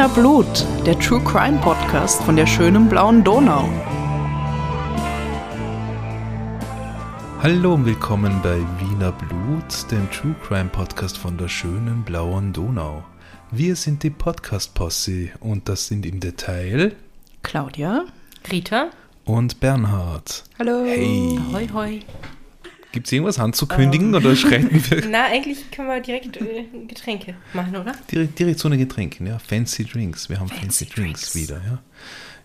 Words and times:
Wiener 0.00 0.14
Blut, 0.14 0.66
der 0.86 0.98
True 0.98 1.20
Crime 1.22 1.58
Podcast 1.58 2.22
von 2.22 2.34
der 2.34 2.46
schönen 2.46 2.88
blauen 2.88 3.22
Donau. 3.22 3.68
Hallo 7.42 7.74
und 7.74 7.84
willkommen 7.84 8.40
bei 8.42 8.56
Wiener 8.78 9.12
Blut, 9.12 9.90
dem 9.90 10.10
True 10.10 10.34
Crime 10.42 10.70
Podcast 10.70 11.18
von 11.18 11.36
der 11.36 11.48
schönen 11.48 12.02
blauen 12.02 12.54
Donau. 12.54 13.04
Wir 13.50 13.76
sind 13.76 14.02
die 14.02 14.08
Podcast-Posse 14.08 15.32
und 15.40 15.68
das 15.68 15.88
sind 15.88 16.06
im 16.06 16.18
Detail 16.18 16.96
Claudia. 17.42 18.06
Rita. 18.50 18.88
und 19.26 19.60
Bernhard. 19.60 20.44
Hallo. 20.58 20.82
Hey, 20.82 21.38
Hoi, 21.52 21.68
hoi. 21.74 22.00
Gibt 22.92 23.06
es 23.06 23.12
irgendwas 23.12 23.38
anzukündigen 23.38 24.14
oder 24.14 24.34
schreiten 24.36 24.70
wir 24.90 25.04
Na, 25.10 25.24
eigentlich 25.26 25.70
können 25.70 25.88
wir 25.88 26.00
direkt 26.00 26.36
äh, 26.38 26.64
Getränke 26.88 27.34
machen, 27.52 27.76
oder? 27.76 27.92
direkt, 28.10 28.38
direkt 28.38 28.58
zu 28.58 28.68
den 28.68 28.78
Getränken? 28.78 29.26
Ja, 29.26 29.38
Fancy 29.38 29.84
Drinks. 29.84 30.28
Wir 30.28 30.40
haben 30.40 30.48
Fancy, 30.48 30.64
Fancy 30.66 30.84
Drinks. 30.86 31.32
Drinks. 31.32 31.34
wieder, 31.50 31.60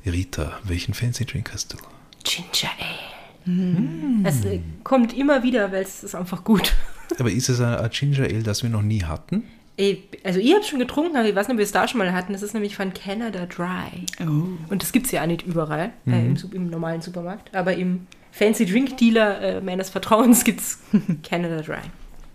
ja. 0.06 0.12
Rita, 0.12 0.60
welchen 0.64 0.94
Fancy 0.94 1.26
Drink 1.26 1.52
hast 1.54 1.74
du? 1.74 1.78
Ginger 2.24 2.72
Ale. 2.80 4.24
Das 4.24 4.44
äh, 4.46 4.60
kommt 4.84 5.16
immer 5.18 5.44
wieder, 5.44 5.72
weil 5.72 5.84
es 5.84 6.04
ist 6.04 6.16
einfach 6.16 6.44
gut. 6.44 6.74
Aber 7.20 7.30
ist 7.32 7.50
es 7.50 7.60
ein, 7.62 7.76
ein 7.76 7.90
Ginger 7.92 8.24
Ale, 8.24 8.44
das 8.44 8.64
wir 8.64 8.70
noch 8.70 8.82
nie 8.82 9.04
hatten? 9.04 9.44
Äh, 9.78 9.98
Also 10.24 10.40
ihr 10.40 10.56
habt 10.56 10.66
schon 10.66 10.80
getrunken, 10.80 11.16
aber 11.18 11.28
ich 11.28 11.36
weiß 11.36 11.48
nicht, 11.48 11.54
ob 11.56 11.58
wir 11.60 11.64
es 11.66 11.72
da 11.72 11.88
schon 11.88 12.00
mal 12.00 12.12
hatten. 12.14 12.34
Das 12.34 12.42
ist 12.42 12.54
nämlich 12.54 12.76
von 12.76 12.94
Canada 12.94 13.46
Dry. 13.46 14.06
Oh. 14.22 14.48
Und 14.70 14.82
das 14.82 14.92
gibt 14.92 15.06
es 15.08 15.12
ja 15.12 15.22
auch 15.22 15.28
nicht 15.28 15.44
überall, 15.46 15.92
äh, 16.08 16.12
im, 16.26 16.36
Sup- 16.38 16.54
im 16.56 16.70
normalen 16.70 17.02
Supermarkt. 17.02 17.54
Aber 17.54 17.76
im 17.76 18.08
Fancy 18.38 18.66
Drink 18.66 18.98
Dealer 18.98 19.42
äh, 19.42 19.62
meines 19.62 19.90
Vertrauens 19.90 20.44
gibt 20.44 20.60
es 20.60 20.80
Canada 21.24 21.62
Dry. 21.62 21.80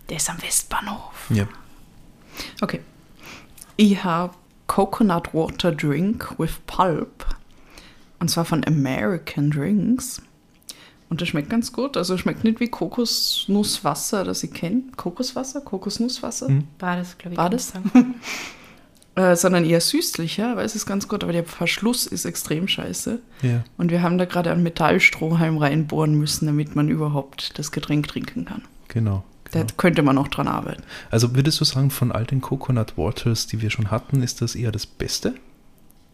Der 0.09 0.17
ist 0.17 0.29
am 0.31 0.41
Westbahnhof. 0.41 1.29
Ja. 1.29 1.47
Okay. 2.59 2.79
Ich 3.77 4.03
habe 4.03 4.33
Coconut 4.65 5.31
Water 5.35 5.71
Drink 5.71 6.33
with 6.39 6.57
Pulp. 6.65 7.27
Und 8.19 8.29
zwar 8.29 8.45
von 8.45 8.65
American 8.65 9.51
Drinks. 9.51 10.23
Und 11.09 11.21
das 11.21 11.27
schmeckt 11.27 11.51
ganz 11.51 11.71
gut. 11.71 11.95
Also 11.95 12.17
schmeckt 12.17 12.43
nicht 12.43 12.59
wie 12.59 12.67
Kokosnusswasser, 12.67 14.23
das 14.23 14.41
ich 14.41 14.53
kenne. 14.53 14.83
Kokoswasser? 14.97 15.61
Kokosnusswasser? 15.61 16.49
War 16.79 16.95
das, 16.95 17.15
glaube 17.19 17.33
ich. 17.33 17.37
War 17.37 17.49
kann 17.49 17.51
das? 17.51 17.73
Äh, 19.15 19.35
sondern 19.35 19.65
eher 19.65 19.81
süßlicher, 19.81 20.55
weil 20.55 20.65
es 20.65 20.73
ist 20.73 20.85
ganz 20.85 21.09
gut, 21.09 21.23
aber 21.23 21.33
der 21.33 21.43
Verschluss 21.43 22.07
ist 22.07 22.23
extrem 22.23 22.69
scheiße. 22.69 23.19
Ja. 23.41 23.63
Und 23.77 23.91
wir 23.91 24.01
haben 24.01 24.17
da 24.17 24.23
gerade 24.23 24.51
einen 24.51 24.63
Metallstrohhalm 24.63 25.57
reinbohren 25.57 26.15
müssen, 26.15 26.45
damit 26.45 26.77
man 26.77 26.87
überhaupt 26.87 27.59
das 27.59 27.73
Getränk 27.73 28.07
trinken 28.07 28.45
kann. 28.45 28.61
Genau. 28.87 29.25
Da 29.51 29.59
genau. 29.59 29.73
könnte 29.75 30.01
man 30.01 30.15
noch 30.15 30.29
dran 30.29 30.47
arbeiten. 30.47 30.83
Also 31.09 31.35
würdest 31.35 31.59
du 31.59 31.65
sagen, 31.65 31.91
von 31.91 32.13
all 32.13 32.23
den 32.23 32.39
Coconut 32.39 32.97
Waters, 32.97 33.47
die 33.47 33.61
wir 33.61 33.69
schon 33.69 33.91
hatten, 33.91 34.23
ist 34.23 34.41
das 34.41 34.55
eher 34.55 34.71
das 34.71 34.85
Beste? 34.85 35.35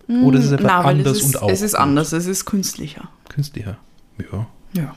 Oder 0.08 0.40
ist 0.40 0.45
es 0.45 0.52
einfach 0.53 0.64
Na, 0.66 0.81
anders 0.81 1.18
es 1.18 1.23
ist, 1.23 1.25
und 1.36 1.42
auch 1.44 1.50
Es 1.50 1.62
ist 1.62 1.73
gut? 1.73 1.81
anders, 1.81 2.14
es 2.14 2.25
ist 2.25 2.45
künstlicher. 2.45 3.09
Künstlicher. 3.30 3.78
Ja. 4.31 4.48
Ja. 4.73 4.95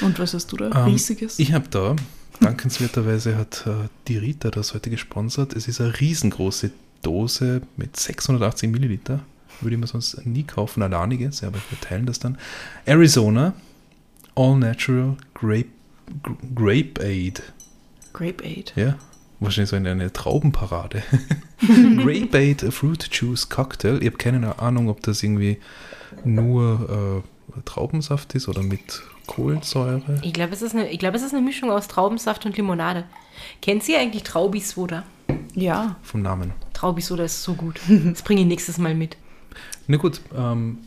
Und 0.00 0.18
was 0.18 0.34
hast 0.34 0.50
du 0.52 0.56
da? 0.56 0.66
Ähm, 0.66 0.92
Riesiges? 0.92 1.38
Ich 1.38 1.52
habe 1.52 1.68
da, 1.68 1.94
dankenswerterweise 2.40 3.36
hat 3.36 3.66
äh, 3.66 3.88
die 4.08 4.18
Rita 4.18 4.50
das 4.50 4.74
heute 4.74 4.90
gesponsert. 4.90 5.54
Es 5.54 5.68
ist 5.68 5.80
eine 5.80 5.98
riesengroße 6.00 6.70
Dose 7.02 7.62
mit 7.76 7.96
680 7.96 8.70
Milliliter. 8.70 9.20
Würde 9.60 9.74
ich 9.74 9.80
mir 9.80 9.86
sonst 9.86 10.24
nie 10.26 10.42
kaufen, 10.44 10.82
alleiniges, 10.82 11.42
aber 11.42 11.58
wir 11.68 11.80
teilen 11.80 12.06
das 12.06 12.18
dann. 12.18 12.38
Arizona 12.86 13.52
All 14.34 14.56
Natural 14.58 15.16
Grape, 15.34 15.66
Gr- 16.22 16.36
Grape 16.54 17.00
Aid. 17.04 17.42
Grape 18.12 18.42
Aid. 18.44 18.72
Ja, 18.76 18.96
wahrscheinlich 19.38 19.70
so 19.70 19.76
eine, 19.76 19.90
eine 19.90 20.12
Traubenparade. 20.12 21.02
Grape 22.02 22.38
Aid 22.38 22.62
Fruit 22.72 23.08
Juice 23.12 23.48
Cocktail. 23.50 23.98
Ich 24.00 24.06
habe 24.06 24.16
keine 24.16 24.58
Ahnung, 24.58 24.88
ob 24.88 25.02
das 25.02 25.22
irgendwie 25.22 25.58
nur 26.24 27.22
äh, 27.56 27.60
Traubensaft 27.66 28.34
ist 28.34 28.48
oder 28.48 28.62
mit 28.62 29.02
Kohlensäure. 29.30 30.20
Ich 30.22 30.32
glaube, 30.32 30.52
es, 30.52 30.62
ist 30.62 30.74
eine- 30.74 30.90
ich 30.90 30.98
glaube, 30.98 31.16
es 31.16 31.22
ist 31.22 31.32
eine 31.32 31.42
Mischung 31.42 31.70
aus 31.70 31.88
Traubensaft 31.88 32.44
und 32.46 32.56
Limonade. 32.56 33.04
Kennt 33.62 33.88
ihr 33.88 33.98
eigentlich 33.98 34.22
Traubisoda? 34.24 35.04
Ja. 35.54 35.96
Vom 36.02 36.22
Namen. 36.22 36.52
Traubisoda 36.74 37.24
ist 37.24 37.42
so 37.42 37.54
gut. 37.54 37.80
Das 37.88 38.22
bringe 38.22 38.42
ich 38.42 38.46
nächstes 38.46 38.78
Mal 38.78 38.94
mit. 38.94 39.16
Na 39.86 39.96
gut, 39.96 40.20
ähm, 40.36 40.78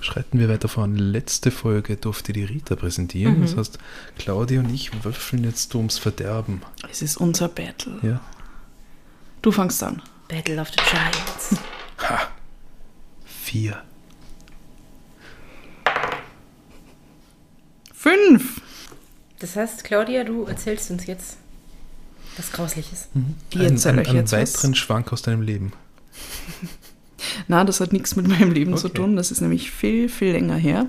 schreiten 0.00 0.38
wir 0.38 0.48
weiter 0.48 0.68
voran. 0.68 0.96
Letzte 0.96 1.50
Folge 1.50 1.96
durfte 1.96 2.32
die 2.32 2.44
Rita 2.44 2.76
präsentieren. 2.76 3.42
Das 3.42 3.56
heißt, 3.56 3.78
Claudia 4.18 4.60
und 4.60 4.72
ich 4.72 5.04
würfeln 5.04 5.44
jetzt 5.44 5.74
ums 5.74 5.98
Verderben. 5.98 6.62
Es 6.90 7.02
ist 7.02 7.16
unser 7.16 7.48
Battle. 7.48 7.98
Ja. 8.02 8.20
Du 9.42 9.50
fangst 9.52 9.82
an. 9.82 10.00
Battle 10.28 10.60
of 10.60 10.68
the 10.68 10.76
Giants. 10.90 11.56
Ha! 12.08 12.28
Vier. 13.24 13.82
Fünf. 18.02 18.60
Das 19.38 19.54
heißt, 19.54 19.84
Claudia, 19.84 20.24
du 20.24 20.44
erzählst 20.44 20.90
uns 20.90 21.06
jetzt 21.06 21.36
was 22.36 22.50
Grausliches. 22.50 23.08
Die 23.52 23.58
Ein, 23.60 23.66
ein, 23.78 23.98
euch 24.00 24.08
einen 24.08 24.16
jetzt 24.16 24.32
was. 24.32 24.54
weiteren 24.56 24.74
Schwank 24.74 25.12
aus 25.12 25.22
deinem 25.22 25.42
Leben. 25.42 25.72
Na, 27.48 27.62
das 27.64 27.80
hat 27.80 27.92
nichts 27.92 28.16
mit 28.16 28.26
meinem 28.26 28.50
Leben 28.50 28.76
zu 28.76 28.88
Okay. 28.88 28.96
tun. 28.96 29.14
Das 29.16 29.30
ist 29.30 29.40
nämlich 29.40 29.70
viel, 29.70 30.08
viel 30.08 30.32
länger 30.32 30.56
her. 30.56 30.86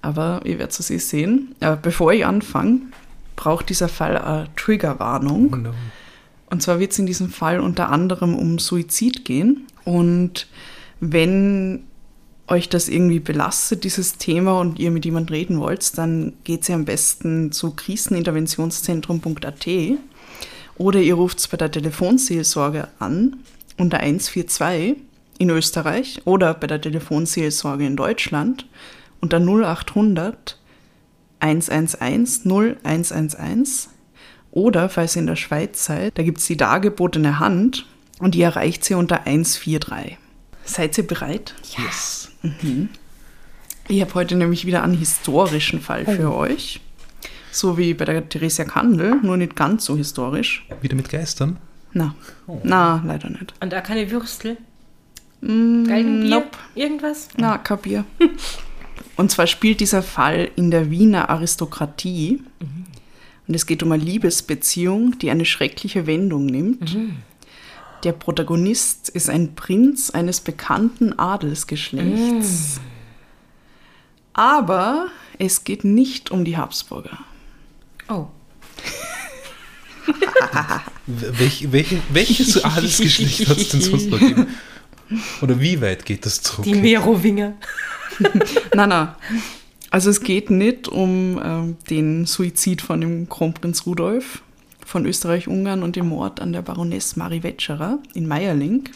Aber 0.00 0.42
ihr 0.44 0.58
werdet 0.60 0.78
es 0.78 0.90
eh 0.90 0.98
sehen. 0.98 1.54
Aber 1.58 1.76
bevor 1.76 2.12
ich 2.12 2.24
anfange, 2.24 2.82
braucht 3.34 3.68
dieser 3.68 3.88
Fall 3.88 4.16
eine 4.16 4.48
Triggerwarnung. 4.54 5.52
Oh 5.52 5.56
no. 5.56 5.74
Und 6.50 6.62
zwar 6.62 6.78
wird 6.78 6.92
es 6.92 6.98
in 7.00 7.06
diesem 7.06 7.30
Fall 7.30 7.58
unter 7.58 7.88
anderem 7.90 8.36
um 8.36 8.60
Suizid 8.60 9.24
gehen. 9.24 9.66
Und 9.84 10.46
wenn 11.00 11.82
euch 12.48 12.68
das 12.68 12.88
irgendwie 12.88 13.20
belastet, 13.20 13.84
dieses 13.84 14.18
Thema, 14.18 14.60
und 14.60 14.78
ihr 14.78 14.90
mit 14.90 15.04
jemandem 15.04 15.34
reden 15.34 15.60
wollt, 15.60 15.96
dann 15.98 16.34
geht 16.44 16.68
ihr 16.68 16.74
am 16.74 16.84
besten 16.84 17.52
zu 17.52 17.72
kriseninterventionszentrum.at 17.72 19.66
oder 20.78 21.00
ihr 21.00 21.14
ruft 21.14 21.50
bei 21.50 21.56
der 21.56 21.70
Telefonseelsorge 21.70 22.88
an 22.98 23.38
unter 23.78 23.98
142 23.98 24.96
in 25.38 25.50
Österreich 25.50 26.22
oder 26.24 26.54
bei 26.54 26.66
der 26.66 26.80
Telefonseelsorge 26.80 27.86
in 27.86 27.96
Deutschland 27.96 28.66
unter 29.20 29.38
0800 29.38 30.58
111 31.40 32.46
0111 32.46 33.88
oder 34.50 34.88
falls 34.88 35.16
ihr 35.16 35.20
in 35.20 35.26
der 35.26 35.36
Schweiz 35.36 35.84
seid, 35.84 36.16
da 36.16 36.22
gibt 36.22 36.38
es 36.38 36.46
die 36.46 36.56
dargebotene 36.56 37.38
Hand 37.38 37.86
und 38.18 38.34
die 38.34 38.40
erreicht 38.42 38.84
sie 38.84 38.94
unter 38.94 39.26
143. 39.26 40.16
Seid 40.66 40.98
ihr 40.98 41.06
bereit? 41.06 41.54
Yes. 41.78 42.30
Ich 43.88 44.00
habe 44.00 44.14
heute 44.14 44.34
nämlich 44.34 44.66
wieder 44.66 44.82
einen 44.82 44.98
historischen 44.98 45.80
Fall 45.80 46.04
für 46.04 46.34
euch. 46.34 46.80
So 47.52 47.78
wie 47.78 47.94
bei 47.94 48.04
der 48.04 48.28
Theresia 48.28 48.64
Kandel, 48.64 49.16
nur 49.22 49.36
nicht 49.36 49.56
ganz 49.56 49.84
so 49.84 49.96
historisch. 49.96 50.66
Wieder 50.82 50.96
mit 50.96 51.08
Geistern? 51.08 51.56
Na, 51.92 52.14
na, 52.62 53.02
leider 53.06 53.30
nicht. 53.30 53.54
Und 53.60 53.72
da 53.72 53.80
keine 53.80 54.10
Würstel? 54.10 54.58
Mm, 55.40 55.84
Galgenbier? 55.84 56.30
nope. 56.30 56.58
Irgendwas? 56.74 57.28
Na, 57.36 57.56
kein 57.58 57.78
Bier. 57.78 58.04
Und 59.16 59.30
zwar 59.30 59.46
spielt 59.46 59.80
dieser 59.80 60.02
Fall 60.02 60.50
in 60.56 60.70
der 60.70 60.90
Wiener 60.90 61.30
Aristokratie. 61.30 62.42
Und 63.48 63.54
es 63.54 63.64
geht 63.64 63.82
um 63.82 63.92
eine 63.92 64.02
Liebesbeziehung, 64.02 65.18
die 65.18 65.30
eine 65.30 65.46
schreckliche 65.46 66.06
Wendung 66.06 66.44
nimmt. 66.46 66.98
Der 68.02 68.12
Protagonist 68.12 69.08
ist 69.08 69.30
ein 69.30 69.54
Prinz 69.54 70.10
eines 70.10 70.40
bekannten 70.40 71.18
Adelsgeschlechts. 71.18 72.80
Aber 74.32 75.08
es 75.38 75.64
geht 75.64 75.84
nicht 75.84 76.30
um 76.30 76.44
die 76.44 76.56
Habsburger. 76.56 77.18
Oh. 78.08 78.26
Welch, 81.06 81.72
welche, 81.72 82.02
welches 82.10 82.64
Adelsgeschlecht 82.64 83.48
hat 83.48 83.56
es 83.56 83.70
denn 83.70 83.80
sonst 83.80 84.10
noch 84.10 84.18
gegeben? 84.18 84.46
Oder 85.40 85.60
wie 85.60 85.80
weit 85.80 86.04
geht 86.04 86.26
das 86.26 86.42
zurück? 86.42 86.64
Die 86.64 86.74
Merowinger. 86.74 87.54
Na, 88.74 88.86
na. 88.86 89.16
Also 89.90 90.10
es 90.10 90.20
geht 90.20 90.50
nicht 90.50 90.88
um 90.88 91.40
ähm, 91.42 91.76
den 91.88 92.26
Suizid 92.26 92.82
von 92.82 93.00
dem 93.00 93.28
Kronprinz 93.28 93.86
Rudolf 93.86 94.42
von 94.86 95.04
Österreich-Ungarn 95.04 95.82
und 95.82 95.96
den 95.96 96.06
Mord 96.06 96.40
an 96.40 96.52
der 96.52 96.62
Baroness 96.62 97.16
Marie 97.16 97.42
Wetscherer 97.42 97.98
in 98.14 98.28
Meierling. 98.28 98.88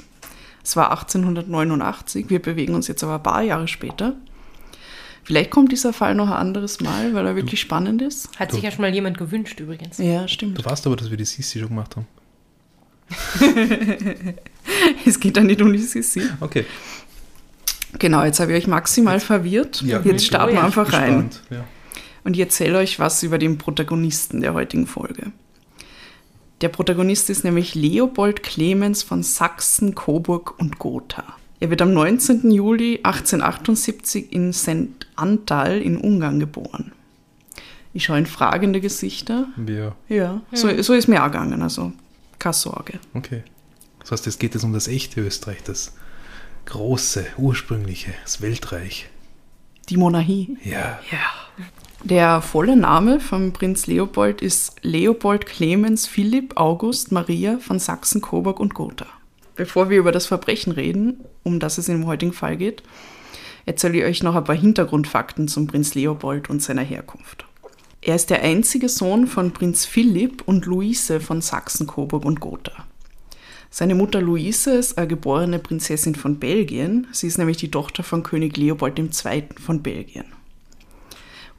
Es 0.63 0.77
war 0.77 0.93
1889, 0.93 2.31
wir 2.31 2.41
bewegen 2.41 2.75
uns 2.75 2.87
jetzt 2.87 3.03
aber 3.03 3.17
ein 3.17 3.23
paar 3.23 3.43
Jahre 3.43 3.67
später. 3.67 4.15
Vielleicht 5.25 5.51
kommt 5.51 5.73
dieser 5.73 5.93
Fall 5.93 6.15
noch 6.15 6.29
ein 6.29 6.35
anderes 6.35 6.81
Mal, 6.81 7.13
weil 7.13 7.27
er 7.27 7.35
wirklich 7.35 7.61
spannend 7.61 8.03
ist. 8.03 8.29
Hat 8.39 8.53
sich 8.53 8.63
ja 8.63 8.71
schon 8.71 8.83
mal 8.83 8.95
jemand 8.95 9.19
gewünscht 9.19 9.59
übrigens. 9.59 9.99
Ja, 9.99 10.29
stimmt. 10.29 10.59
Du 10.59 10.65
weißt 10.65 10.87
aber, 10.87 10.97
dass 10.97 11.11
wir 11.11 11.17
die 11.17 11.25
Sissi 11.25 11.59
schon 11.59 11.69
gemacht 11.69 11.97
haben. 11.97 12.07
Es 15.05 15.19
geht 15.19 15.37
da 15.37 15.41
nicht 15.43 15.61
um 15.61 15.73
die 15.73 15.79
Sissi. 15.81 16.23
Okay. 16.39 16.65
Genau, 17.99 18.23
jetzt 18.25 18.39
habe 18.39 18.53
ich 18.53 18.59
euch 18.59 18.67
maximal 18.69 19.19
verwirrt. 19.19 19.83
Ja, 19.83 20.01
jetzt 20.01 20.25
starten 20.25 20.53
wir 20.53 20.61
ja, 20.61 20.65
einfach 20.65 20.93
rein. 20.93 21.29
Gespannt, 21.29 21.43
Ja. 21.51 21.65
Und 22.23 22.35
ich 22.35 22.41
erzähle 22.41 22.79
euch 22.79 23.01
was 23.01 23.23
über 23.25 23.39
den 23.39 23.59
Protagonisten 23.59 24.41
der 24.41 24.55
heutigen 24.55 24.87
Folge. 24.87 25.33
Der 26.61 26.69
Protagonist 26.69 27.31
ist 27.31 27.45
nämlich 27.45 27.75
Leopold 27.75 28.43
Clemens 28.43 29.03
von 29.03 29.23
Sachsen, 29.23 29.95
Coburg 29.95 30.59
und 30.59 30.79
Gotha. 30.79 31.25
Er 31.59 31.71
wird 31.71 31.83
am 31.83 31.93
19. 31.93 32.51
Juli 32.51 33.01
1878 33.03 34.33
in 34.33 34.53
St. 34.53 35.07
Antal 35.17 35.81
in 35.81 35.97
Ungarn 35.97 36.41
geboren. 36.41 36.93
Ich 37.93 38.05
schaue 38.05 38.19
in 38.19 38.27
fragende 38.27 38.81
Gesichter. 38.81 39.49
Ja, 39.67 39.95
Ja, 40.09 40.43
so, 40.53 40.83
so 40.83 40.95
ist 40.95 41.09
mir 41.09 41.23
auch 41.23 41.27
gegangen, 41.27 41.61
also 41.63 41.93
keine 42.39 42.53
Sorge. 42.55 42.99
okay. 43.15 43.43
Das 43.99 44.13
heißt, 44.13 44.27
es 44.29 44.39
geht 44.39 44.55
jetzt 44.55 44.65
um 44.65 44.73
das 44.73 44.89
echte 44.89 45.21
Österreich, 45.21 45.63
das 45.63 45.95
große, 46.65 47.27
ursprüngliche, 47.37 48.15
das 48.23 48.41
Weltreich. 48.41 49.11
Die 49.91 49.99
Monarchie. 49.99 50.57
Ja. 50.65 50.99
Ja. 51.11 51.67
Der 52.03 52.41
volle 52.41 52.77
Name 52.77 53.21
von 53.21 53.53
Prinz 53.53 53.87
Leopold 53.87 54.41
ist 54.41 54.77
Leopold 54.81 55.45
Clemens 55.45 56.07
Philipp 56.07 56.57
August 56.57 57.13
Maria 57.13 57.59
von 57.59 57.79
Sachsen, 57.79 58.23
Coburg 58.23 58.59
und 58.59 58.73
Gotha. 58.73 59.07
Bevor 59.55 59.91
wir 59.91 59.99
über 59.99 60.11
das 60.11 60.25
Verbrechen 60.25 60.73
reden, 60.73 61.21
um 61.43 61.61
das 61.61 61.77
es 61.77 61.91
im 61.91 62.07
heutigen 62.07 62.33
Fall 62.33 62.57
geht, 62.57 62.83
erzähle 63.67 63.99
ich 63.99 64.05
euch 64.05 64.23
noch 64.23 64.35
ein 64.35 64.45
paar 64.45 64.57
Hintergrundfakten 64.57 65.47
zum 65.47 65.67
Prinz 65.67 65.95
Leopold 65.95 66.49
und 66.49 66.63
seiner 66.63 66.83
Herkunft. 66.83 67.45
Er 68.01 68.17
ist 68.17 68.31
der 68.31 68.43
einzige 68.43 68.89
Sohn 68.89 69.27
von 69.27 69.53
Prinz 69.53 69.85
Philipp 69.85 70.43
und 70.47 70.65
Luise 70.65 71.21
von 71.21 71.43
Sachsen, 71.43 71.87
Coburg 71.87 72.25
und 72.25 72.41
Gotha. 72.41 72.87
Seine 73.69 73.95
Mutter 73.95 74.23
Luise 74.23 74.71
ist 74.71 74.97
eine 74.97 75.07
geborene 75.07 75.59
Prinzessin 75.59 76.15
von 76.15 76.39
Belgien. 76.39 77.09
Sie 77.13 77.27
ist 77.27 77.37
nämlich 77.37 77.59
die 77.59 77.71
Tochter 77.71 78.03
von 78.03 78.23
König 78.23 78.57
Leopold 78.57 78.99
II. 78.99 79.45
von 79.61 79.83
Belgien. 79.83 80.40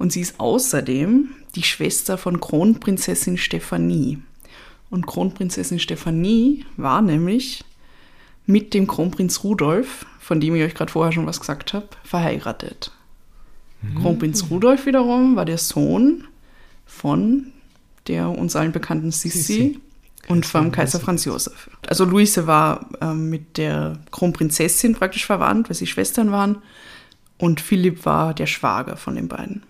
Und 0.01 0.12
sie 0.12 0.21
ist 0.21 0.39
außerdem 0.39 1.30
die 1.53 1.62
Schwester 1.62 2.18
von 2.18 2.39
Kronprinzessin 2.42 3.38
Stephanie. 3.38 4.18
Und 4.89 5.06
Kronprinzessin 5.06 5.77
Stephanie 5.77 6.65
war 6.75 7.03
nämlich 7.03 7.63
mit 8.48 8.74
dem 8.74 8.88
Kronprinz 8.88 9.44
Rudolf, 9.44 10.07
von 10.19 10.39
dem 10.39 10.56
ich 10.56 10.63
euch 10.63 10.74
gerade 10.74 10.92
vorher 10.92 11.12
schon 11.12 11.27
was 11.27 11.39
gesagt 11.39 11.74
habe, 11.74 11.88
verheiratet. 12.03 12.92
Kronprinz 14.01 14.50
Rudolf 14.50 14.88
wiederum 14.88 15.36
war 15.36 15.45
der 15.45 15.59
Sohn 15.59 16.24
von 16.88 17.53
der 18.07 18.27
uns 18.30 18.56
allen 18.56 18.71
bekannten 18.71 19.12
Sissi 19.12 19.39
Sissi. 19.39 19.80
und 20.30 20.48
vom 20.48 20.71
Kaiser. 20.71 21.00
Franz 21.00 21.25
Josef. 21.25 21.69
Also 21.86 22.06
Luise 22.06 22.48
war 22.48 22.89
ähm, 23.01 23.30
mit 23.30 23.59
der 23.59 24.00
Kronprinzessin 24.09 24.95
praktisch 24.95 25.27
verwandt, 25.27 25.69
weil 25.69 25.75
sie 25.75 25.86
Schwestern 25.86 26.31
waren. 26.31 26.57
Und 27.38 27.62
Philipp 27.62 28.03
war 28.03 28.33
der 28.33 28.48
Schwager 28.48 28.98
von 28.98 29.13
den 29.13 29.27
beiden. 29.27 29.62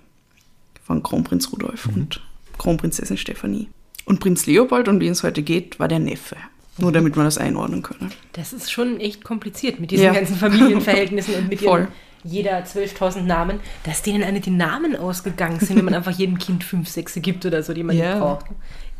Von 0.83 1.03
Kronprinz 1.03 1.51
Rudolf 1.51 1.85
und 1.87 2.21
Kronprinzessin 2.57 3.17
Stephanie. 3.17 3.69
Und 4.05 4.19
Prinz 4.19 4.45
Leopold, 4.45 4.87
um 4.87 4.99
den 4.99 5.11
es 5.11 5.23
heute 5.23 5.41
geht, 5.43 5.79
war 5.79 5.87
der 5.87 5.99
Neffe. 5.99 6.35
Nur 6.77 6.91
damit 6.91 7.15
man 7.15 7.25
das 7.25 7.37
einordnen 7.37 7.81
könne. 7.83 8.09
Das 8.33 8.53
ist 8.53 8.71
schon 8.71 8.99
echt 8.99 9.23
kompliziert 9.23 9.79
mit 9.79 9.91
diesen 9.91 10.05
Ja. 10.05 10.13
ganzen 10.13 10.35
Familienverhältnissen 10.35 11.35
und 11.35 11.49
mit 11.49 11.61
ihren 11.63 11.87
jeder 12.23 12.63
12.000 12.63 13.21
Namen, 13.23 13.59
dass 13.83 14.03
denen 14.03 14.23
alle 14.23 14.39
die 14.39 14.51
Namen 14.51 14.95
ausgegangen 14.95 15.59
sind, 15.59 15.77
wenn 15.77 15.85
man 15.85 15.93
einfach 15.95 16.11
jedem 16.11 16.37
Kind 16.37 16.63
fünf, 16.63 16.87
sechs 16.89 17.13
gibt 17.15 17.45
oder 17.45 17.61
so, 17.63 17.73
die 17.73 17.83
man 17.83 17.95
Ja. 17.97 18.11
nicht 18.13 18.19
braucht. 18.21 18.45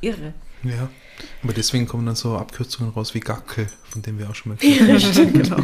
Irre. 0.02 0.34
Ja. 0.64 0.90
Aber 1.44 1.54
deswegen 1.54 1.88
kommen 1.88 2.06
dann 2.06 2.16
so 2.16 2.36
Abkürzungen 2.36 2.92
raus 2.94 3.14
wie 3.14 3.20
Gackel, 3.20 3.68
von 3.90 4.02
dem 4.02 4.18
wir 4.20 4.30
auch 4.30 4.36
schon 4.36 4.52
mal 4.54 4.58
gehört 4.60 5.16
haben. 5.18 5.34
genau. 5.34 5.58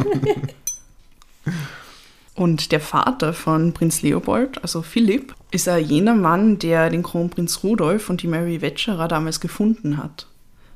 Und 2.37 2.71
der 2.71 2.79
Vater 2.79 3.33
von 3.33 3.73
Prinz 3.73 4.03
Leopold, 4.03 4.61
also 4.61 4.83
Philipp, 4.83 5.33
ist 5.49 5.65
ja 5.65 5.77
jener 5.77 6.13
Mann, 6.13 6.59
der 6.59 6.91
den 6.91 7.01
Kronprinz 7.01 7.63
Rudolf 7.63 8.11
und 8.11 8.21
die 8.21 8.27
Mary 8.27 8.61
Wetscherer 8.61 9.07
damals 9.07 9.39
gefunden 9.39 9.97
hat. 9.97 10.27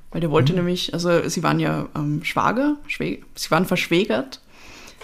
Weil 0.09 0.21
der 0.21 0.31
wollte 0.31 0.53
nämlich, 0.53 0.95
also 0.95 1.29
sie 1.29 1.43
waren 1.43 1.59
ja 1.59 1.87
ähm, 1.95 2.23
Schwager, 2.23 2.77
Schwä 2.87 3.19
sie 3.35 3.51
waren 3.51 3.67
verschwägert 3.67 4.41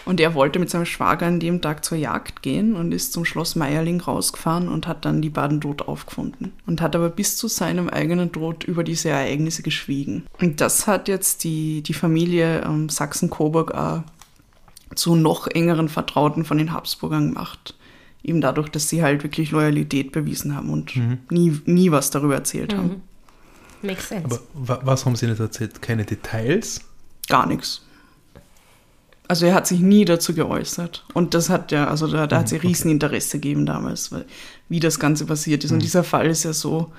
und 0.03 0.19
er 0.19 0.33
wollte 0.33 0.57
mit 0.57 0.71
seinem 0.71 0.87
Schwager 0.87 1.27
an 1.27 1.39
dem 1.39 1.61
Tag 1.61 1.85
zur 1.85 1.99
Jagd 1.99 2.41
gehen 2.41 2.75
und 2.75 2.91
ist 2.91 3.13
zum 3.13 3.23
Schloss 3.23 3.55
Meierling 3.55 4.01
rausgefahren 4.01 4.67
und 4.67 4.87
hat 4.87 5.05
dann 5.05 5.21
die 5.21 5.29
beiden 5.29 5.61
tot 5.61 5.83
aufgefunden. 5.83 6.53
Und 6.65 6.81
hat 6.81 6.95
aber 6.95 7.09
bis 7.09 7.37
zu 7.37 7.47
seinem 7.47 7.87
eigenen 7.87 8.31
Tod 8.31 8.63
über 8.63 8.83
diese 8.83 9.09
Ereignisse 9.09 9.61
geschwiegen. 9.61 10.25
Und 10.41 10.59
das 10.59 10.87
hat 10.87 11.07
jetzt 11.07 11.43
die, 11.43 11.83
die 11.83 11.93
Familie 11.93 12.61
ähm, 12.61 12.89
Sachsen-Coburg 12.89 13.75
auch 13.75 14.01
zu 14.95 15.15
noch 15.15 15.47
engeren 15.47 15.89
Vertrauten 15.89 16.45
von 16.45 16.57
den 16.57 16.73
Habsburgern 16.73 17.29
gemacht. 17.29 17.75
Eben 18.23 18.41
dadurch, 18.41 18.69
dass 18.69 18.89
sie 18.89 19.03
halt 19.03 19.23
wirklich 19.23 19.51
Loyalität 19.51 20.11
bewiesen 20.11 20.55
haben 20.55 20.69
und 20.69 20.93
nie, 21.31 21.59
nie 21.65 21.91
was 21.91 22.09
darüber 22.09 22.35
erzählt 22.35 22.75
haben. 22.75 23.01
Makes 23.81 24.09
sense. 24.09 24.25
Aber 24.25 24.39
wa 24.53 24.79
was 24.83 25.05
haben 25.05 25.15
sie 25.15 25.27
nicht 25.27 25.39
erzählt? 25.39 25.81
Keine 25.81 26.03
Details? 26.03 26.81
Gar 27.29 27.47
nichts. 27.47 27.83
Also 29.27 29.45
er 29.45 29.53
hat 29.53 29.67
sich 29.67 29.81
nie 29.81 30.05
dazu 30.05 30.33
geäußert. 30.33 31.05
Und 31.13 31.33
das 31.33 31.49
hat 31.49 31.71
ja, 31.71 31.87
also 31.87 32.07
da, 32.07 32.27
da 32.27 32.39
hat 32.39 32.45
es 32.45 32.51
ja 32.51 32.59
Rieseninteresse 32.59 33.39
gegeben 33.39 33.65
damals, 33.65 34.11
weil, 34.11 34.25
wie 34.69 34.79
das 34.79 34.99
Ganze 34.99 35.25
passiert 35.25 35.63
ist. 35.63 35.71
Und 35.71 35.81
dieser 35.81 36.03
Fall 36.03 36.27
ist 36.27 36.43
ja 36.43 36.53
so 36.53 36.91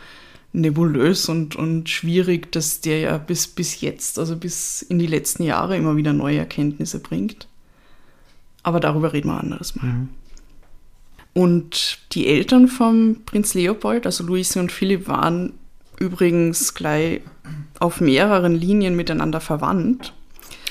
nebulös 0.52 1.28
und, 1.28 1.56
und 1.56 1.88
schwierig, 1.88 2.52
dass 2.52 2.80
der 2.80 3.00
ja 3.00 3.18
bis, 3.18 3.46
bis 3.46 3.80
jetzt, 3.80 4.18
also 4.18 4.36
bis 4.36 4.82
in 4.82 4.98
die 4.98 5.06
letzten 5.06 5.42
Jahre 5.42 5.76
immer 5.76 5.96
wieder 5.96 6.12
neue 6.12 6.38
Erkenntnisse 6.38 7.00
bringt. 7.00 7.48
Aber 8.68 8.80
darüber 8.80 9.14
reden 9.14 9.28
wir 9.28 9.38
ein 9.38 9.44
anderes 9.44 9.76
Mal. 9.76 10.08
Und 11.32 12.00
die 12.12 12.26
Eltern 12.26 12.68
vom 12.68 13.22
Prinz 13.24 13.54
Leopold, 13.54 14.04
also 14.04 14.24
Luise 14.24 14.60
und 14.60 14.70
Philipp, 14.70 15.08
waren 15.08 15.54
übrigens 15.98 16.74
gleich 16.74 17.22
auf 17.80 18.02
mehreren 18.02 18.54
Linien 18.54 18.94
miteinander 18.94 19.40
verwandt. 19.40 20.12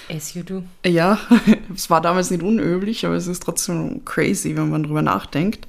As 0.09 0.35
you 0.35 0.43
do. 0.43 0.61
Ja, 0.85 1.17
es 1.73 1.89
war 1.89 1.99
damals 1.99 2.29
nicht 2.29 2.43
unüblich, 2.43 3.03
aber 3.03 3.15
es 3.15 3.25
ist 3.25 3.41
trotzdem 3.41 4.05
crazy, 4.05 4.55
wenn 4.55 4.69
man 4.69 4.83
drüber 4.83 5.01
nachdenkt. 5.01 5.67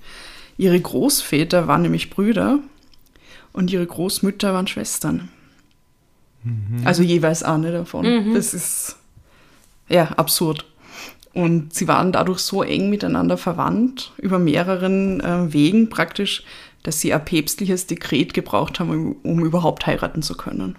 Ihre 0.58 0.78
Großväter 0.78 1.66
waren 1.66 1.80
nämlich 1.80 2.10
Brüder 2.10 2.58
und 3.54 3.72
ihre 3.72 3.86
Großmütter 3.86 4.52
waren 4.52 4.66
Schwestern. 4.66 5.30
Also 6.84 7.02
jeweils 7.02 7.42
eine 7.42 7.72
davon. 7.72 8.34
Das 8.34 8.52
ist 8.52 8.96
ja 9.88 10.08
absurd. 10.10 10.66
Und 11.38 11.72
sie 11.72 11.86
waren 11.86 12.10
dadurch 12.10 12.40
so 12.40 12.64
eng 12.64 12.90
miteinander 12.90 13.38
verwandt, 13.38 14.10
über 14.16 14.40
mehreren 14.40 15.20
äh, 15.20 15.52
Wegen 15.52 15.88
praktisch, 15.88 16.42
dass 16.82 17.00
sie 17.00 17.14
ein 17.14 17.24
päpstliches 17.24 17.86
Dekret 17.86 18.34
gebraucht 18.34 18.80
haben, 18.80 18.90
um, 18.90 19.16
um 19.22 19.44
überhaupt 19.44 19.86
heiraten 19.86 20.22
zu 20.22 20.36
können. 20.36 20.74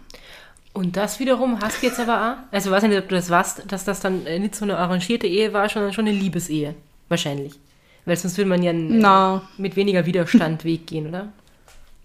Und 0.74 0.98
das 0.98 1.22
wiederum 1.22 1.62
hast 1.62 1.82
du 1.82 1.88
jetzt 1.88 2.02
aber 2.02 2.18
auch, 2.18 2.54
also 2.54 2.70
ich 2.70 2.76
weiß 2.76 2.84
nicht, 2.84 3.00
ob 3.00 3.08
du 3.08 3.16
das 3.16 3.30
weißt, 3.30 3.72
dass 3.72 3.86
das 3.86 4.02
dann 4.02 4.26
äh, 4.26 4.38
nicht 4.38 4.54
so 4.54 4.66
eine 4.66 4.78
arrangierte 4.78 5.28
Ehe 5.28 5.54
war, 5.54 5.70
sondern 5.70 5.94
schon 5.94 6.08
eine 6.08 6.18
Liebesehe. 6.18 6.76
Wahrscheinlich. 7.08 7.54
Weil 8.04 8.18
sonst 8.18 8.38
würde 8.38 8.50
man 8.50 8.62
ja 8.62 8.74
Na, 8.74 9.44
mit 9.58 9.78
weniger 9.78 10.06
Widerstand 10.06 10.66
Weg 10.66 10.88
gehen, 10.88 11.08
oder? 11.08 11.30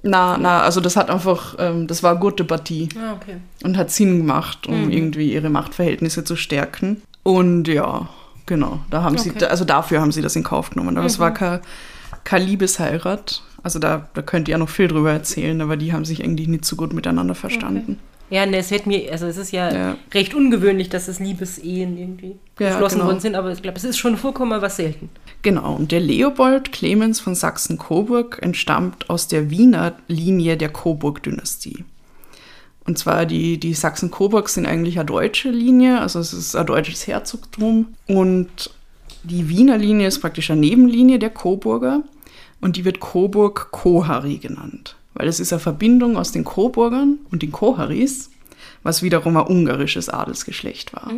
na, 0.04 0.38
na, 0.38 0.60
also 0.60 0.80
das 0.80 0.94
hat 0.96 1.10
einfach, 1.10 1.56
ähm, 1.58 1.88
das 1.88 2.04
war 2.04 2.12
eine 2.12 2.20
gute 2.20 2.44
Partie. 2.44 2.88
Ah, 2.96 3.14
okay. 3.14 3.38
und 3.64 3.76
hat 3.76 3.90
Sinn 3.90 4.18
gemacht, 4.18 4.68
um 4.68 4.90
irgendwie 4.90 5.32
ihre 5.32 5.50
Machtverhältnisse 5.50 6.22
zu 6.22 6.36
stärken. 6.36 7.02
Und 7.24 7.66
ja, 7.66 8.08
genau, 8.46 8.80
da 8.90 9.02
haben 9.02 9.18
sie, 9.18 9.30
Okay. 9.30 9.44
also 9.46 9.64
dafür 9.64 10.00
haben 10.00 10.12
sie 10.12 10.22
das 10.22 10.36
in 10.36 10.42
Kauf 10.42 10.70
genommen. 10.70 10.96
Aber 10.96 11.06
es 11.06 11.18
war 11.18 11.32
keine, 11.32 11.60
keine 12.24 12.44
Liebesheirat. 12.44 13.42
Also 13.62 13.78
da, 13.78 14.08
da 14.14 14.22
könnt 14.22 14.48
ihr 14.48 14.52
ja 14.52 14.58
noch 14.58 14.68
viel 14.68 14.88
drüber 14.88 15.12
erzählen, 15.12 15.60
aber 15.60 15.76
die 15.76 15.92
haben 15.92 16.04
sich 16.04 16.22
eigentlich 16.22 16.48
nicht 16.48 16.64
so 16.64 16.76
gut 16.76 16.92
miteinander 16.92 17.34
verstanden. 17.34 17.98
Ja, 18.30 18.46
ne, 18.46 18.56
es 18.56 18.70
hätte 18.70 18.88
mir, 18.88 19.12
also 19.12 19.26
es 19.26 19.36
ist 19.36 19.52
ja, 19.52 19.72
Ja. 19.72 19.96
recht 20.12 20.34
ungewöhnlich, 20.34 20.88
dass 20.88 21.08
es 21.08 21.18
Liebesehen 21.20 21.96
irgendwie 21.98 22.36
Ja, 22.58 22.70
geschlossen 22.70 22.96
genau. 22.96 23.06
worden 23.06 23.20
sind, 23.20 23.34
aber 23.36 23.52
ich 23.52 23.62
glaube, 23.62 23.76
es 23.76 23.84
ist 23.84 23.98
schon 23.98 24.16
vorkommen, 24.16 24.60
was 24.62 24.76
selten. 24.76 25.10
Genau, 25.42 25.74
und 25.76 25.92
der 25.92 26.00
Leopold 26.00 26.72
Clemens 26.72 27.20
von 27.20 27.34
Sachsen-Coburg 27.34 28.38
entstammt 28.42 29.08
aus 29.10 29.28
der 29.28 29.50
Wiener 29.50 29.92
Linie 30.08 30.56
der 30.56 30.70
Coburg-Dynastie. 30.70 31.84
Und 32.86 32.98
zwar 32.98 33.24
die, 33.26 33.58
die 33.58 33.74
Sachsen-Coburg 33.74 34.48
sind 34.48 34.66
eigentlich 34.66 34.98
eine 34.98 35.06
deutsche 35.06 35.50
Linie, 35.50 36.00
also 36.00 36.18
es 36.18 36.32
ist 36.32 36.54
ein 36.54 36.66
deutsches 36.66 37.06
Herzogtum. 37.06 37.94
Und 38.06 38.70
die 39.22 39.48
Wiener 39.48 39.78
Linie 39.78 40.08
ist 40.08 40.20
praktisch 40.20 40.50
eine 40.50 40.60
Nebenlinie 40.60 41.18
der 41.18 41.30
Coburger. 41.30 42.02
Und 42.60 42.76
die 42.76 42.84
wird 42.84 43.00
Coburg-Kohari 43.00 44.38
genannt, 44.38 44.96
weil 45.14 45.28
es 45.28 45.40
ist 45.40 45.52
eine 45.52 45.60
Verbindung 45.60 46.16
aus 46.16 46.32
den 46.32 46.44
Coburgern 46.44 47.18
und 47.30 47.42
den 47.42 47.52
Koharis, 47.52 48.30
was 48.82 49.02
wiederum 49.02 49.36
ein 49.36 49.46
ungarisches 49.46 50.08
Adelsgeschlecht 50.08 50.94
war. 50.94 51.10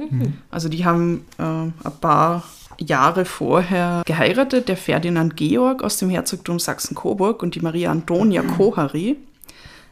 Also 0.50 0.68
die 0.68 0.85
haben 0.85 1.25
äh, 1.38 1.42
ein 1.42 1.73
paar 2.00 2.42
Jahre 2.78 3.25
vorher 3.25 4.02
geheiratet, 4.06 4.68
der 4.68 4.76
Ferdinand 4.76 5.37
Georg 5.37 5.82
aus 5.82 5.99
dem 5.99 6.11
Herzogtum 6.11 6.58
Sachsen-Coburg 6.58 7.42
und 7.42 7.54
die 7.54 7.61
Maria 7.61 7.90
Antonia 7.90 8.42
Kohari 8.42 9.16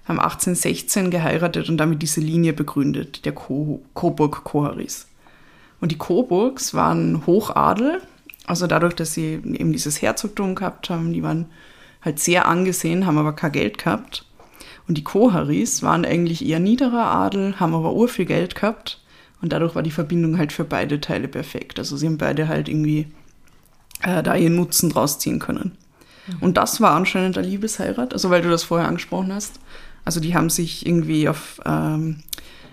haben 0.04 0.18
1816 0.18 1.11
geheiratet 1.11 1.68
und 1.68 1.78
damit 1.78 2.02
diese 2.02 2.20
Linie 2.20 2.52
begründet, 2.52 3.25
der 3.25 3.32
Ko 3.32 3.82
Coburg-Koharis. 3.94 5.08
Und 5.80 5.92
die 5.92 5.99
Coburgs 5.99 6.75
waren 6.75 7.26
Hochadel, 7.26 8.00
also 8.46 8.66
dadurch, 8.66 8.94
dass 8.94 9.14
sie 9.14 9.34
eben 9.34 9.73
dieses 9.73 10.02
Herzogtum 10.02 10.54
gehabt 10.54 10.90
haben, 10.90 11.12
die 11.12 11.23
waren 11.23 11.46
halt 12.02 12.18
sehr 12.18 12.46
angesehen, 12.46 13.06
haben 13.06 13.18
aber 13.18 13.32
kein 13.32 13.52
Geld 13.52 13.78
gehabt. 13.78 14.26
Und 14.87 14.99
die 14.99 15.04
Koharis 15.04 15.82
waren 15.82 16.04
eigentlich 16.04 16.44
eher 16.44 16.61
niederer 16.61 17.06
Adel, 17.06 17.58
haben 17.58 17.75
aber 17.75 17.94
urviel 17.94 18.26
Geld 18.26 18.54
gehabt 18.54 19.00
und 19.40 19.52
dadurch 19.52 19.75
war 19.75 19.82
die 19.82 19.90
Verbindung 19.90 20.38
halt 20.38 20.52
für 20.52 20.64
beide 20.64 21.00
Teile 21.00 21.28
perfekt. 21.28 21.78
Also 21.78 21.96
sie 21.96 22.06
haben 22.06 22.18
beide 22.18 22.49
halt 22.49 22.68
irgendwie 22.68 23.08
äh, 24.02 24.23
da 24.23 24.34
ihren 24.37 24.56
Nutzen 24.56 24.90
draus 24.90 25.18
ziehen 25.18 25.38
können. 25.38 25.73
Und 26.40 26.56
das 26.56 26.80
war 26.80 26.92
anscheinend 26.92 27.37
eine 27.37 27.46
Liebesheirat, 27.46 28.12
also 28.12 28.30
weil 28.30 28.40
du 28.40 28.49
das 28.49 28.64
vorher 28.64 28.88
angesprochen 28.88 29.32
hast. 29.32 29.61
Also 30.04 30.20
die 30.20 30.34
haben 30.34 30.50
sich 30.50 30.87
irgendwie 30.87 31.28
auf, 31.28 31.61
ähm, 31.64 32.20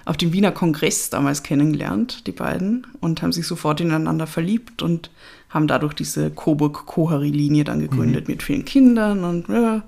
auf 0.05 0.17
dem 0.17 0.33
Wiener 0.33 0.51
Kongress 0.51 1.09
damals 1.09 1.43
kennengelernt, 1.43 2.27
die 2.27 2.31
beiden, 2.31 2.87
und 2.99 3.21
haben 3.21 3.31
sich 3.31 3.47
sofort 3.47 3.79
ineinander 3.81 4.27
verliebt 4.27 4.81
und 4.81 5.11
haben 5.49 5.67
dadurch 5.67 5.93
diese 5.93 6.31
Coburg-Kohari-Linie 6.31 7.63
dann 7.63 7.79
gegründet 7.79 8.27
mit 8.27 8.41
vielen 8.43 8.65
Kindern 8.65 9.23
und, 9.23 9.49
ja, 9.49 9.83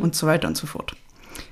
und 0.00 0.14
so 0.14 0.26
weiter 0.26 0.48
und 0.48 0.56
so 0.56 0.66
fort. 0.66 0.96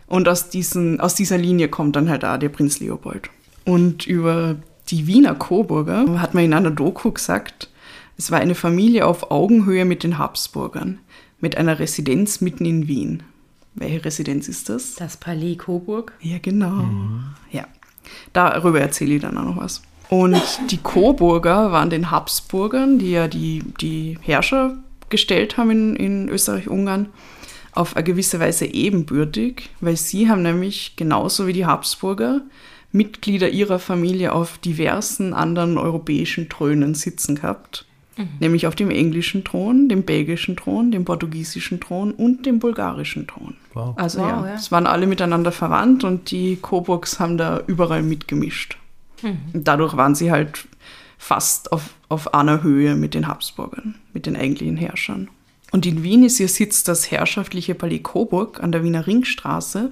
Und 0.07 0.29
aus, 0.29 0.51
diesen, 0.51 1.01
aus 1.01 1.15
dieser 1.15 1.39
Linie 1.39 1.69
kommt 1.69 1.97
dann 1.97 2.11
halt 2.11 2.25
auch 2.25 2.37
der 2.39 2.49
Prinz 2.49 2.81
Leopold. 2.81 3.31
Und 3.65 4.07
über 4.07 4.57
die 4.89 5.07
Wiener 5.07 5.35
Coburger 5.35 6.21
hat 6.21 6.35
man 6.35 6.45
in 6.45 6.55
einer 6.55 6.71
Doku 6.71 7.13
gesagt, 7.13 7.71
es 8.19 8.31
war 8.31 8.41
eine 8.41 8.55
Familie 8.55 9.07
auf 9.07 9.31
Augenhöhe 9.31 9.85
mit 9.85 10.03
den 10.03 10.19
Habsburgern, 10.19 10.99
mit 11.41 11.57
einer 11.57 11.79
Residenz 11.79 12.41
mitten 12.41 12.65
in 12.65 12.89
Wien. 12.89 13.23
Welche 13.75 14.05
Residenz 14.05 14.49
ist 14.49 14.69
das? 14.69 14.95
Das 14.97 15.17
Palais 15.17 15.57
Coburg. 15.57 16.13
Ja, 16.21 16.39
genau. 16.39 16.85
Ja, 17.51 17.67
darüber 18.33 18.81
erzähle 18.81 19.15
ich 19.15 19.23
dann 19.23 19.39
auch 19.39 19.45
noch 19.45 19.57
was. 19.57 19.83
Und 20.09 20.43
die 20.71 20.77
Coburger 20.77 21.73
waren 21.73 21.89
den 21.89 22.11
Habsburgern, 22.11 22.99
die 22.99 23.13
ja 23.13 23.29
die, 23.29 23.63
die 23.81 24.19
Herrscher 24.21 24.77
gestellt 25.09 25.57
haben 25.57 25.71
in, 25.71 25.97
in 25.97 26.29
Österreich-Ungarn, 26.29 27.09
auf 27.73 27.97
eine 27.97 28.05
gewisse 28.05 28.39
Weise 28.39 28.67
ebenbürtig, 28.67 29.71
weil 29.81 29.97
sie 29.97 30.29
haben 30.29 30.43
nämlich 30.43 30.97
genauso 30.97 31.47
wie 31.47 31.55
die 31.55 31.65
Habsburger 31.65 32.43
Mitglieder 32.93 33.49
ihrer 33.49 33.79
Familie 33.79 34.33
auf 34.33 34.59
diversen 34.59 35.33
anderen 35.33 35.79
europäischen 35.79 36.51
Thronen 36.51 36.95
sitzen 36.95 37.37
gehabt. 37.37 37.87
Nämlich 38.41 38.67
auf 38.67 38.75
dem 38.75 38.91
englischen 38.91 39.43
Thron, 39.43 39.89
dem 39.89 40.03
belgischen 40.03 40.57
Thron, 40.57 40.91
dem 40.91 41.05
portugiesischen 41.05 41.81
Thron 41.81 42.13
und 42.13 42.45
dem 42.45 42.59
bulgarischen 42.59 43.27
Thron. 43.27 43.57
Wow. 43.73 43.97
Also 43.97 44.21
Wow, 44.21 44.27
ja, 44.29 44.47
ja. 44.49 44.55
es 44.55 44.71
waren 44.71 44.87
alle 44.87 45.07
miteinander 45.07 45.51
verwandt 45.51 46.05
und 46.05 46.31
die 46.31 46.57
Coburgs 46.57 47.19
haben 47.19 47.39
da 47.39 47.63
überall 47.67 48.03
mitgemischt. 48.03 48.77
Und 49.55 49.69
dadurch 49.69 49.97
waren 49.97 50.15
sie 50.15 50.31
halt 50.31 50.67
fast 51.17 51.73
auf, 51.73 51.91
auf 52.09 52.35
einer 52.35 52.63
Höhe 52.63 52.97
mit 52.97 53.15
den 53.15 53.29
Habsburgern, 53.29 53.95
mit 54.13 54.27
den 54.27 54.37
eigentlichen 54.37 54.77
Herrschern. 54.77 55.29
Und 55.71 55.87
in 55.87 56.03
Wien 56.03 56.25
ist 56.25 56.41
ihr 56.41 56.49
Sitz 56.49 56.85
das 56.85 57.11
herrschaftliche 57.11 57.75
Palais 57.75 58.01
Coburg 58.03 58.63
an 58.63 58.73
der 58.73 58.85
Wiener 58.85 59.07
Ringstraße. 59.07 59.91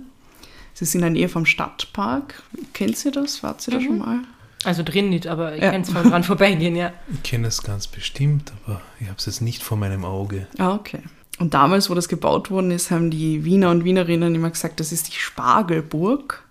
Sie 0.75 0.85
sind 0.85 1.01
in 1.01 1.15
der 1.15 1.21
Nähe 1.21 1.29
vom 1.29 1.47
Stadtpark. 1.47 2.43
Kennt 2.75 3.03
ihr 3.05 3.13
das? 3.13 3.43
Wart 3.43 3.67
ihr 3.67 3.75
da 3.75 3.81
schon 3.81 3.99
mal? 3.99 4.19
Also 4.65 4.83
drin 4.83 5.09
nicht, 5.09 5.27
aber 5.27 5.55
ich 5.57 5.63
Ja. 5.63 5.71
kann 5.71 5.81
es 5.83 5.91
von 5.91 6.09
dran 6.09 6.23
vorbeigehen, 6.25 6.77
ja. 6.77 6.93
Ich 7.13 7.23
kenne 7.23 7.49
es 7.49 7.63
ganz 7.63 7.87
bestimmt, 7.87 8.53
aber 8.67 8.81
ich 9.01 9.07
habe 9.07 9.17
es 9.19 9.27
jetzt 9.27 9.41
nicht 9.41 9.63
vor 9.63 9.77
meinem 9.79 10.05
Auge. 10.05 10.47
Ah, 10.59 10.75
okay. 10.75 11.01
Und 11.39 11.55
damals, 11.55 11.89
wo 11.89 11.95
das 11.95 12.09
gebaut 12.09 12.51
worden 12.51 12.71
ist, 12.71 12.91
haben 12.91 13.11
die 13.11 13.45
Wiener 13.47 13.71
und 13.71 13.85
Wienerinnen 13.85 14.35
immer 14.35 14.51
gesagt, 14.51 14.79
das 14.79 14.93
ist 14.93 15.09
die 15.09 15.19
Spargelburg, 15.19 16.43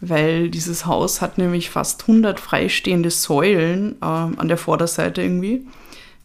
weil 0.00 0.48
dieses 0.48 0.86
Haus 0.86 1.20
hat 1.20 1.36
nämlich 1.38 1.70
fast 1.70 2.02
100 2.02 2.40
freistehende 2.40 3.10
Säulen 3.10 3.96
ähm, 4.02 4.38
an 4.38 4.48
der 4.48 4.56
Vorderseite 4.56 5.20
irgendwie, 5.22 5.66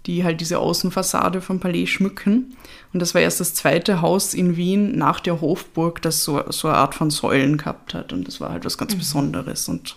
die 0.05 0.23
halt 0.23 0.39
diese 0.41 0.59
Außenfassade 0.59 1.41
vom 1.41 1.59
Palais 1.59 1.87
schmücken. 1.87 2.55
Und 2.93 3.01
das 3.01 3.13
war 3.15 3.21
erst 3.21 3.39
das 3.39 3.53
zweite 3.53 4.01
Haus 4.01 4.33
in 4.33 4.55
Wien 4.55 4.97
nach 4.97 5.19
der 5.19 5.41
Hofburg, 5.41 6.01
das 6.01 6.23
so, 6.23 6.43
so 6.51 6.67
eine 6.69 6.77
Art 6.77 6.93
von 6.95 7.09
Säulen 7.09 7.57
gehabt 7.57 7.93
hat. 7.93 8.13
Und 8.13 8.27
das 8.27 8.39
war 8.39 8.51
halt 8.51 8.63
was 8.63 8.77
ganz 8.77 8.95
Besonderes 8.95 9.67
und 9.67 9.95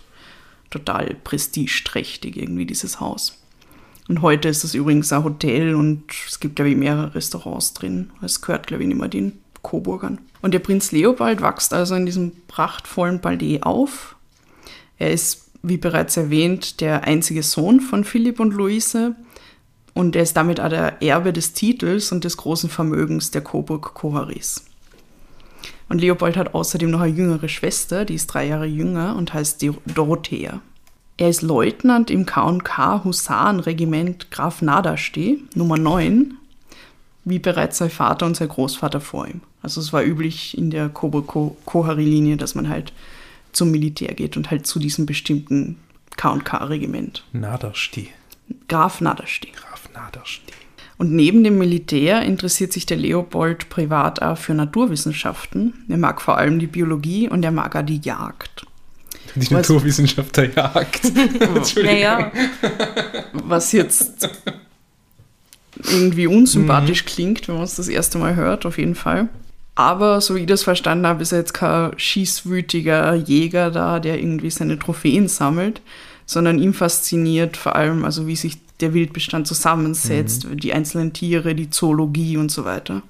total 0.69 1.15
prestigeträchtig 1.23 2.37
irgendwie, 2.37 2.65
dieses 2.65 2.99
Haus. 2.99 3.41
Und 4.07 4.21
heute 4.21 4.47
ist 4.47 4.63
es 4.63 4.73
übrigens 4.73 5.11
ein 5.11 5.23
Hotel 5.23 5.75
und 5.75 6.03
es 6.27 6.39
gibt, 6.39 6.55
glaube 6.55 6.69
ich, 6.69 6.77
mehrere 6.77 7.13
Restaurants 7.13 7.73
drin. 7.73 8.11
Es 8.21 8.41
gehört, 8.41 8.67
glaube 8.67 8.83
ich, 8.83 8.87
nicht 8.87 8.99
mehr 8.99 9.09
den 9.09 9.33
Coburgern. 9.61 10.19
Und 10.41 10.53
der 10.53 10.59
Prinz 10.59 10.91
Leopold 10.91 11.41
wächst 11.41 11.73
also 11.73 11.95
in 11.95 12.05
diesem 12.05 12.31
prachtvollen 12.47 13.19
Palais 13.19 13.61
auf. 13.63 14.15
Er 14.97 15.11
ist, 15.11 15.49
wie 15.61 15.77
bereits 15.77 16.15
erwähnt, 16.15 16.79
der 16.79 17.03
einzige 17.03 17.43
Sohn 17.43 17.81
von 17.81 18.05
Philipp 18.05 18.39
und 18.39 18.53
Luise. 18.53 19.15
Und 19.93 20.15
er 20.15 20.23
ist 20.23 20.37
damit 20.37 20.61
auch 20.61 20.69
der 20.69 21.01
Erbe 21.01 21.33
des 21.33 21.53
Titels 21.53 22.11
und 22.11 22.23
des 22.23 22.37
großen 22.37 22.69
Vermögens 22.69 23.31
der 23.31 23.41
Coburg-Koharis. 23.41 24.63
Und 25.89 26.01
Leopold 26.01 26.35
hat 26.35 26.53
außerdem 26.53 26.89
noch 26.91 26.99
eine 26.99 27.13
jüngere 27.15 27.47
Schwester, 27.47 28.03
die 28.05 28.15
ist 28.15 28.27
drei 28.27 28.47
Jahre 28.47 28.65
jünger 28.65 29.15
und 29.15 29.33
heißt 29.33 29.61
Dor- 29.61 29.77
Dorothea. 29.85 30.61
Er 31.17 31.29
ist 31.29 31.41
Leutnant 31.41 32.11
im 32.11 32.25
K&K 32.25 33.03
Husarenregiment 33.03 34.29
Graf 34.29 34.61
Nadaste, 34.61 35.37
Nummer 35.55 35.77
9, 35.77 36.33
wie 37.25 37.39
bereits 37.39 37.77
sein 37.79 37.89
Vater 37.89 38.25
und 38.25 38.35
sein 38.37 38.49
Großvater 38.49 39.01
vor 39.01 39.27
ihm. 39.27 39.41
Also 39.61 39.81
es 39.81 39.91
war 39.93 40.03
üblich 40.03 40.57
in 40.57 40.69
der 40.69 40.89
Coburg-Kohari-Linie, 40.89 42.37
dass 42.37 42.53
man 42.55 42.69
halt 42.69 42.93
zum 43.51 43.71
Militär 43.71 44.13
geht 44.13 44.37
und 44.37 44.51
halt 44.51 44.67
zu 44.67 44.77
diesem 44.79 45.05
bestimmten 45.05 45.77
K&K-Regiment. 46.17 47.23
Nadersti. 47.33 48.09
Graf 48.67 49.01
Nadaste. 49.01 49.47
Graf 49.55 49.89
Nadersti. 49.93 50.53
Und 50.97 51.11
neben 51.11 51.43
dem 51.43 51.57
Militär 51.59 52.23
interessiert 52.23 52.73
sich 52.73 52.85
der 52.87 52.97
Leopold 52.97 53.69
privat 53.69 54.21
auch 54.21 54.37
für 54.37 54.53
Naturwissenschaften. 54.55 55.73
Er 55.89 55.97
mag 55.97 56.21
vor 56.21 56.37
allem 56.37 56.57
die 56.57 56.65
Biologie 56.67 57.29
und 57.29 57.43
er 57.43 57.51
mag 57.51 57.75
auch 57.75 57.83
die 57.83 57.99
Jagd. 58.01 58.65
Die 59.35 59.41
Was- 59.41 59.51
Naturwissenschaft 59.51 60.35
der 60.37 60.49
Jagd. 60.51 61.05
Entschuldigung. 61.39 61.95
Naja, 61.99 62.31
Was 63.33 63.71
jetzt 63.73 64.27
irgendwie 65.91 66.25
unsympathisch 66.25 67.05
klingt, 67.05 67.47
wenn 67.47 67.55
man 67.55 67.63
es 67.65 67.75
das 67.75 67.87
erste 67.87 68.17
Mal 68.17 68.35
hört, 68.35 68.65
auf 68.65 68.79
jeden 68.79 68.95
Fall. 68.95 69.29
Aber 69.75 70.21
so 70.21 70.35
wie 70.35 70.39
ich 70.39 70.45
das 70.47 70.63
verstanden 70.63 71.05
habe, 71.05 71.21
ist 71.21 71.31
er 71.31 71.37
jetzt 71.37 71.53
kein 71.53 71.91
schießwütiger 71.99 73.13
Jäger 73.13 73.69
da, 73.69 73.99
der 73.99 74.17
irgendwie 74.17 74.49
seine 74.49 74.79
Trophäen 74.79 75.27
sammelt, 75.27 75.81
sondern 76.25 76.57
ihm 76.57 76.73
fasziniert 76.73 77.57
vor 77.57 77.75
allem, 77.75 78.03
also 78.03 78.25
wie 78.25 78.35
sich 78.35 78.57
der 78.79 78.93
Wildbestand 78.93 79.47
zusammensetzt, 79.47 80.47
die 80.53 80.73
einzelnen 80.73 81.13
Tiere, 81.13 81.55
die 81.55 81.69
Zoologie 81.69 82.37
und 82.37 82.51
so 82.51 82.65
weiter. 82.65 83.01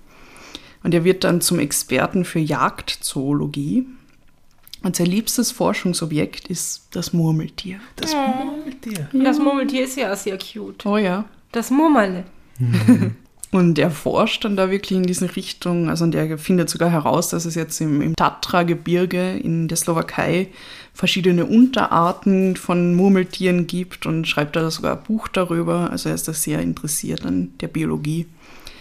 Und 0.83 0.93
er 0.93 1.03
wird 1.03 1.23
dann 1.23 1.41
zum 1.41 1.59
Experten 1.59 2.23
für 2.23 2.39
Jagdzoologie. 2.39 3.87
Und 4.83 4.95
sein 4.95 5.07
liebstes 5.07 5.51
Forschungsobjekt 5.51 6.47
ist 6.47 6.87
das 6.91 7.11
Murmeltier. 7.11 7.79
Das 7.95 8.13
Murmeltier. 8.13 9.09
das 9.11 9.39
Murmeltier 9.39 9.83
ist 9.83 9.97
ja 9.97 10.15
sehr 10.15 10.37
cute. 10.37 10.85
Oh 10.85 10.97
ja. 10.97 11.25
Das 11.51 11.71
Murmele. 11.71 12.25
Und 13.51 13.79
er 13.79 13.91
forscht 13.91 14.43
dann 14.43 14.57
da 14.57 14.69
wirklich 14.69 14.97
in 14.97 15.05
diese 15.05 15.35
Richtung. 15.35 15.89
Also 15.89 16.03
und 16.03 16.13
er 16.15 16.37
findet 16.37 16.69
sogar 16.69 16.89
heraus, 16.91 17.29
dass 17.29 17.45
es 17.45 17.55
jetzt 17.55 17.79
im, 17.79 18.01
im 18.01 18.15
Tatra-Gebirge 18.15 19.37
in 19.37 19.67
der 19.69 19.77
Slowakei 19.77 20.49
verschiedene 20.93 21.45
Unterarten 21.45 22.55
von 22.57 22.93
Murmeltieren 22.95 23.65
gibt 23.67 24.05
und 24.05 24.27
schreibt 24.27 24.55
da 24.55 24.69
sogar 24.69 24.97
ein 24.97 25.03
Buch 25.03 25.27
darüber. 25.29 25.89
Also 25.91 26.09
er 26.09 26.15
ist 26.15 26.27
da 26.27 26.33
sehr 26.33 26.59
interessiert 26.59 27.25
an 27.25 27.53
der 27.61 27.67
Biologie. 27.69 28.25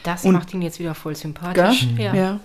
Das 0.03 0.25
Und- 0.25 0.33
macht 0.35 0.53
ihn 0.53 0.63
jetzt 0.63 0.79
wieder 0.81 0.95
voll 0.95 1.15
sympathisch. 1.17 1.87
Ja. 1.97 2.15
ja. 2.15 2.41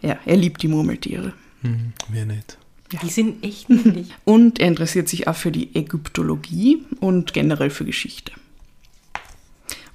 Ja, 0.00 0.16
er 0.24 0.36
liebt 0.36 0.62
die 0.62 0.68
Murmeltiere. 0.68 1.32
Hm, 1.62 1.92
mir 2.08 2.24
nicht. 2.24 2.56
Die 3.02 3.10
sind 3.10 3.44
echt 3.44 3.68
niedlich. 3.68 4.14
Und 4.24 4.60
er 4.60 4.68
interessiert 4.68 5.08
sich 5.08 5.28
auch 5.28 5.34
für 5.36 5.50
die 5.50 5.74
Ägyptologie 5.74 6.84
und 7.00 7.32
generell 7.34 7.68
für 7.70 7.84
Geschichte. 7.84 8.32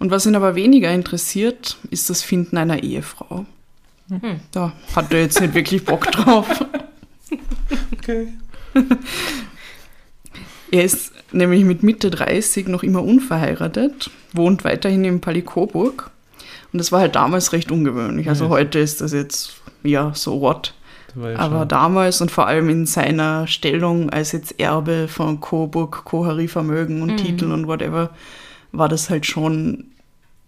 Und 0.04 0.12
was 0.12 0.26
ihn 0.26 0.36
aber 0.36 0.56
weniger 0.56 0.92
interessiert, 0.92 1.78
ist 1.90 2.10
das 2.10 2.24
Finden 2.24 2.58
einer 2.58 2.84
Ehefrau. 2.84 3.46
Da 4.52 4.74
hat 4.98 5.14
er 5.14 5.22
jetzt 5.22 5.40
nicht 5.40 5.54
wirklich 5.54 5.86
Bock 5.86 6.12
drauf. 6.12 6.66
Okay. 7.94 8.28
Er 10.72 10.84
ist 10.84 11.14
nämlich 11.32 11.64
mit 11.64 11.84
Mitte 11.84 12.12
30 12.12 12.68
noch 12.68 12.84
immer 12.84 13.02
unverheiratet, 13.02 14.12
wohnt 14.34 14.66
weiterhin 14.66 15.06
im 15.06 15.22
Palais 15.22 15.44
Coburg. 15.46 16.12
Und 16.74 16.80
das 16.80 16.92
war 16.92 17.00
halt 17.00 17.16
damals 17.16 17.54
recht 17.54 17.72
ungewöhnlich. 17.72 18.28
Also 18.28 18.44
Ja. 18.46 18.50
heute 18.50 18.80
ist 18.80 19.00
das 19.00 19.14
jetzt, 19.14 19.54
ja, 19.84 20.12
so 20.14 20.42
what. 20.42 20.74
Ja 21.16 21.38
Aber 21.38 21.60
schon- 21.60 21.68
damals 21.70 22.20
und 22.20 22.30
vor 22.30 22.46
allem 22.48 22.68
in 22.68 22.86
seiner 22.88 23.48
Stellung 23.48 24.10
als 24.10 24.34
jetzt 24.34 24.60
Erbe 24.60 25.08
von 25.08 25.40
Coburg, 25.40 26.04
Kohari-Vermögen 26.04 27.02
und 27.02 27.16
Titeln 27.16 27.54
und 27.54 27.68
whatever, 27.68 28.10
war 28.74 28.90
das 28.90 29.10
halt 29.10 29.26
schon 29.26 29.86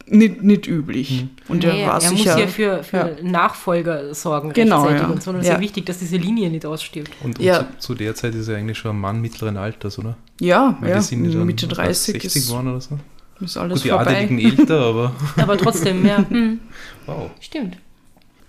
nicht, 0.08 0.44
nicht 0.44 0.68
üblich. 0.68 1.26
Und 1.48 1.64
er 1.64 1.74
Nee, 1.74 1.86
war 1.88 1.96
er 1.96 2.02
sicher. 2.02 2.32
muss 2.34 2.40
ja 2.42 2.48
für, 2.48 2.84
für 2.84 2.98
ja. 2.98 3.10
Nachfolger 3.24 4.14
sorgen 4.14 4.54
Genau, 4.54 4.82
rechtzeitig 4.84 5.02
ja. 5.08 5.14
und 5.14 5.24
so. 5.24 5.32
Und 5.32 5.38
es 5.38 5.46
Ja. 5.48 5.54
ist 5.54 5.58
ja 5.58 5.62
wichtig, 5.62 5.86
dass 5.86 5.98
diese 6.00 6.18
Linie 6.18 6.50
nicht 6.50 6.66
ausstirbt. 6.66 7.12
Und, 7.24 7.40
und 7.40 7.44
Ja. 7.46 7.62
zu, 7.80 7.88
zu 7.90 7.96
der 7.96 8.14
Zeit 8.16 8.36
ist 8.36 8.48
er 8.48 8.58
eigentlich 8.58 8.78
schon 8.78 8.92
ein 8.96 9.00
Mann 9.00 9.20
mittleren 9.22 9.58
Alters, 9.58 9.98
oder? 10.00 10.16
ja, 10.40 10.78
Weil 10.82 10.90
ja, 10.92 10.98
die 10.98 11.04
sind 11.04 11.26
ja 11.26 11.32
dann 11.38 11.46
Mitte 11.48 11.68
was, 11.70 11.78
30 11.78 12.22
60 12.22 12.36
ist, 12.36 12.48
geworden 12.48 12.68
oder 12.70 12.82
so. 12.82 13.00
ist 13.40 13.58
alles 13.58 13.80
Gut, 13.80 13.86
die 13.86 13.90
vorbei. 13.90 14.06
Adeligen 14.24 14.40
älter, 14.40 14.80
aber 14.82 15.16
Aber 15.38 15.58
trotzdem, 15.58 16.06
ja. 16.06 16.18
Hm, 16.30 16.60
wow. 17.06 17.30
stimmt. 17.40 17.78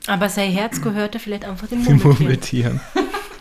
Aber 0.09 0.29
sein 0.29 0.51
Herz 0.53 0.81
gehörte 0.83 1.19
vielleicht 1.19 1.45
einfach 1.45 1.67
den 1.67 1.83
Murmeltieren. 1.83 2.81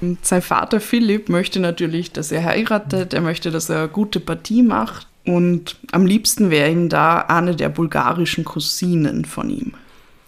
Und 0.02 0.26
sein 0.26 0.42
Vater 0.42 0.80
Philipp 0.80 1.30
möchte 1.30 1.60
natürlich, 1.60 2.12
dass 2.12 2.32
er 2.32 2.44
heiratet, 2.44 3.14
er 3.14 3.22
möchte, 3.22 3.52
dass 3.52 3.70
er 3.70 3.80
eine 3.80 3.88
gute 3.88 4.20
Partie 4.20 4.62
macht. 4.64 5.08
Und 5.26 5.78
am 5.92 6.06
liebsten 6.06 6.52
wäre 6.52 6.72
ihm 6.72 6.90
da 6.90 7.18
eine 7.20 7.56
der 7.56 7.70
bulgarischen 7.70 8.46
Cousinen 8.46 9.26
von 9.26 9.50
ihm. 9.50 9.74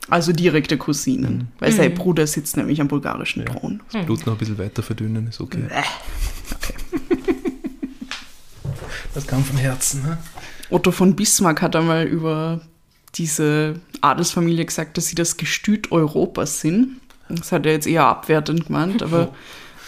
Also 0.09 0.31
direkte 0.31 0.77
Cousinen, 0.77 1.49
weil 1.59 1.71
sein 1.71 1.93
Bruder 1.93 2.25
sitzt 2.27 2.55
nämlich 2.55 2.79
am 2.79 2.87
bulgarischen 2.87 3.45
Thron. 3.45 3.81
Das 3.91 4.05
Blut 4.05 4.25
noch 4.25 4.33
ein 4.33 4.39
bisschen 4.39 4.57
weiter 4.57 4.81
verdünnen 4.81 5.27
ist 5.27 5.41
okay. 5.41 5.63
Das 9.13 9.25
kam 9.25 9.43
von 9.43 9.57
Herzen, 9.57 10.03
ne? 10.03 10.19
Otto 10.69 10.91
von 10.91 11.15
Bismarck 11.15 11.63
hat 11.63 11.75
einmal 11.75 12.05
über 12.05 12.61
diese 13.15 13.79
Adelsfamilie 14.01 14.63
gesagt, 14.63 14.95
dass 14.95 15.07
sie 15.07 15.15
das 15.15 15.37
Gestüt 15.37 15.91
Europas 15.91 16.59
sind. 16.59 16.99
Das 17.27 17.51
hat 17.51 17.65
er 17.65 17.71
jetzt 17.71 17.87
eher 17.87 18.05
abwertend 18.05 18.67
gemeint, 18.67 19.01
aber 19.01 19.33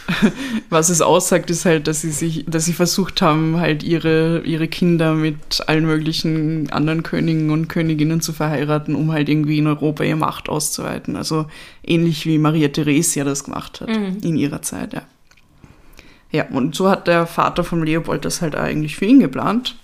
was 0.69 0.89
es 0.89 1.01
aussagt, 1.01 1.49
ist 1.49 1.65
halt, 1.65 1.87
dass 1.87 2.01
sie 2.01 2.11
sich, 2.11 2.45
dass 2.47 2.65
sie 2.65 2.73
versucht 2.73 3.21
haben, 3.21 3.59
halt 3.59 3.83
ihre, 3.83 4.41
ihre 4.45 4.67
Kinder 4.67 5.13
mit 5.13 5.67
allen 5.67 5.85
möglichen 5.85 6.69
anderen 6.71 7.03
Königen 7.03 7.49
und 7.51 7.67
Königinnen 7.67 8.21
zu 8.21 8.33
verheiraten, 8.33 8.95
um 8.95 9.11
halt 9.11 9.29
irgendwie 9.29 9.57
in 9.57 9.67
Europa 9.67 10.03
ihre 10.03 10.17
Macht 10.17 10.49
auszuweiten. 10.49 11.15
Also 11.15 11.45
ähnlich 11.83 12.25
wie 12.25 12.37
Maria 12.37 12.69
Theresia 12.69 13.23
das 13.23 13.43
gemacht 13.43 13.81
hat 13.81 13.89
in 13.89 14.35
ihrer 14.35 14.61
Zeit, 14.61 14.93
ja. 14.93 15.03
Ja, 16.31 16.45
und 16.49 16.75
so 16.75 16.89
hat 16.89 17.07
der 17.07 17.25
Vater 17.25 17.63
von 17.63 17.83
Leopold 17.83 18.23
das 18.23 18.41
halt 18.41 18.55
eigentlich 18.55 18.95
für 18.95 19.05
ihn 19.05 19.19
geplant, 19.19 19.75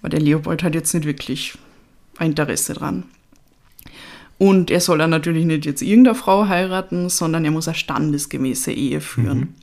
weil 0.00 0.10
der 0.10 0.20
Leopold 0.20 0.62
hat 0.62 0.74
jetzt 0.74 0.94
nicht 0.94 1.04
wirklich 1.04 1.58
ein 2.16 2.30
Interesse 2.30 2.72
dran. 2.72 3.04
Und 4.38 4.70
er 4.70 4.80
soll 4.80 4.98
dann 4.98 5.10
natürlich 5.10 5.44
nicht 5.44 5.66
jetzt 5.66 5.82
irgendeine 5.82 6.14
Frau 6.14 6.48
heiraten, 6.48 7.10
sondern 7.10 7.44
er 7.44 7.50
muss 7.50 7.68
eine 7.68 7.74
standesgemäße 7.74 8.72
Ehe 8.72 9.00
führen. 9.00 9.54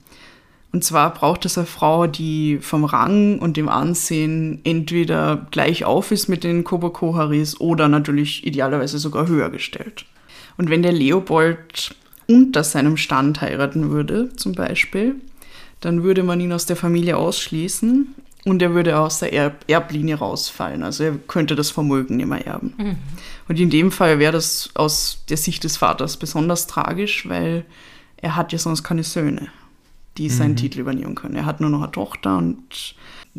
Und 0.71 0.83
zwar 0.83 1.13
braucht 1.13 1.45
es 1.45 1.57
eine 1.57 1.65
Frau, 1.65 2.05
die 2.05 2.59
vom 2.61 2.85
Rang 2.85 3.39
und 3.39 3.57
dem 3.57 3.69
Ansehen 3.69 4.59
entweder 4.63 5.47
gleich 5.49 5.83
auf 5.83 6.11
ist 6.11 6.27
mit 6.27 6.43
den 6.43 6.63
Kobokoharis 6.63 7.59
oder 7.59 7.87
natürlich 7.87 8.45
idealerweise 8.45 8.99
sogar 8.99 9.27
höher 9.27 9.49
gestellt. 9.49 10.05
Und 10.57 10.69
wenn 10.69 10.83
der 10.83 10.91
Leopold 10.91 11.95
unter 12.27 12.63
seinem 12.63 12.97
Stand 12.97 13.41
heiraten 13.41 13.89
würde, 13.89 14.29
zum 14.35 14.53
Beispiel, 14.53 15.15
dann 15.79 16.03
würde 16.03 16.21
man 16.21 16.39
ihn 16.39 16.53
aus 16.53 16.67
der 16.67 16.75
Familie 16.75 17.17
ausschließen 17.17 18.13
und 18.45 18.61
er 18.61 18.73
würde 18.73 18.99
aus 18.99 19.19
der 19.19 19.33
Erb 19.33 19.65
Erblinie 19.67 20.15
rausfallen. 20.15 20.83
Also 20.83 21.03
er 21.05 21.15
könnte 21.27 21.55
das 21.55 21.71
Vermögen 21.71 22.17
nicht 22.17 22.27
mehr 22.27 22.45
erben. 22.45 22.73
Und 23.47 23.59
in 23.59 23.69
dem 23.69 23.91
Fall 23.91 24.19
wäre 24.19 24.33
das 24.33 24.69
aus 24.75 25.23
der 25.29 25.37
Sicht 25.37 25.63
des 25.63 25.77
Vaters 25.77 26.17
besonders 26.17 26.67
tragisch, 26.67 27.27
weil 27.27 27.65
er 28.17 28.35
hat 28.35 28.51
ja 28.51 28.59
sonst 28.59 28.83
keine 28.83 29.03
Söhne, 29.03 29.47
die 30.19 30.29
seinen 30.29 30.55
Titel 30.55 30.81
übernehmen 30.81 31.15
können. 31.15 31.35
Er 31.35 31.45
hat 31.45 31.61
nur 31.61 31.69
noch 31.69 31.81
eine 31.81 31.91
Tochter 31.91 32.37
und 32.37 32.95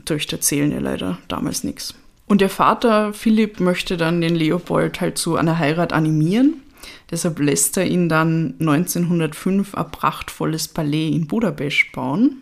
Töchter 0.07 0.41
zählen 0.41 0.73
ja 0.73 0.81
leider 0.81 1.19
damals 1.29 1.63
nichts. 1.63 1.95
Und 2.27 2.41
der 2.41 2.49
Vater 2.49 3.13
Philipp 3.13 3.61
möchte 3.61 3.97
dann 3.97 4.21
den 4.21 4.35
Leopold 4.35 5.01
halt 5.01 5.19
zu 5.19 5.37
einer 5.37 5.59
Heirat 5.59 5.93
animieren. 5.93 6.63
Deshalb 7.11 7.39
lässt 7.39 7.77
er 7.77 7.87
ihn 7.87 8.09
dann 8.09 8.55
1905 8.61 9.75
ein 9.75 9.91
prachtvolles 9.91 10.69
Palais 10.69 11.11
in 11.11 11.27
Budapest 11.27 11.93
bauen 11.93 12.39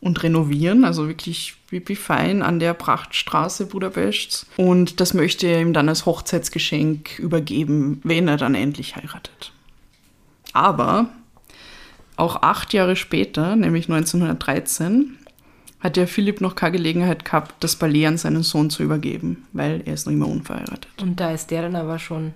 und 0.00 0.22
renovieren, 0.22 0.84
also 0.84 1.06
wirklich 1.06 1.56
wie, 1.68 1.86
wie 1.86 1.96
fein 1.96 2.42
an 2.42 2.58
der 2.58 2.74
Prachtstraße 2.74 3.66
Budapests. 3.66 4.46
Und 4.56 5.00
das 5.00 5.14
möchte 5.14 5.46
er 5.46 5.60
ihm 5.60 5.72
dann 5.72 5.88
als 5.88 6.06
Hochzeitsgeschenk 6.06 7.18
übergeben, 7.18 8.00
wenn 8.02 8.26
er 8.26 8.38
dann 8.38 8.54
endlich 8.54 8.96
heiratet. 8.96 9.52
Aber 10.52 11.10
auch 12.18 12.42
acht 12.42 12.72
Jahre 12.72 12.96
später, 12.96 13.56
nämlich 13.56 13.88
1913, 13.88 15.16
hat 15.80 15.96
der 15.96 16.08
Philipp 16.08 16.40
noch 16.40 16.54
keine 16.54 16.72
Gelegenheit 16.72 17.24
gehabt, 17.24 17.54
das 17.60 17.76
Palais 17.76 18.06
an 18.06 18.18
seinen 18.18 18.42
Sohn 18.42 18.70
zu 18.70 18.82
übergeben, 18.82 19.46
weil 19.52 19.82
er 19.84 19.94
ist 19.94 20.06
noch 20.06 20.12
immer 20.12 20.28
unverheiratet. 20.28 20.88
Und 21.00 21.20
da 21.20 21.30
ist 21.30 21.50
der 21.50 21.62
dann 21.62 21.76
aber 21.76 21.98
schon, 21.98 22.32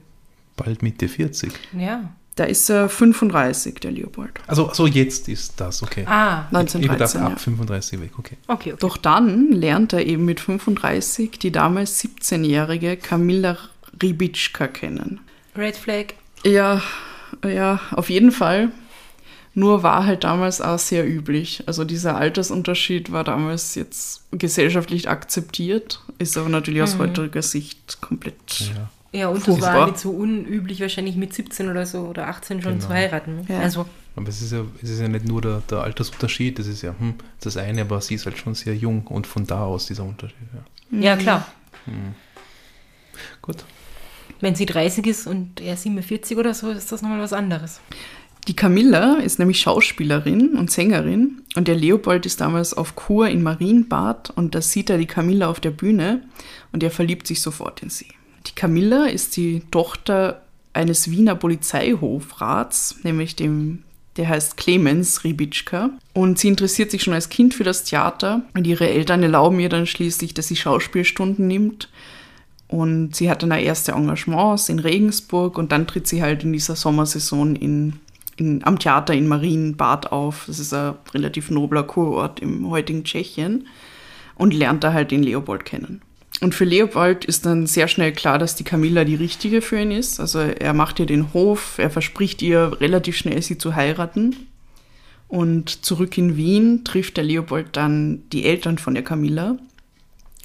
Bald 0.57 0.83
Mitte 0.83 1.09
40. 1.09 1.53
ja. 1.79 2.13
Da 2.35 2.45
ist 2.45 2.71
er 2.71 2.89
35, 2.89 3.75
der 3.81 3.91
Leopold. 3.91 4.31
Also, 4.47 4.67
also 4.67 4.87
jetzt 4.87 5.29
ist 5.29 5.61
das, 5.61 5.83
okay. 5.83 6.07
Ah, 6.07 6.47
ich 6.47 6.57
dachte 6.57 6.79
1913, 6.79 7.21
ab 7.21 7.33
ja. 7.33 7.37
35 7.37 8.01
weg, 8.01 8.13
okay. 8.19 8.37
okay, 8.47 8.73
okay. 8.73 8.81
Doch 8.81 8.97
dann 8.97 9.53
lernt 9.53 9.93
er 9.93 10.07
eben 10.07 10.25
mit 10.25 10.41
35 10.41 11.33
die 11.33 11.53
damals 11.53 12.03
17-jährige 12.03 12.97
Kamilla 12.97 13.59
Ribitschka 14.03 14.67
kennen. 14.69 15.21
Red 15.55 15.77
Flag. 15.77 16.15
Ja, 16.43 16.81
ja, 17.45 17.81
auf 17.91 18.09
jeden 18.09 18.33
Fall. 18.33 18.71
Nur 19.55 19.83
war 19.83 20.07
halt 20.07 20.25
damals 20.25 20.61
auch 20.61 20.79
sehr 20.79 21.07
üblich. 21.07 21.65
Also 21.67 21.85
dieser 21.85 22.17
Altersunterschied 22.17 23.13
war 23.13 23.23
damals 23.23 23.75
jetzt 23.75 24.25
gesellschaftlich 24.33 25.11
akzeptiert, 25.11 26.01
ist 26.19 26.39
aber 26.39 26.49
natürlich 26.49 26.81
aus 26.83 26.97
heutiger 26.99 27.43
Sicht 27.43 28.01
komplett. 28.01 28.37
Ja. 28.61 28.89
Ja, 29.15 29.29
und 29.29 29.47
es 29.47 29.61
war 29.61 29.89
nicht 29.89 29.99
so 29.99 30.11
unüblich, 30.11 30.81
wahrscheinlich 30.81 31.17
mit 31.17 31.35
17 31.35 31.69
oder 31.69 31.85
so 31.85 32.07
oder 32.07 32.29
18 32.29 32.63
schon 32.63 32.73
Genau. 32.75 32.87
zu 32.87 32.91
heiraten. 32.95 33.47
Ja. 33.47 33.59
Also, 33.61 33.85
Aber 34.17 34.29
es 34.29 34.41
ist 34.41 34.53
ja, 34.53 34.65
es 34.83 34.89
ist 34.89 35.01
ja 35.01 35.09
nicht 35.09 35.27
nur 35.27 35.43
der, 35.43 35.63
der 35.69 35.83
Altersunterschied, 35.83 36.59
das 36.59 36.67
ist 36.67 36.81
ja 36.81 36.95
hm, 36.99 37.17
das 37.41 37.59
eine, 37.59 37.83
aber 37.83 38.01
sie 38.01 38.15
ist 38.15 38.25
halt 38.25 38.39
schon 38.39 38.55
sehr 38.55 38.75
jung 38.75 39.07
und 39.07 39.27
von 39.27 39.47
da 39.47 39.65
aus 39.65 39.85
dieser 39.85 40.05
Unterschied. 40.05 40.39
Ja. 40.91 41.01
ja, 41.01 41.17
klar. 41.17 41.47
Gut. 43.43 43.65
Wenn 44.41 44.55
sie 44.55 44.67
30 44.67 45.07
ist 45.07 45.27
und 45.27 45.61
er 45.61 45.77
47 45.77 46.37
oder 46.39 46.55
so, 46.55 46.71
ist 46.71 46.91
das 46.91 47.03
nochmal 47.03 47.21
was 47.21 47.33
anderes. 47.35 47.81
Die 48.49 48.57
Camilla 48.57 49.19
ist 49.19 49.39
nämlich 49.39 49.61
Schauspielerin 49.61 50.55
und 50.55 50.71
Sängerin 50.71 51.43
und 51.55 51.69
der 51.69 51.77
Leopold 51.77 52.27
ist 52.27 52.41
damals 52.41 52.75
auf 52.75 52.97
Kur 52.97 53.29
in 53.29 53.43
Marienbad 53.43 54.31
und 54.31 54.57
da 54.57 54.61
sieht 54.61 54.91
er 54.91 54.99
die 54.99 55.07
Camilla 55.07 55.49
auf 55.49 55.61
der 55.61 55.71
Bühne 55.71 56.23
und 56.73 56.83
er 56.83 56.91
verliebt 56.91 57.29
sich 57.29 57.41
sofort 57.41 57.83
in 57.83 57.91
sie. 57.91 58.09
Die 58.49 58.55
Camilla 58.55 59.07
ist 59.07 59.37
die 59.37 59.63
Tochter 59.71 60.43
eines 60.73 61.11
Wiener 61.11 61.37
Polizeihofrats, 61.37 62.97
nämlich 63.05 63.37
dem, 63.37 63.85
der 64.17 64.29
heißt 64.29 64.57
Clemens 64.57 65.23
Ribitschka. 65.23 65.91
Und 66.13 66.39
sie 66.39 66.49
interessiert 66.49 66.91
sich 66.91 67.03
schon 67.03 67.15
als 67.15 67.29
Kind 67.29 67.55
für 67.55 67.65
das 67.65 67.85
Theater 67.85 68.43
und 68.55 68.67
ihre 68.67 68.89
Eltern 68.89 69.23
erlauben 69.23 69.61
ihr 69.61 69.69
dann 69.69 69.87
schließlich, 69.87 70.35
dass 70.35 70.49
sie 70.49 70.57
Schauspielstunden 70.57 71.47
nimmt. 71.47 71.91
Und 72.69 73.15
sie 73.15 73.31
hat 73.31 73.43
dann 73.43 73.51
erste 73.51 73.93
Engagements 73.93 74.71
in 74.71 74.79
Regensburg 74.79 75.59
und 75.59 75.73
dann 75.73 75.87
tritt 75.87 76.09
sie 76.09 76.23
halt 76.23 76.43
in 76.43 76.55
dieser 76.55 76.75
Sommersaison 76.75 77.55
in, 77.55 78.01
in, 78.43 78.65
am 78.65 78.79
Theater 78.79 79.15
in 79.15 79.29
Marienbad 79.29 80.13
auf. 80.13 80.45
Das 80.47 80.59
ist 80.59 80.75
ein 80.75 80.95
relativ 81.15 81.51
nobler 81.51 81.85
Kurort 81.85 82.41
im 82.41 82.69
heutigen 82.69 83.05
Tschechien 83.05 83.67
und 84.35 84.55
lernt 84.55 84.85
da 84.85 84.93
halt 84.93 85.11
den 85.11 85.23
Leopold 85.23 85.65
kennen. 85.65 86.03
Und 86.41 86.55
für 86.55 86.65
Leopold 86.65 87.25
ist 87.25 87.47
dann 87.47 87.67
sehr 87.67 87.87
schnell 87.87 88.13
klar, 88.13 88.39
dass 88.39 88.57
die 88.57 88.65
Camilla 88.65 89.05
die 89.05 89.15
richtige 89.15 89.63
für 89.63 89.81
ihn 89.81 89.93
ist. 89.93 90.19
Also 90.19 90.41
er 90.41 90.75
macht 90.75 90.99
ihr 90.99 91.07
den 91.07 91.33
Hof, 91.33 91.79
er 91.79 91.91
verspricht 91.91 92.43
ihr 92.43 92.81
relativ 92.81 93.17
schnell, 93.17 93.41
sie 93.43 93.59
zu 93.59 93.77
heiraten. 93.77 94.35
Und 95.29 95.85
zurück 95.85 96.19
in 96.19 96.37
Wien 96.37 96.85
trifft 96.85 97.17
der 97.17 97.25
Leopold 97.25 97.69
dann 97.77 98.25
die 98.33 98.45
Eltern 98.45 98.79
von 98.79 98.95
der 98.95 99.05
Camilla 99.05 99.57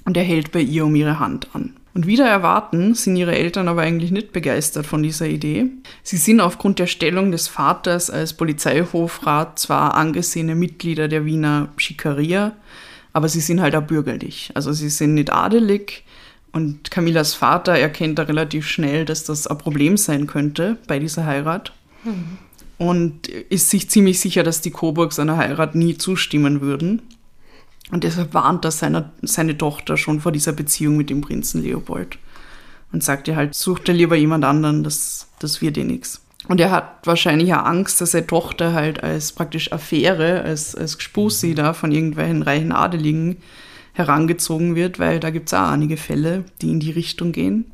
und 0.04 0.16
er 0.16 0.22
hält 0.22 0.52
bei 0.52 0.60
ihr 0.60 0.86
um 0.86 0.94
ihre 0.94 1.18
Hand 1.18 1.48
an. 1.52 1.74
Und 1.98 2.06
wieder 2.06 2.28
erwarten 2.28 2.94
sind 2.94 3.16
ihre 3.16 3.34
Eltern 3.34 3.66
aber 3.66 3.82
eigentlich 3.82 4.12
nicht 4.12 4.32
begeistert 4.32 4.86
von 4.86 5.02
dieser 5.02 5.26
Idee. 5.26 5.66
Sie 6.04 6.16
sind 6.16 6.38
aufgrund 6.38 6.78
der 6.78 6.86
Stellung 6.86 7.32
des 7.32 7.48
Vaters 7.48 8.08
als 8.08 8.34
Polizeihofrat 8.34 9.58
zwar 9.58 9.96
angesehene 9.96 10.54
Mitglieder 10.54 11.08
der 11.08 11.24
Wiener 11.24 11.70
Schikaria, 11.76 12.52
aber 13.12 13.28
sie 13.28 13.40
sind 13.40 13.60
halt 13.60 13.74
auch 13.74 13.82
bürgerlich. 13.82 14.52
Also 14.54 14.72
sie 14.72 14.90
sind 14.90 15.14
nicht 15.14 15.32
adelig 15.32 16.04
und 16.52 16.92
Camillas 16.92 17.34
Vater 17.34 17.72
erkennt 17.72 18.20
da 18.20 18.22
relativ 18.22 18.68
schnell, 18.68 19.04
dass 19.04 19.24
das 19.24 19.48
ein 19.48 19.58
Problem 19.58 19.96
sein 19.96 20.28
könnte 20.28 20.78
bei 20.86 21.00
dieser 21.00 21.26
Heirat. 21.26 21.72
Und 22.78 23.26
ist 23.26 23.70
sich 23.70 23.90
ziemlich 23.90 24.20
sicher, 24.20 24.44
dass 24.44 24.60
die 24.60 24.70
Coburgs 24.70 25.18
einer 25.18 25.36
Heirat 25.36 25.74
nie 25.74 25.98
zustimmen 25.98 26.60
würden. 26.60 27.02
Und 27.90 28.04
deshalb 28.04 28.34
warnt 28.34 28.64
er 28.64 28.70
seine, 28.70 29.10
seine 29.22 29.56
Tochter 29.56 29.96
schon 29.96 30.20
vor 30.20 30.32
dieser 30.32 30.52
Beziehung 30.52 30.96
mit 30.96 31.10
dem 31.10 31.20
Prinzen 31.20 31.62
Leopold. 31.62 32.18
Und 32.92 33.02
sagt 33.02 33.28
ihr 33.28 33.36
halt, 33.36 33.54
such 33.54 33.80
dir 33.80 33.92
lieber 33.92 34.16
jemand 34.16 34.44
anderen, 34.44 34.82
das, 34.82 35.28
das 35.38 35.60
wird 35.60 35.76
dir 35.76 35.84
nichts. 35.84 36.22
Und 36.48 36.60
er 36.60 36.70
hat 36.70 37.06
wahrscheinlich 37.06 37.52
auch 37.52 37.64
Angst, 37.64 38.00
dass 38.00 38.12
seine 38.12 38.26
Tochter 38.26 38.72
halt 38.72 39.02
als 39.02 39.32
praktisch 39.32 39.72
Affäre, 39.72 40.42
als, 40.42 40.74
als 40.74 40.96
Gspusi 40.96 41.54
da 41.54 41.74
von 41.74 41.92
irgendwelchen 41.92 42.42
reichen 42.42 42.72
Adeligen 42.72 43.36
herangezogen 43.92 44.74
wird, 44.74 44.98
weil 44.98 45.20
da 45.20 45.30
gibt 45.30 45.48
es 45.48 45.54
auch 45.54 45.68
einige 45.68 45.96
Fälle, 45.96 46.44
die 46.62 46.70
in 46.70 46.80
die 46.80 46.92
Richtung 46.92 47.32
gehen. 47.32 47.66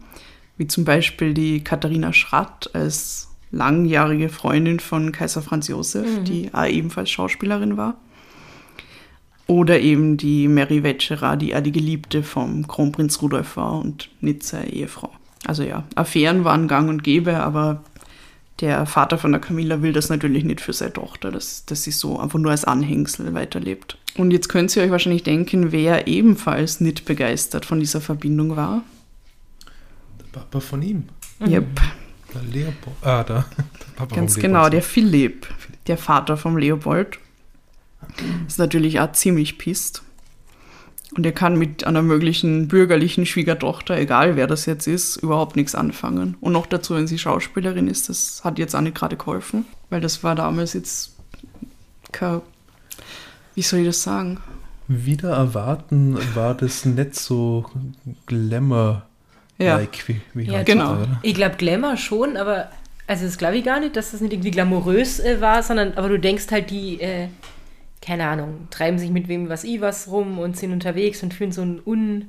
Wie 0.56 0.66
zum 0.66 0.84
Beispiel 0.84 1.34
die 1.34 1.62
Katharina 1.62 2.12
Schratt 2.12 2.70
als 2.72 3.28
langjährige 3.50 4.28
Freundin 4.28 4.80
von 4.80 5.12
Kaiser 5.12 5.42
Franz 5.42 5.68
Josef, 5.68 6.24
die 6.24 6.50
auch 6.52 6.66
ebenfalls 6.66 7.10
Schauspielerin 7.10 7.76
war. 7.76 7.96
Oder 9.46 9.80
eben 9.80 10.16
die 10.16 10.48
Mary 10.48 10.82
Wetscherer, 10.82 11.36
die 11.36 11.48
ja 11.48 11.60
die 11.60 11.72
Geliebte 11.72 12.22
vom 12.22 12.66
Kronprinz 12.66 13.20
Rudolf 13.20 13.56
war 13.56 13.78
und 13.78 14.08
nicht 14.20 14.42
seine 14.42 14.70
Ehefrau. 14.72 15.10
Also 15.46 15.62
ja, 15.62 15.84
Affären 15.94 16.44
waren 16.44 16.68
gang 16.68 16.88
und 16.88 17.04
gäbe, 17.04 17.36
aber 17.40 17.84
der 18.60 18.86
Vater 18.86 19.18
von 19.18 19.32
der 19.32 19.40
Camilla 19.40 19.82
will 19.82 19.92
das 19.92 20.08
natürlich 20.08 20.44
nicht 20.44 20.60
für 20.62 20.72
seine 20.72 20.94
Tochter, 20.94 21.30
dass, 21.30 21.66
dass 21.66 21.82
sie 21.82 21.90
so 21.90 22.18
einfach 22.18 22.38
nur 22.38 22.52
als 22.52 22.64
Anhängsel 22.64 23.34
weiterlebt. 23.34 23.98
Und 24.16 24.30
jetzt 24.30 24.48
könnt 24.48 24.74
ihr 24.76 24.82
euch 24.82 24.90
wahrscheinlich 24.90 25.24
denken, 25.24 25.72
wer 25.72 26.06
ebenfalls 26.06 26.80
nicht 26.80 27.04
begeistert 27.04 27.66
von 27.66 27.80
dieser 27.80 28.00
Verbindung 28.00 28.56
war. 28.56 28.82
Der 30.20 30.40
Papa 30.40 30.60
von 30.60 30.80
ihm. 30.82 31.04
Yep, 31.44 31.66
Der 32.32 32.42
Leopold. 32.42 32.96
Ah, 33.02 33.24
da. 33.24 33.44
Der 33.58 33.96
Papa 33.96 34.14
ganz 34.16 34.36
genau, 34.36 34.60
Leopold. 34.60 34.72
der 34.72 34.82
Philipp, 34.82 35.46
der 35.88 35.98
Vater 35.98 36.36
vom 36.36 36.56
Leopold, 36.56 37.18
ist 38.46 38.58
natürlich 38.58 39.00
auch 39.00 39.12
ziemlich 39.12 39.58
pisst. 39.58 40.02
Und 41.16 41.24
er 41.24 41.32
kann 41.32 41.56
mit 41.56 41.86
einer 41.86 42.02
möglichen 42.02 42.66
bürgerlichen 42.66 43.24
Schwiegertochter, 43.24 43.96
egal 43.96 44.34
wer 44.34 44.48
das 44.48 44.66
jetzt 44.66 44.88
ist, 44.88 45.16
überhaupt 45.16 45.54
nichts 45.54 45.74
anfangen. 45.74 46.36
Und 46.40 46.52
noch 46.52 46.66
dazu, 46.66 46.96
wenn 46.96 47.06
sie 47.06 47.18
Schauspielerin 47.18 47.86
ist, 47.86 48.08
das 48.08 48.42
hat 48.42 48.58
jetzt 48.58 48.74
auch 48.74 48.80
nicht 48.80 48.96
gerade 48.96 49.16
geholfen, 49.16 49.64
weil 49.90 50.00
das 50.00 50.24
war 50.24 50.34
damals 50.34 50.72
jetzt 50.72 51.14
kein, 52.10 52.40
wie 53.54 53.62
soll 53.62 53.80
ich 53.80 53.86
das 53.86 54.02
sagen? 54.02 54.40
Wieder 54.88 55.30
erwarten 55.30 56.18
war 56.34 56.54
das 56.54 56.84
nicht 56.84 57.14
so 57.14 57.64
glamour-like 58.26 60.08
wie, 60.08 60.20
wie 60.34 60.44
Ja, 60.44 60.62
genau. 60.62 60.94
oder? 60.94 61.20
Ich 61.22 61.34
glaube 61.34 61.56
Glamour 61.56 61.96
schon, 61.96 62.36
aber 62.36 62.70
also 63.06 63.24
das 63.24 63.38
glaube 63.38 63.56
ich 63.56 63.64
gar 63.64 63.80
nicht, 63.80 63.96
dass 63.96 64.10
das 64.10 64.20
nicht 64.20 64.32
irgendwie 64.32 64.50
glamourös 64.50 65.20
äh, 65.20 65.40
war, 65.40 65.62
sondern 65.62 65.94
aber 65.94 66.08
du 66.08 66.18
denkst 66.18 66.46
halt, 66.50 66.70
die, 66.70 67.00
äh, 67.00 67.28
keine 68.04 68.26
Ahnung, 68.28 68.68
treiben 68.70 68.98
sich 68.98 69.10
mit 69.10 69.28
wem 69.28 69.48
was 69.48 69.64
i 69.64 69.80
was 69.80 70.08
rum 70.08 70.38
und 70.38 70.56
sind 70.56 70.72
unterwegs 70.72 71.22
und 71.22 71.32
führen 71.34 71.52
so 71.52 71.62
ein 71.62 71.80
un, 71.84 72.28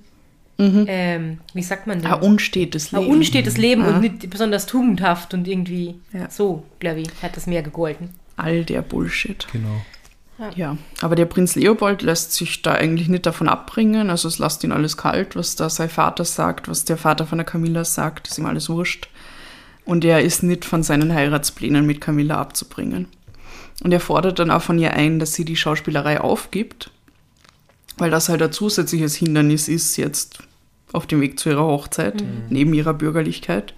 ähm, 0.57 1.39
wie 1.53 1.61
sagt 1.63 1.85
man 1.85 2.01
denn? 2.01 2.09
Ein 2.09 2.21
unstetes 2.21 2.93
Ein 2.93 3.01
Leben. 3.01 3.11
unstetes 3.13 3.57
Leben 3.57 3.81
Ja. 3.81 3.89
und 3.89 4.01
nicht 4.01 4.29
besonders 4.29 4.65
tugendhaft 4.65 5.33
und 5.33 5.47
irgendwie 5.47 5.95
Ja. 6.13 6.29
so, 6.29 6.63
glaube 6.79 7.01
ich, 7.01 7.09
hat 7.21 7.35
das 7.35 7.45
mehr 7.47 7.61
gegolten. 7.61 8.09
All 8.37 8.63
der 8.63 8.81
Bullshit. 8.81 9.47
Genau. 9.51 9.81
Ja, 10.55 10.77
aber 11.01 11.15
der 11.15 11.25
Prinz 11.25 11.55
Leopold 11.55 12.01
lässt 12.01 12.33
sich 12.33 12.61
da 12.61 12.73
eigentlich 12.73 13.07
nicht 13.07 13.25
davon 13.25 13.47
abbringen. 13.47 14.09
Also 14.09 14.27
es 14.27 14.37
lässt 14.37 14.63
ihn 14.65 14.73
alles 14.73 14.97
kalt, 14.97 15.35
was 15.37 15.55
da 15.55 15.69
sein 15.69 15.89
Vater 15.89 16.25
sagt, 16.25 16.67
was 16.67 16.83
der 16.83 16.97
Vater 16.97 17.25
von 17.25 17.37
der 17.37 17.45
Camilla 17.45 17.85
sagt, 17.85 18.27
ist 18.27 18.37
ihm 18.37 18.45
alles 18.45 18.67
wurscht. 18.69 19.07
Und 19.85 20.03
er 20.03 20.21
ist 20.21 20.43
nicht 20.43 20.65
von 20.65 20.83
seinen 20.83 21.13
Heiratsplänen 21.13 21.85
mit 21.85 22.01
Camilla 22.01 22.35
abzubringen. 22.41 23.07
Und 23.83 23.91
er 23.91 23.99
fordert 23.99 24.39
dann 24.39 24.51
auch 24.51 24.61
von 24.61 24.79
ihr 24.79 24.93
ein, 24.93 25.19
dass 25.19 25.33
sie 25.33 25.45
die 25.45 25.55
Schauspielerei 25.55 26.21
aufgibt, 26.21 26.91
weil 27.97 28.09
das 28.09 28.29
halt 28.29 28.41
ein 28.41 28.51
zusätzliches 28.51 29.15
Hindernis 29.15 29.67
ist 29.67 29.97
jetzt 29.97 30.39
auf 30.93 31.07
dem 31.07 31.21
Weg 31.21 31.39
zu 31.39 31.49
ihrer 31.49 31.65
Hochzeit, 31.65 32.23
neben 32.49 32.73
ihrer 32.73 32.93
Bürgerlichkeit. 32.93 33.73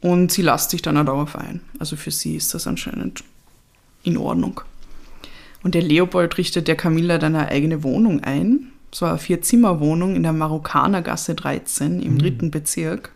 Und 0.00 0.32
sie 0.32 0.42
lässt 0.42 0.70
sich 0.70 0.82
dann 0.82 0.96
auch 0.96 1.04
darauf 1.04 1.36
ein. 1.36 1.60
Also 1.78 1.96
für 1.96 2.10
sie 2.10 2.36
ist 2.36 2.54
das 2.54 2.66
anscheinend 2.66 3.24
in 4.02 4.16
Ordnung. 4.16 4.60
Und 5.62 5.74
der 5.74 5.82
Leopold 5.82 6.38
richtet 6.38 6.68
der 6.68 6.76
Camilla 6.76 7.18
dann 7.18 7.34
eine 7.34 7.48
eigene 7.48 7.82
Wohnung 7.82 8.22
ein. 8.22 8.72
So 8.92 9.06
eine 9.06 9.18
Vier-Zimmer-Wohnung 9.18 10.16
in 10.16 10.22
der 10.22 10.32
Marokkanergasse 10.32 11.34
13 11.34 12.00
im 12.00 12.16
dritten 12.16 12.50
Bezirk. 12.50 13.12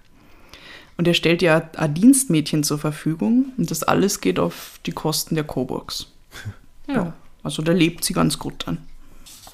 Und 0.97 1.09
er 1.09 1.15
stellt 1.15 1.43
ihr 1.43 1.71
ein 1.77 1.95
Dienstmädchen 1.95 2.65
zur 2.65 2.79
Verfügung. 2.79 3.53
Und 3.57 3.71
das 3.71 3.83
alles 3.83 4.21
geht 4.21 4.39
auf 4.39 4.79
die 4.87 4.93
Kosten 4.93 5.35
der 5.35 5.45
Coburgs. 5.45 6.07
Ja. 6.89 7.15
Also 7.45 7.63
da 7.63 7.73
lebt 7.73 8.05
sie 8.05 8.13
ganz 8.13 8.41
gut 8.41 8.67
dran. 8.67 8.79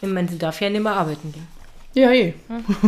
Ich 0.01 0.09
meine, 0.09 0.29
sie 0.29 0.39
darf 0.39 0.61
ja 0.61 0.71
nicht 0.71 0.83
mehr 0.83 0.95
arbeiten 0.95 1.31
gehen. 1.31 1.47
Ja, 1.95 2.11
eh. 2.11 2.35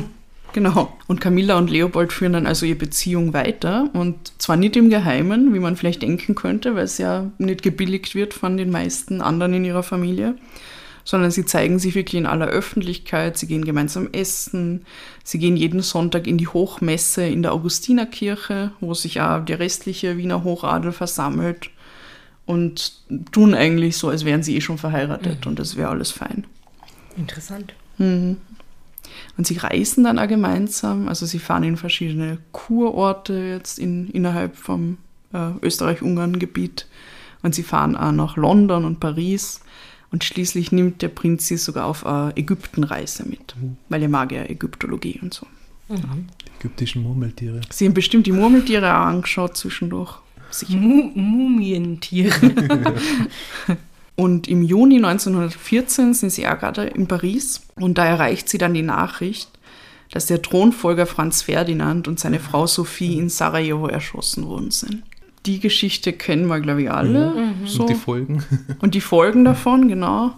genau. 0.53 0.97
Und 1.09 1.21
Camilla 1.21 1.59
und 1.59 1.71
Leopold 1.71 2.13
führen 2.13 2.33
dann 2.33 2.47
also 2.47 2.65
ihre 2.67 2.79
Beziehung 2.79 3.33
weiter. 3.33 3.91
Und 3.93 4.33
zwar 4.39 4.57
nicht 4.57 4.77
im 4.77 4.91
Geheimen, 4.91 5.53
wie 5.55 5.59
man 5.59 5.77
vielleicht 5.77 6.03
denken 6.03 6.35
könnte, 6.35 6.75
weil 6.75 6.85
es 6.85 6.99
ja 6.99 7.31
nicht 7.39 7.63
gebilligt 7.63 8.15
wird 8.15 8.35
von 8.35 8.57
den 8.57 8.71
meisten 8.71 9.21
anderen 9.21 9.55
in 9.55 9.65
ihrer 9.65 9.83
Familie, 9.83 10.37
sondern 11.05 11.31
sie 11.31 11.45
zeigen 11.45 11.79
sich 11.79 11.95
wirklich 11.95 12.19
in 12.19 12.27
aller 12.27 12.47
Öffentlichkeit. 12.47 13.39
Sie 13.39 13.47
gehen 13.47 13.65
gemeinsam 13.65 14.09
essen. 14.13 14.85
Sie 15.25 15.39
gehen 15.39 15.57
jeden 15.57 15.83
Sonntag 15.83 16.27
in 16.27 16.39
die 16.39 16.49
Hochmesse 16.49 17.25
in 17.25 17.43
der 17.43 17.53
Augustinerkirche, 17.53 18.73
wo 18.81 18.95
sich 18.95 19.21
auch 19.21 19.45
der 19.45 19.59
restliche 19.59 20.17
Wiener 20.17 20.45
Hochadel 20.45 20.93
versammelt. 20.93 21.71
Und 22.47 22.93
tun 23.31 23.55
eigentlich 23.55 23.97
so, 23.97 24.09
als 24.09 24.25
wären 24.25 24.43
sie 24.43 24.57
eh 24.57 24.61
schon 24.61 24.79
verheiratet 24.79 25.47
und 25.47 25.61
es 25.61 25.77
wäre 25.77 25.91
alles 25.91 26.11
fein. 26.11 26.47
Interessant. 27.17 27.75
Und 29.37 29.47
sie 29.47 29.57
reisen 29.57 30.05
dann 30.05 30.19
auch 30.19 30.29
gemeinsam. 30.29 31.09
Also 31.09 31.27
sie 31.27 31.39
fahren 31.39 31.63
in 31.63 31.77
verschiedene 31.77 32.39
Kurorte 32.53 33.35
jetzt 33.35 33.79
in, 33.79 34.09
innerhalb 34.09 34.57
vom 34.57 34.99
äh, 35.33 35.51
Österreich-Ungarn-Gebiet. 35.63 36.87
Und 37.43 37.55
sie 37.55 37.63
fahren 37.63 37.97
auch 37.97 38.13
nach 38.13 38.37
London 38.37 38.85
und 38.85 39.01
Paris. 39.01 39.61
Und 40.12 40.25
schließlich 40.25 40.73
nimmt 40.73 41.03
der 41.03 41.09
Prinz 41.09 41.46
sie 41.46 41.57
sogar 41.57 41.87
auf 41.87 42.05
eine 42.05 42.37
Ägyptenreise 42.37 43.29
mit. 43.29 43.55
Weil 43.88 44.03
er 44.03 44.09
mag 44.09 44.33
ja 44.33 44.44
Ägyptologie 44.44 45.20
und 45.23 45.33
so. 45.33 45.46
Die 45.88 46.61
ägyptischen 46.61 47.03
Murmeltiere. 47.03 47.61
Sie 47.70 47.87
haben 47.87 47.94
bestimmt 47.94 48.27
die 48.27 48.33
Murmeltiere 48.33 48.92
auch 48.94 49.07
angeschaut 49.07 49.57
zwischendurch. 49.57 50.18
Mu 50.68 51.11
Mumientiere. 51.14 52.35
Und 54.20 54.49
im 54.49 54.62
Juni 54.62 54.96
1914 54.96 56.12
sind 56.12 56.31
sie 56.31 56.46
auch 56.46 56.59
gerade 56.59 56.85
in 56.85 57.07
Paris 57.07 57.62
und 57.77 57.96
da 57.96 58.05
erreicht 58.05 58.51
sie 58.51 58.59
dann 58.59 58.75
die 58.75 58.83
Nachricht, 58.83 59.49
dass 60.11 60.27
der 60.27 60.42
Thronfolger 60.42 61.07
Franz 61.07 61.40
Ferdinand 61.40 62.07
und 62.07 62.20
seine 62.20 62.38
Frau 62.38 62.66
Sophie 62.66 63.16
in 63.16 63.31
Sarajevo 63.31 63.87
erschossen 63.87 64.46
worden 64.46 64.73
sind. 64.73 65.05
Die 65.46 65.61
Geschichte 65.61 66.12
kennen 66.12 66.46
wir, 66.46 66.61
glaube 66.61 66.83
ich, 66.83 66.90
alle. 66.90 67.55
So. 67.64 67.83
Und 67.83 67.90
die 67.90 67.94
Folgen. 67.94 68.44
Und 68.81 68.94
die 68.94 69.00
Folgen 69.00 69.44
davon, 69.44 69.88
genau. 69.88 70.35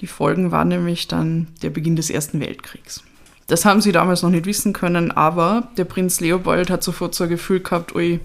Die 0.00 0.06
Folgen 0.06 0.50
waren 0.50 0.68
nämlich 0.68 1.08
dann 1.08 1.48
der 1.62 1.70
Beginn 1.70 1.96
des 1.96 2.10
Ersten 2.10 2.40
Weltkriegs. 2.40 3.04
Das 3.46 3.64
haben 3.64 3.80
sie 3.80 3.92
damals 3.92 4.22
noch 4.22 4.30
nicht 4.30 4.46
wissen 4.46 4.72
können, 4.72 5.10
aber 5.10 5.68
der 5.76 5.84
Prinz 5.84 6.20
Leopold 6.20 6.70
hat 6.70 6.82
sofort 6.82 7.14
so 7.14 7.24
ein 7.24 7.30
Gefühl 7.30 7.60
gehabt, 7.60 7.94
ui, 7.94 8.20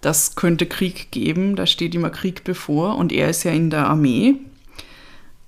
das 0.00 0.36
könnte 0.36 0.66
Krieg 0.66 1.10
geben, 1.10 1.56
da 1.56 1.66
steht 1.66 1.94
immer 1.94 2.10
Krieg 2.10 2.44
bevor 2.44 2.96
und 2.96 3.10
er 3.10 3.30
ist 3.30 3.42
ja 3.42 3.52
in 3.52 3.70
der 3.70 3.88
Armee. 3.88 4.36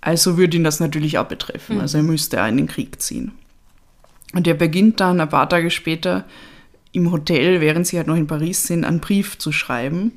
Also 0.01 0.37
würde 0.37 0.57
ihn 0.57 0.65
das 0.65 0.81
natürlich 0.81 1.19
auch 1.19 1.27
betreffen. 1.27 1.81
Also 1.81 1.99
er 1.99 2.05
müsste 2.05 2.39
in 2.39 2.57
den 2.57 2.67
Krieg 2.67 3.01
ziehen. 3.01 3.33
Und 4.33 4.47
er 4.47 4.55
beginnt 4.55 5.01
dann 5.01 5.21
ein 5.21 5.29
paar 5.29 5.49
Tage 5.49 5.71
später 5.71 6.25
im 6.97 7.13
Hotel, 7.13 7.61
während 7.61 7.87
sie 7.87 7.99
halt 7.99 8.07
noch 8.07 8.17
in 8.17 8.27
Paris 8.27 8.67
sind, 8.67 8.85
einen 8.85 9.01
Brief 9.01 9.37
zu 9.37 9.53
schreiben. 9.53 10.13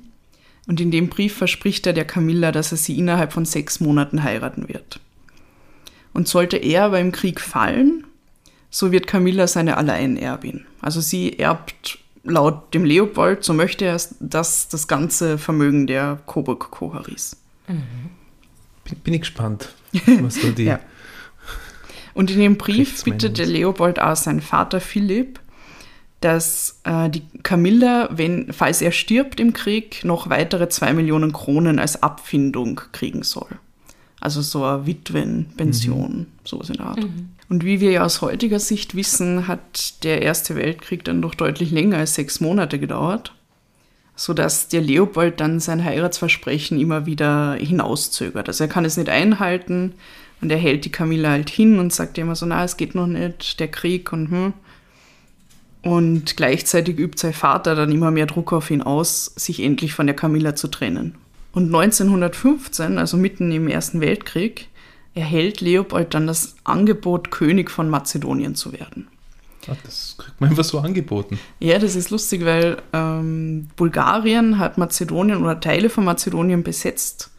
Und 0.66 0.80
in 0.80 0.92
dem 0.92 1.10
Brief 1.10 1.36
verspricht 1.36 1.86
er 1.86 1.94
der 1.94 2.06
Camilla, 2.06 2.52
dass 2.54 2.72
er 2.72 2.78
sie 2.78 2.98
innerhalb 2.98 3.34
von 3.34 3.44
sechs 3.44 3.82
Monaten 3.82 4.24
heiraten 4.24 4.70
wird. 4.70 5.02
Und 6.14 6.28
sollte 6.28 6.58
er 6.58 6.86
aber 6.86 7.00
im 7.00 7.12
Krieg 7.12 7.42
fallen, 7.42 8.06
so 8.70 8.92
wird 8.92 9.08
Camilla 9.08 9.48
seine 9.48 9.76
Alleinerbin. 9.78 10.66
Also 10.80 11.02
sie 11.02 11.38
erbt 11.38 12.00
laut 12.24 12.74
dem 12.74 12.86
Leopold, 12.86 13.44
so 13.44 13.54
möchte 13.54 13.86
er 13.86 14.00
das, 14.20 14.70
das 14.70 14.88
ganze 14.88 15.38
Vermögen 15.38 15.86
der 15.86 16.20
Coburg-Koharis. 16.28 17.36
Bin, 17.68 19.00
bin 19.04 19.14
ich 19.16 19.22
gespannt, 19.22 19.74
was 20.22 20.40
da 20.40 20.48
die. 20.50 20.64
Ja. 20.64 20.80
Und 22.14 22.32
in 22.32 22.40
dem 22.40 22.58
Brief 22.58 23.04
bittet 23.04 23.38
der. 23.38 23.48
Leopold 23.48 24.00
auch 24.00 24.16
seinen 24.16 24.42
Vater 24.42 24.80
Philipp, 24.80 25.40
dass 26.22 26.80
äh, 26.84 27.10
die 27.10 27.24
Camilla, 27.44 28.10
wenn, 28.12 28.52
falls 28.52 28.82
er 28.82 28.92
stirbt 28.92 29.40
im 29.40 29.54
Krieg, 29.54 30.04
noch 30.04 30.30
weitere 30.30 30.68
zwei 30.70 30.94
Millionen 30.94 31.32
Kronen 31.32 31.80
als 31.80 32.04
Abfindung 32.04 32.82
kriegen 32.92 33.24
soll. 33.24 33.48
Also 34.20 34.42
so 34.42 34.66
eine 34.66 34.86
Witwenpension, 34.86 36.28
sowas 36.44 36.70
in 36.70 36.76
der 36.78 36.86
Art. 36.88 37.00
Und 37.48 37.64
wie 37.64 37.80
wir 37.80 37.92
ja 37.92 38.04
aus 38.04 38.22
heutiger 38.22 38.60
Sicht 38.60 38.96
wissen, 38.96 39.48
hat 39.48 40.04
der 40.04 40.22
Erste 40.22 40.56
Weltkrieg 40.56 41.06
dann 41.06 41.22
doch 41.22 41.36
deutlich 41.36 41.72
länger 41.72 41.98
als 41.98 42.16
sechs 42.16 42.42
Monate 42.42 42.80
gedauert, 42.80 43.34
sodass 44.16 44.68
der 44.68 44.82
Leopold 44.82 45.40
dann 45.40 45.62
sein 45.62 45.84
Heiratsversprechen 45.84 46.80
immer 46.80 47.06
wieder 47.06 47.54
hinauszögert. 47.54 48.50
Also 48.50 48.66
er 48.66 48.70
kann 48.70 48.84
es 48.84 48.98
nicht 48.98 49.10
einhalten 49.10 49.94
und 50.42 50.52
er 50.52 50.58
hält 50.58 50.84
die 50.84 50.92
Camilla 50.92 51.30
halt 51.30 51.50
hin 51.50 51.80
und 51.80 51.94
sagt 51.94 52.18
immer 52.18 52.36
so, 52.36 52.46
na, 52.46 52.66
es 52.66 52.76
geht 52.76 52.96
noch 52.96 53.08
nicht, 53.08 53.60
der 53.62 53.70
Krieg 53.70 54.12
und 54.12 54.30
hm. 54.30 54.54
Und 55.82 56.36
gleichzeitig 56.36 56.98
übt 57.00 57.20
sein 57.20 57.34
Vater 57.34 57.74
dann 57.76 57.92
immer 57.92 58.12
mehr 58.12 58.26
Druck 58.26 58.52
auf 58.52 58.70
ihn 58.70 58.82
aus, 58.82 59.26
sich 59.36 59.62
endlich 59.62 59.94
von 59.94 60.08
der 60.08 60.16
Camilla 60.16 60.56
zu 60.56 60.68
trennen. 60.68 61.16
Und 61.54 61.68
1915, 61.68 62.98
also 62.98 63.18
mitten 63.18 63.52
im 63.52 63.68
Ersten 63.68 64.02
Weltkrieg, 64.02 64.68
erhält 65.16 65.62
Leopold 65.62 66.14
dann 66.14 66.28
das 66.28 66.56
Angebot, 66.64 67.32
König 67.32 67.72
von 67.72 67.90
Mazedonien 67.90 68.56
zu 68.56 68.74
werden. 68.74 69.08
Ah, 69.68 69.76
das 69.84 70.16
kriegt 70.18 70.40
man 70.40 70.50
einfach 70.50 70.64
so 70.64 70.80
angeboten. 70.80 71.40
Ja, 71.60 71.80
das 71.80 71.96
ist 71.96 72.10
lustig, 72.10 72.46
weil 72.46 72.78
ähm, 72.94 73.68
Bulgarien 73.76 74.58
hat 74.58 74.78
Mazedonien 74.78 75.42
oder 75.42 75.60
Teile 75.60 75.90
von 75.90 76.06
Mazedonien 76.06 76.64
besetzt. 76.64 77.32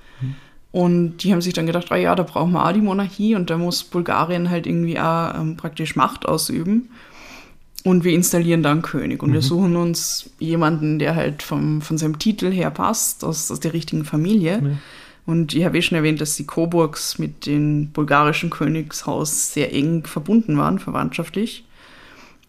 Und 0.73 1.19
die 1.19 1.33
haben 1.33 1.41
sich 1.41 1.53
dann 1.53 1.67
gedacht, 1.67 1.91
ah 1.91 1.97
ja, 1.97 2.15
da 2.15 2.23
brauchen 2.23 2.53
wir 2.53 2.65
auch 2.65 2.73
die 2.73 2.81
Monarchie 2.81 3.35
und 3.35 3.51
da 3.51 3.59
muss 3.59 3.83
Bulgarien 3.83 4.51
halt 4.51 4.67
irgendwie 4.67 5.01
auch 5.01 5.35
ähm, 5.35 5.57
praktisch 5.57 5.97
Macht 5.97 6.27
ausüben. 6.27 6.91
Und 7.85 8.05
wir 8.05 8.13
installieren 8.13 8.63
dann 8.63 8.83
König. 8.83 9.23
Und 9.23 9.33
wir 9.33 9.41
Mhm. 9.41 9.45
suchen 9.45 9.77
uns 9.77 10.31
jemanden, 10.39 10.99
der 10.99 11.15
halt 11.15 11.43
vom, 11.43 11.81
von 11.81 11.99
seinem 11.99 12.19
Titel 12.19 12.51
her 12.51 12.71
passt, 12.71 13.25
aus, 13.25 13.51
aus 13.51 13.61
der 13.61 13.73
richtigen 13.73 14.05
Familie. 14.05 14.61
Ja. 14.63 14.71
Und 15.27 15.55
ich 15.55 15.65
habe 15.65 15.79
eh 15.79 15.83
schon 15.83 15.97
erwähnt, 15.97 16.21
dass 16.21 16.35
die 16.37 16.47
Coburgs 16.47 17.19
mit 17.19 17.47
dem 17.47 17.91
bulgarischen 17.93 18.51
Königshaus 18.51 19.53
sehr 19.53 19.73
eng 19.73 20.05
verbunden 20.07 20.57
waren, 20.59 20.79
verwandtschaftlich. 20.79 21.65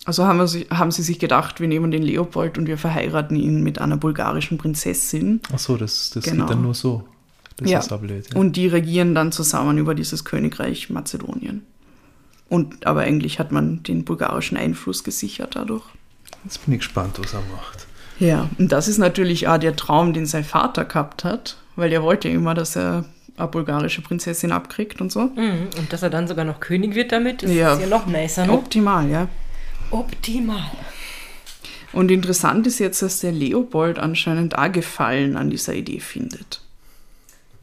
Also 0.06 0.26
haben, 0.26 0.40
wir, 0.40 0.66
haben 0.76 0.90
sie 0.90 1.04
sich 1.04 1.20
gedacht, 1.20 1.60
wir 1.60 1.68
nehmen 1.68 1.92
den 1.92 2.02
Leopold 2.02 2.58
und 2.58 2.66
wir 2.66 2.78
verheiraten 2.80 3.36
ihn 3.36 3.62
mit 3.62 3.80
einer 3.80 3.98
bulgarischen 3.98 4.58
Prinzessin. 4.58 5.42
Ach 5.54 5.60
so, 5.60 5.78
das, 5.78 6.10
das 6.12 6.24
Genau. 6.24 6.46
geht 6.46 6.56
dann 6.56 6.64
nur 6.64 6.74
so. 6.74 7.04
Das 7.58 7.70
Ja. 7.70 7.80
ist 7.80 7.92
Ablade, 7.92 8.24
ja. 8.34 8.40
Und 8.40 8.56
die 8.56 8.66
regieren 8.68 9.14
dann 9.14 9.32
zusammen 9.32 9.78
über 9.78 9.94
dieses 9.94 10.26
Königreich 10.26 10.90
Mazedonien. 10.90 11.62
Und 12.52 12.86
aber 12.86 13.04
eigentlich 13.04 13.40
hat 13.40 13.54
man 13.54 13.82
den 13.82 14.04
bulgarischen 14.04 14.58
Einfluss 14.58 15.06
gesichert 15.06 15.56
dadurch. 15.56 15.86
Jetzt 16.44 16.66
bin 16.66 16.74
ich 16.74 16.82
gespannt, 16.82 17.18
was 17.18 17.34
er 17.34 17.40
macht. 17.56 17.88
Ja, 18.20 18.50
und 18.58 18.74
das 18.74 18.90
ist 18.90 18.98
natürlich 18.98 19.48
auch 19.48 19.58
der 19.58 19.78
Traum, 19.78 20.12
den 20.12 20.26
sein 20.26 20.44
Vater 20.44 20.84
gehabt 20.84 21.24
hat, 21.24 21.56
weil 21.78 21.94
er 21.94 22.04
wollte 22.04 22.28
immer, 22.28 22.54
dass 22.54 22.76
er 22.76 23.06
eine 23.38 23.48
bulgarische 23.48 24.02
Prinzessin 24.02 24.52
abkriegt 24.52 25.00
und 25.00 25.14
so. 25.14 25.28
Mhm. 25.28 25.70
Und 25.78 25.94
dass 25.94 26.04
er 26.04 26.10
dann 26.10 26.28
sogar 26.28 26.44
noch 26.44 26.60
König 26.60 26.94
wird 26.94 27.14
damit, 27.14 27.42
ist 27.42 27.54
Ja. 27.54 27.80
ja, 27.80 27.88
noch 27.88 28.06
nicer, 28.06 28.46
ne? 28.46 28.52
Optimal, 28.52 29.10
ja. 29.10 29.30
Optimal. 29.90 30.72
Und 31.94 32.12
interessant 32.12 32.68
ist 32.68 32.80
jetzt, 32.80 33.02
dass 33.02 33.22
der 33.22 33.32
Leopold 33.32 33.98
anscheinend 33.98 34.58
auch 34.58 34.72
Gefallen 34.74 35.38
an 35.38 35.50
dieser 35.50 35.74
Idee 35.74 36.02
findet. 36.02 36.61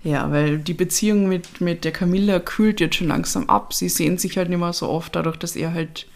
Ja, 0.08 0.30
weil 0.30 0.58
die 0.58 0.72
Beziehung 0.72 1.28
mit, 1.28 1.60
mit 1.60 1.84
der 1.84 1.92
Camilla 1.92 2.40
kühlt 2.40 2.80
jetzt 2.80 2.96
schon 2.96 3.08
langsam 3.08 3.50
ab. 3.50 3.74
Sie 3.74 3.90
sehen 3.90 4.16
sich 4.16 4.38
halt 4.38 4.48
nicht 4.48 4.58
mehr 4.58 4.72
so 4.72 4.88
oft, 4.88 5.14
dadurch, 5.14 5.36
dass 5.36 5.54
er 5.54 5.74
halt 5.74 6.06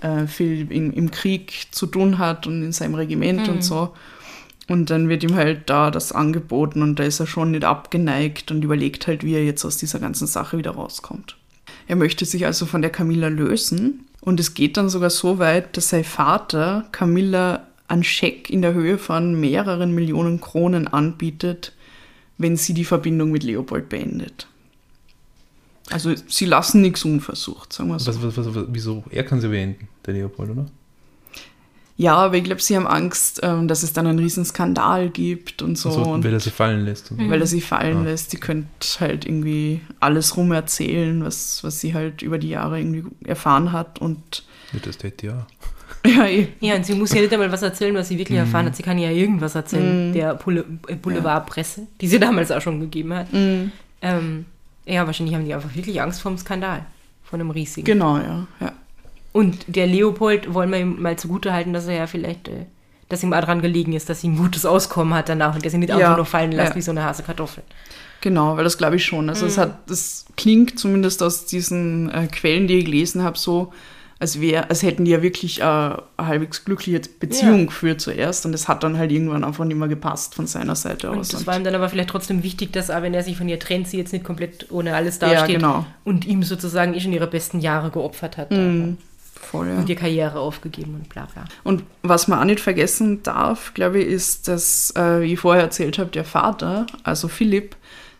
äh, 0.00 0.26
viel 0.26 0.72
in, 0.72 0.90
im 0.94 1.10
Krieg 1.10 1.66
zu 1.70 1.86
tun 1.86 2.16
hat 2.16 2.46
und 2.46 2.62
in 2.62 2.72
seinem 2.72 2.94
Regiment 2.94 3.46
und 3.50 3.62
so. 3.62 3.92
Und 4.68 4.88
dann 4.88 5.10
wird 5.10 5.22
ihm 5.22 5.34
halt 5.34 5.68
da 5.68 5.90
das 5.90 6.12
angeboten 6.12 6.80
und 6.80 6.98
da 6.98 7.04
ist 7.04 7.20
er 7.20 7.26
schon 7.26 7.50
nicht 7.50 7.64
abgeneigt 7.64 8.50
und 8.50 8.64
überlegt 8.64 9.06
halt, 9.06 9.22
wie 9.22 9.34
er 9.34 9.44
jetzt 9.44 9.66
aus 9.66 9.76
dieser 9.76 9.98
ganzen 9.98 10.26
Sache 10.26 10.56
wieder 10.56 10.70
rauskommt. 10.70 11.36
Er 11.88 11.96
möchte 11.96 12.24
sich 12.24 12.46
also 12.46 12.64
von 12.64 12.80
der 12.80 12.90
Camilla 12.90 13.28
lösen 13.28 14.06
und 14.22 14.40
es 14.40 14.54
geht 14.54 14.78
dann 14.78 14.88
sogar 14.88 15.10
so 15.10 15.38
weit, 15.38 15.76
dass 15.76 15.90
sein 15.90 16.04
Vater 16.04 16.86
Camilla 16.90 17.66
einen 17.86 18.02
Scheck 18.02 18.48
in 18.48 18.62
der 18.62 18.72
Höhe 18.72 18.96
von 18.96 19.38
mehreren 19.38 19.94
Millionen 19.94 20.40
Kronen 20.40 20.88
anbietet, 20.88 21.74
wenn 22.38 22.56
sie 22.56 22.74
die 22.74 22.84
Verbindung 22.84 23.30
mit 23.30 23.42
Leopold 23.42 23.88
beendet. 23.88 24.46
Also 25.90 26.12
sie 26.28 26.46
lassen 26.46 26.80
nichts 26.80 27.04
unversucht, 27.04 27.72
sagen 27.72 27.90
wir 27.90 27.98
so. 28.00 28.08
Was, 28.22 28.36
was, 28.36 28.54
was, 28.54 28.64
wieso? 28.68 29.04
Er 29.10 29.22
kann 29.24 29.40
sie 29.40 29.48
beenden, 29.48 29.88
der 30.04 30.14
Leopold, 30.14 30.50
oder? 30.50 30.66
Ja, 31.98 32.16
aber 32.16 32.36
ich 32.36 32.44
glaube, 32.44 32.60
sie 32.60 32.76
haben 32.76 32.86
Angst, 32.86 33.40
ähm, 33.42 33.68
dass 33.68 33.82
es 33.82 33.94
dann 33.94 34.06
einen 34.06 34.18
riesen 34.18 34.44
Skandal 34.44 35.08
gibt 35.08 35.62
und 35.62 35.78
so. 35.78 35.88
Also, 35.88 36.02
und 36.02 36.24
weil 36.24 36.32
er 36.34 36.40
sie 36.40 36.50
fallen 36.50 36.84
lässt. 36.84 37.10
Und 37.10 37.30
weil 37.30 37.40
er 37.40 37.46
sie 37.46 37.62
fallen 37.62 37.98
Ah. 37.98 38.02
lässt. 38.04 38.32
Die 38.34 38.36
könnte 38.36 38.68
halt 39.00 39.24
irgendwie 39.24 39.80
alles 39.98 40.36
rum 40.36 40.52
erzählen, 40.52 41.24
was, 41.24 41.64
was 41.64 41.80
sie 41.80 41.94
halt 41.94 42.20
über 42.20 42.36
die 42.38 42.50
Jahre 42.50 42.78
irgendwie 42.78 43.04
erfahren 43.24 43.72
hat. 43.72 43.98
Und 43.98 44.44
Ja, 44.74 44.80
das 44.82 45.02
hätte 45.02 45.26
ja. 45.26 45.46
Ja, 46.06 46.26
eh. 46.26 46.48
Ja, 46.60 46.76
und 46.76 46.86
sie 46.86 46.94
muss 46.94 47.12
ja 47.12 47.20
nicht 47.20 47.32
einmal 47.32 47.50
was 47.52 47.62
erzählen, 47.62 47.94
was 47.94 48.08
sie 48.08 48.18
wirklich 48.18 48.38
erfahren 48.38 48.66
hat. 48.66 48.76
Sie 48.76 48.82
kann 48.82 48.98
ja 48.98 49.10
irgendwas 49.10 49.54
erzählen, 49.54 50.12
der 50.12 50.34
Boule- 50.34 50.64
äh, 50.88 50.94
Boulevardpresse, 50.94 51.86
die 52.00 52.06
sie 52.08 52.18
damals 52.18 52.50
auch 52.50 52.60
schon 52.60 52.80
gegeben 52.80 53.12
hat. 53.14 53.26
Ähm, 53.32 54.44
ja, 54.86 55.06
wahrscheinlich 55.06 55.34
haben 55.34 55.44
die 55.44 55.54
einfach 55.54 55.74
wirklich 55.74 56.00
Angst 56.00 56.20
vor 56.20 56.30
dem 56.30 56.38
Skandal, 56.38 56.84
von 57.24 57.40
einem 57.40 57.50
riesigen. 57.50 57.84
genau, 57.84 58.18
ja. 58.18 58.46
ja. 58.60 58.72
Und 59.32 59.64
der 59.66 59.86
Leopold 59.86 60.54
wollen 60.54 60.70
wir 60.70 60.78
ihm 60.78 61.02
mal 61.02 61.16
zugute 61.16 61.52
halten, 61.52 61.72
dass 61.72 61.86
er 61.86 61.96
ja 61.96 62.06
vielleicht, 62.06 62.48
äh, 62.48 62.66
dass 63.08 63.22
ihm 63.22 63.32
daran 63.32 63.60
gelegen 63.60 63.92
ist, 63.92 64.08
dass 64.08 64.20
sie 64.20 64.28
ein 64.28 64.36
gutes 64.36 64.64
Auskommen 64.64 65.12
hat 65.14 65.28
danach 65.28 65.54
und 65.54 65.64
dass 65.64 65.72
sie 65.72 65.78
nicht 65.78 65.90
Ja, 65.90 65.96
einfach 65.96 66.16
nur 66.16 66.26
fallen 66.26 66.52
lässt 66.52 66.70
ja. 66.70 66.76
wie 66.76 66.82
so 66.82 66.90
eine 66.92 67.04
Hase 67.04 67.22
Kartoffel. 67.22 67.62
Genau, 68.22 68.56
weil 68.56 68.64
das 68.64 68.78
glaube 68.78 68.96
ich 68.96 69.04
schon. 69.04 69.28
Also 69.28 69.44
es 69.46 69.58
hat, 69.58 69.90
das 69.90 70.24
klingt 70.36 70.78
zumindest 70.78 71.22
aus 71.22 71.44
diesen 71.46 72.10
äh, 72.10 72.26
Quellen, 72.28 72.66
die 72.66 72.78
ich 72.78 72.86
gelesen 72.86 73.22
habe, 73.22 73.36
so, 73.38 73.72
als 74.18 74.40
wäre, 74.40 74.70
als 74.70 74.82
hätten 74.82 75.04
die 75.04 75.10
ja 75.10 75.22
wirklich 75.22 75.60
äh, 75.60 75.64
eine 75.64 76.00
halbwegs 76.18 76.64
glückliche 76.64 77.00
Beziehung 77.20 77.60
Ja. 77.60 77.64
geführt 77.66 78.00
zuerst 78.00 78.46
und 78.46 78.54
es 78.54 78.66
hat 78.66 78.82
dann 78.82 78.96
halt 78.96 79.12
irgendwann 79.12 79.44
einfach 79.44 79.64
nicht 79.66 79.76
mehr 79.76 79.88
gepasst 79.88 80.34
von 80.34 80.46
seiner 80.46 80.74
Seite 80.74 81.10
Und 81.10 81.18
aus. 81.18 81.28
das 81.28 81.46
war 81.46 81.54
ihm 81.56 81.64
dann 81.64 81.74
aber 81.74 81.88
vielleicht 81.90 82.08
trotzdem 82.10 82.42
wichtig, 82.42 82.72
dass 82.72 82.90
auch 82.90 83.02
wenn 83.02 83.12
er 83.12 83.22
sich 83.22 83.36
von 83.36 83.46
ihr 83.48 83.58
trennt, 83.58 83.88
sie 83.88 83.98
jetzt 83.98 84.12
nicht 84.14 84.24
komplett 84.24 84.70
ohne 84.70 84.94
alles 84.94 85.20
Ja, 85.20 85.32
dasteht 85.32 85.56
genau. 85.56 85.84
und 86.04 86.24
ihm 86.24 86.42
sozusagen 86.42 86.94
eh 86.94 87.00
schon 87.00 87.12
ihre 87.12 87.26
besten 87.26 87.60
Jahre 87.60 87.90
geopfert 87.90 88.38
hat 88.38 88.50
Mhm, 88.52 88.96
voll, 89.34 89.68
ja. 89.68 89.76
und 89.76 89.88
ihr 89.90 89.96
Karriere 89.96 90.38
aufgegeben 90.40 90.94
und 90.94 91.08
bla 91.10 91.28
bla. 91.34 91.44
Und 91.62 91.82
was 92.02 92.26
man 92.26 92.38
auch 92.40 92.44
nicht 92.44 92.60
vergessen 92.60 93.22
darf, 93.22 93.74
glaube 93.74 93.98
ich, 94.00 94.08
ist, 94.08 94.48
dass, 94.48 94.92
äh, 94.96 95.20
wie 95.20 95.34
ich 95.34 95.40
vorher 95.40 95.64
erzählt 95.64 95.98
habe, 95.98 96.10
der 96.10 96.24
Vater, 96.24 96.86
also 97.04 97.28
Philipp, 97.28 97.76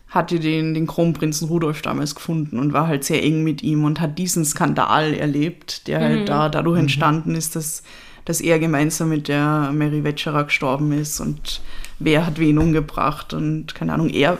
hatte 0.09 0.39
den, 0.39 0.73
den 0.73 0.87
Kronprinzen 0.87 1.47
Rudolf 1.47 1.81
damals 1.81 2.15
gefunden 2.15 2.59
und 2.59 2.73
war 2.73 2.87
halt 2.87 3.03
sehr 3.03 3.23
eng 3.23 3.43
mit 3.43 3.61
ihm 3.61 3.83
und 3.83 3.99
hat 3.99 4.17
diesen 4.17 4.45
Skandal 4.45 5.13
erlebt, 5.13 5.87
der 5.87 5.99
halt 5.99 6.29
da 6.29 6.47
dadurch 6.47 6.79
entstanden 6.79 7.35
ist, 7.35 7.55
dass, 7.55 7.83
dass 8.23 8.39
er 8.39 8.59
gemeinsam 8.59 9.09
mit 9.09 9.27
der 9.27 9.71
Mary 9.73 10.03
Wetscherer 10.03 10.45
gestorben 10.45 10.93
ist 10.93 11.19
und 11.19 11.61
wer 11.99 12.25
hat 12.25 12.39
wen 12.39 12.57
umgebracht 12.57 13.33
und 13.33 13.75
keine 13.75 13.93
Ahnung, 13.93 14.09
er, 14.09 14.37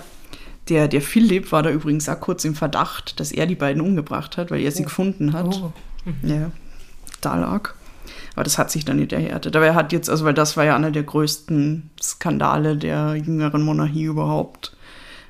der, 0.69 0.88
der 0.88 1.01
Philipp 1.01 1.51
war 1.51 1.63
da 1.63 1.69
übrigens 1.69 2.08
auch 2.08 2.19
kurz 2.19 2.45
im 2.45 2.56
Verdacht, 2.56 3.19
dass 3.19 3.32
er 3.32 3.45
die 3.45 3.56
beiden 3.56 3.82
umgebracht 3.82 4.38
hat, 4.38 4.51
weil 4.51 4.62
er 4.62 4.71
sie 4.71 4.84
gefunden 4.84 5.34
hat. 5.34 5.62
Oh. 5.62 5.73
Ja, 6.23 6.51
da 7.19 7.36
lag. 7.36 7.73
Aber 8.36 8.43
das 8.43 8.58
hat 8.58 8.71
sich 8.71 8.86
dann 8.86 8.97
nicht 8.97 9.12
erhärtet. 9.12 9.56
Aber 9.56 9.65
er 9.65 9.75
hat 9.75 9.91
jetzt, 9.91 10.10
also 10.10 10.23
weil 10.23 10.34
das 10.34 10.56
war 10.56 10.63
ja 10.63 10.75
einer 10.75 10.91
der 10.91 11.03
größten 11.03 11.89
Skandale 12.01 12.77
der 12.77 13.15
jüngeren 13.15 13.63
Monarchie 13.63 14.03
überhaupt. 14.03 14.76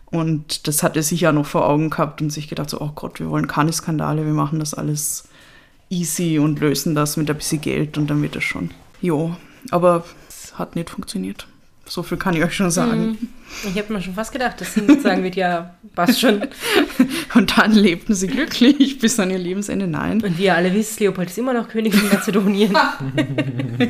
Und 0.10 0.68
das 0.68 0.84
hat 0.84 0.96
er 0.96 1.04
sich 1.04 1.22
ja 1.22 1.32
noch 1.32 1.46
vor 1.46 1.68
Augen 1.68 1.90
gehabt 1.90 2.22
und 2.22 2.30
sich 2.30 2.48
gedacht, 2.48 2.70
so, 2.70 2.80
oh 2.80 2.92
Gott, 2.96 3.20
wir 3.20 3.30
wollen 3.30 3.48
keine 3.48 3.74
Skandale, 3.74 4.26
wir 4.26 4.34
machen 4.34 4.60
das 4.60 4.74
alles 4.74 5.28
easy 5.90 6.40
und 6.40 6.60
lösen 6.60 6.96
das 6.96 7.18
mit 7.18 7.30
ein 7.30 7.38
bisschen 7.38 7.62
Geld 7.62 7.98
und 7.98 8.10
dann 8.10 8.22
wird 8.22 8.36
das 8.36 8.44
schon. 8.44 8.72
Jo, 9.02 9.36
aber 9.70 10.06
es 10.30 10.58
hat 10.58 10.76
nicht 10.76 10.90
funktioniert. 10.90 11.48
So 11.86 12.04
viel 12.04 12.18
kann 12.18 12.36
ich 12.36 12.44
euch 12.44 12.54
schon 12.54 12.70
sagen. 12.70 13.18
Ich 13.64 13.78
habe 13.82 13.94
mir 13.94 14.02
schon 14.02 14.14
fast 14.14 14.34
gedacht, 14.34 14.60
dass 14.60 14.74
sie 14.74 14.82
nicht 14.82 15.02
sagen 15.02 15.24
wird, 15.24 15.36
ja, 15.36 15.76
passt 15.96 16.20
schon. 16.20 16.42
Und 17.34 17.58
dann 17.58 17.72
lebten 17.72 18.14
sie 18.14 18.28
glücklich 18.28 19.00
bis 19.00 19.20
an 19.22 19.32
ihr 19.32 19.38
Lebensende. 19.38 19.88
Nein. 19.88 20.22
Und 20.22 20.38
wie 20.38 20.46
ihr 20.46 20.56
alle 20.56 20.74
wisst, 20.74 21.00
Leopold 21.00 21.30
ist 21.30 21.38
immer 21.38 21.54
noch 21.54 21.70
König 21.70 21.96
von 21.96 22.10
Mazedonien. 22.10 22.76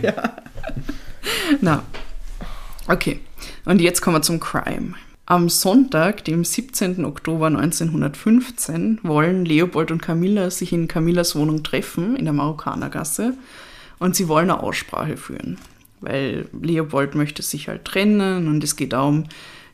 Na, 1.62 1.84
okay. 2.88 3.20
Und 3.66 3.82
jetzt 3.82 4.02
kommen 4.02 4.18
wir 4.18 4.22
zum 4.22 4.40
Crime. 4.40 4.94
Am 5.30 5.50
Sonntag, 5.50 6.24
dem 6.24 6.46
17. 6.46 7.04
Oktober 7.04 7.48
1915, 7.48 9.00
wollen 9.04 9.44
Leopold 9.44 9.92
und 9.92 10.02
Camilla 10.02 10.50
sich 10.50 10.72
in 10.72 10.88
Camillas 10.88 11.36
Wohnung 11.36 11.63
treffen, 11.63 12.16
in 12.16 12.24
der 12.24 12.34
Marokkanergasse, 12.34 13.34
und 14.00 14.16
sie 14.16 14.30
wollen 14.30 14.50
eine 14.50 14.63
Aussprache 14.63 15.18
führen. 15.18 15.58
Weil 16.00 16.48
Leopold 16.58 17.16
möchte 17.16 17.42
sich 17.42 17.68
halt 17.68 17.84
trennen 17.84 18.48
und 18.48 18.63
es 18.63 18.78
geht 18.78 18.94
darum, 18.94 19.26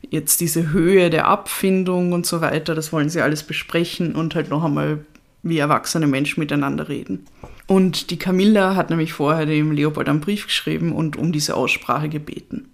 jetzt 0.09 0.41
diese 0.41 0.71
Höhe 0.71 1.11
der 1.11 1.27
Abfindung 1.27 2.13
und 2.13 2.25
so 2.25 2.41
weiter, 2.41 2.73
das 2.73 2.91
wollen 2.91 3.09
sie 3.09 3.21
alles 3.21 3.43
besprechen 3.43 4.15
und 4.15 4.33
halt 4.33 4.49
noch 4.49 4.63
einmal 4.63 5.05
wie 5.43 5.59
erwachsene 5.59 6.07
Menschen 6.07 6.39
miteinander 6.39 6.89
reden. 6.89 7.27
Und 7.67 8.09
die 8.09 8.17
Camilla 8.17 8.75
hat 8.75 8.89
nämlich 8.89 9.13
vorher 9.13 9.45
dem 9.45 9.71
Leopold 9.71 10.09
einen 10.09 10.19
Brief 10.19 10.47
geschrieben 10.47 10.93
und 10.93 11.15
um 11.15 11.31
diese 11.31 11.55
Aussprache 11.55 12.09
gebeten. 12.09 12.72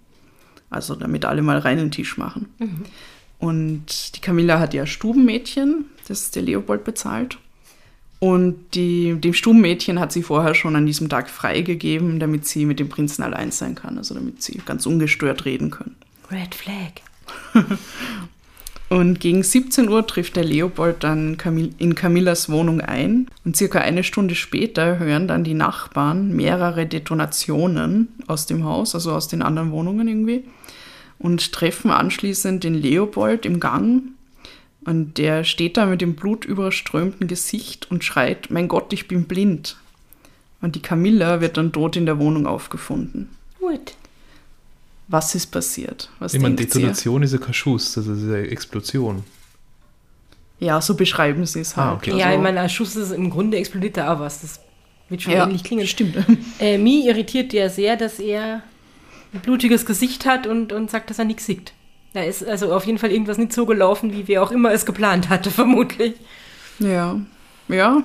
Also 0.70 0.94
damit 0.94 1.24
alle 1.24 1.42
mal 1.42 1.58
reinen 1.58 1.90
Tisch 1.90 2.16
machen. 2.16 2.48
Und 3.38 4.16
die 4.16 4.20
Camilla 4.20 4.60
hat 4.60 4.74
ja 4.74 4.86
Stubenmädchen, 4.86 5.86
das 6.06 6.30
der 6.30 6.42
Leopold 6.42 6.84
bezahlt. 6.84 7.38
Und 8.20 8.74
die, 8.74 9.14
dem 9.14 9.32
Stubenmädchen 9.32 9.98
hat 9.98 10.12
sie 10.12 10.22
vorher 10.22 10.54
schon 10.54 10.76
an 10.76 10.84
diesem 10.84 11.08
Tag 11.08 11.30
freigegeben, 11.30 12.20
damit 12.20 12.46
sie 12.46 12.66
mit 12.66 12.78
dem 12.78 12.90
Prinzen 12.90 13.22
allein 13.22 13.50
sein 13.50 13.74
kann, 13.74 13.96
also 13.96 14.14
damit 14.14 14.42
sie 14.42 14.60
ganz 14.64 14.84
ungestört 14.84 15.46
reden 15.46 15.70
können. 15.70 15.96
Red 16.30 16.54
Flag. 16.54 17.00
Und 18.90 19.20
gegen 19.20 19.44
17 19.44 19.88
Uhr 19.88 20.04
trifft 20.04 20.34
der 20.34 20.42
Leopold 20.42 21.04
dann 21.04 21.38
in 21.78 21.94
Camillas 21.94 22.50
Wohnung 22.50 22.80
ein. 22.80 23.28
Und 23.44 23.56
circa 23.56 23.78
eine 23.78 24.02
Stunde 24.02 24.34
später 24.34 24.98
hören 24.98 25.28
dann 25.28 25.44
die 25.44 25.54
Nachbarn 25.54 26.34
mehrere 26.34 26.86
Detonationen 26.86 28.08
aus 28.26 28.46
dem 28.46 28.64
Haus, 28.64 28.96
also 28.96 29.12
aus 29.12 29.28
den 29.28 29.42
anderen 29.42 29.70
Wohnungen 29.70 30.08
irgendwie. 30.08 30.42
Und 31.20 31.52
treffen 31.52 31.92
anschließend 31.92 32.64
den 32.64 32.74
Leopold 32.74 33.46
im 33.46 33.60
Gang. 33.60 34.02
Und 34.84 35.18
der 35.18 35.44
steht 35.44 35.76
da 35.76 35.86
mit 35.86 36.00
dem 36.00 36.16
blutüberströmten 36.16 37.28
Gesicht 37.28 37.88
und 37.92 38.02
schreit, 38.02 38.48
mein 38.50 38.66
Gott, 38.66 38.92
ich 38.92 39.06
bin 39.06 39.24
blind. 39.24 39.76
Und 40.62 40.74
die 40.74 40.82
Camilla 40.82 41.40
wird 41.40 41.56
dann 41.56 41.70
tot 41.70 41.94
in 41.94 42.06
der 42.06 42.18
Wohnung 42.18 42.48
aufgefunden. 42.48 43.28
Gut. 43.60 43.94
Was 45.10 45.34
ist 45.34 45.46
passiert? 45.48 46.08
Was 46.20 46.34
Ich 46.34 46.40
meine, 46.40 46.54
ihr? 46.54 46.66
Detonation 46.66 47.22
ist 47.24 47.32
ja 47.32 47.38
kein 47.38 47.52
Schuss, 47.54 47.94
das 47.94 48.06
ist 48.06 48.22
eine 48.22 48.46
Explosion. 48.48 49.24
Ja, 50.60 50.80
so 50.80 50.94
beschreiben 50.94 51.44
sie 51.46 51.60
es 51.60 51.76
halt. 51.76 51.88
Ah, 51.88 51.94
okay. 51.94 52.10
Ja, 52.16 52.26
Also- 52.26 52.36
ich 52.36 52.42
meine, 52.42 52.60
ein 52.60 52.68
Schuss 52.68 52.94
ist 52.94 53.10
im 53.12 53.28
Grunde 53.30 53.56
explodiert 53.56 53.96
da 53.96 54.14
auch 54.14 54.20
was. 54.20 54.42
Das 54.42 54.60
Wird 55.08 55.22
schon 55.22 55.32
Ja, 55.32 55.44
ähnlich 55.44 55.64
klingen. 55.64 55.86
stimmt. 55.88 56.16
Äh, 56.60 56.78
Mi 56.78 57.08
irritiert 57.08 57.52
ja 57.52 57.68
sehr, 57.68 57.96
dass 57.96 58.20
er 58.20 58.62
ein 59.32 59.40
blutiges 59.40 59.84
Gesicht 59.84 60.26
hat 60.26 60.46
und, 60.46 60.72
und 60.72 60.90
sagt, 60.90 61.10
dass 61.10 61.18
er 61.18 61.24
nichts 61.24 61.46
sieht. 61.46 61.72
Da 62.12 62.22
ist 62.22 62.44
also 62.46 62.72
auf 62.72 62.86
jeden 62.86 62.98
Fall 62.98 63.10
irgendwas 63.10 63.38
nicht 63.38 63.52
so 63.52 63.66
gelaufen, 63.66 64.12
wie 64.12 64.28
wer 64.28 64.42
auch 64.42 64.52
immer 64.52 64.70
es 64.72 64.86
geplant 64.86 65.28
hatte, 65.28 65.50
vermutlich. 65.60 66.14
Ja. 66.78 67.20
Ja. 67.68 68.02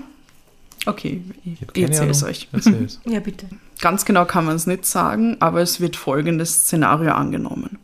Okay, 0.87 1.21
ich, 1.43 1.61
Ich 1.73 1.89
es 1.89 2.23
euch. 2.23 2.47
Erzähl's. 2.51 2.99
Ja, 3.05 3.19
bitte. 3.19 3.47
Ganz 3.81 4.05
genau 4.05 4.25
kann 4.25 4.45
man 4.45 4.55
es 4.55 4.67
nicht 4.67 4.85
sagen, 4.85 5.38
aber 5.39 5.61
es 5.61 5.81
wird 5.81 5.95
folgendes 5.95 6.61
Szenario 6.61 7.11
angenommen. 7.11 7.77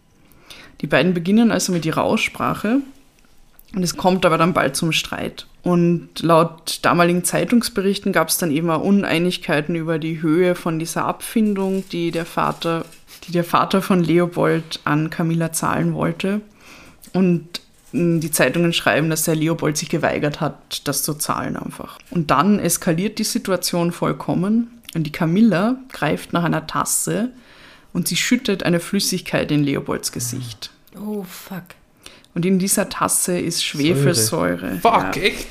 Die 0.82 0.88
beiden 0.88 1.14
beginnen 1.14 1.52
also 1.52 1.72
mit 1.72 1.86
ihrer 1.86 2.04
Aussprache 2.04 2.82
und 3.76 3.84
es 3.84 3.98
kommt 3.98 4.26
aber 4.26 4.38
dann 4.38 4.54
bald 4.54 4.76
zum 4.76 4.92
Streit. 4.92 5.48
Und 5.64 6.10
laut 6.22 6.80
damaligen 6.82 7.24
Zeitungsberichten 7.24 8.12
gab 8.12 8.30
es 8.30 8.38
dann 8.38 8.52
eben 8.52 8.70
auch 8.70 8.82
Uneinigkeiten 8.82 9.76
über 9.76 10.00
die 10.00 10.22
Höhe 10.22 10.56
von 10.56 10.80
dieser 10.80 11.06
Abfindung, 11.06 11.84
die 11.92 12.12
der 12.12 12.26
Vater, 12.26 12.86
die 13.28 13.32
der 13.32 13.44
Vater 13.44 13.82
von 13.82 14.04
Leopold 14.04 14.80
an 14.86 15.12
Camilla 15.12 15.52
zahlen 15.52 15.94
wollte. 15.94 16.42
Und 17.14 17.62
mh, 17.92 18.22
die 18.22 18.32
Zeitungen 18.32 18.74
schreiben, 18.74 19.12
dass 19.12 19.24
der 19.24 19.36
Leopold 19.36 19.78
sich 19.78 19.90
geweigert 19.90 20.42
hat, 20.42 20.88
das 20.88 21.04
zu 21.04 21.14
zahlen 21.14 21.58
einfach. 21.58 22.00
Und 22.10 22.32
dann 22.32 22.58
eskaliert 22.58 23.20
die 23.20 23.24
Situation 23.24 23.92
vollkommen 23.92 24.81
und 24.96 25.04
die 25.04 25.12
Camilla 25.12 25.78
greift 25.90 26.34
nach 26.34 26.44
einer 26.44 26.68
Tasse 26.68 27.30
und 27.94 28.08
sie 28.08 28.16
schüttet 28.18 28.64
eine 28.64 28.80
Flüssigkeit 28.80 29.52
in 29.52 29.64
Leopolds 29.64 30.12
Gesicht. 30.12 30.72
Oh, 31.00 31.24
fuck. 31.24 31.64
Und 32.34 32.46
in 32.46 32.60
dieser 32.60 32.90
Tasse 32.90 33.38
ist 33.40 33.64
Schwefelsäure. 33.64 34.80
Fuck, 34.82 35.16
Ja. 35.16 35.22
echt? 35.22 35.48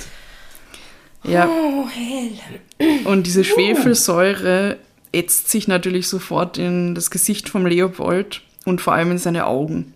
Ja. 1.24 1.48
Oh, 1.48 1.86
hell. 1.88 3.00
Und 3.04 3.26
diese 3.26 3.44
Schwefelsäure 3.44 4.78
ätzt 5.12 5.50
sich 5.50 5.68
natürlich 5.68 6.08
sofort 6.08 6.56
in 6.56 6.94
das 6.94 7.10
Gesicht 7.10 7.48
vom 7.50 7.66
Leopold 7.66 8.40
und 8.64 8.80
vor 8.80 8.94
allem 8.94 9.10
in 9.10 9.18
seine 9.18 9.46
Augen. 9.46 9.94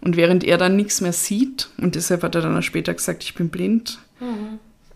Und 0.00 0.16
während 0.16 0.42
er 0.44 0.58
dann 0.58 0.76
nichts 0.76 1.00
mehr 1.00 1.12
sieht, 1.12 1.70
und 1.78 1.94
deshalb 1.94 2.22
hat 2.22 2.34
er 2.34 2.40
dann 2.42 2.56
auch 2.56 2.62
später 2.62 2.94
gesagt, 2.94 3.22
ich 3.24 3.34
bin 3.34 3.48
blind, 3.48 3.98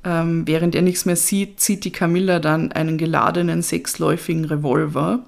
ähm, 0.04 0.46
während 0.46 0.74
er 0.74 0.82
nichts 0.82 1.04
mehr 1.04 1.16
sieht, 1.16 1.60
zieht 1.60 1.84
die 1.84 1.92
Camilla 1.92 2.38
dann 2.38 2.72
einen 2.72 2.98
geladenen 2.98 3.62
sechsläufigen 3.62 4.44
Revolver 4.44 5.20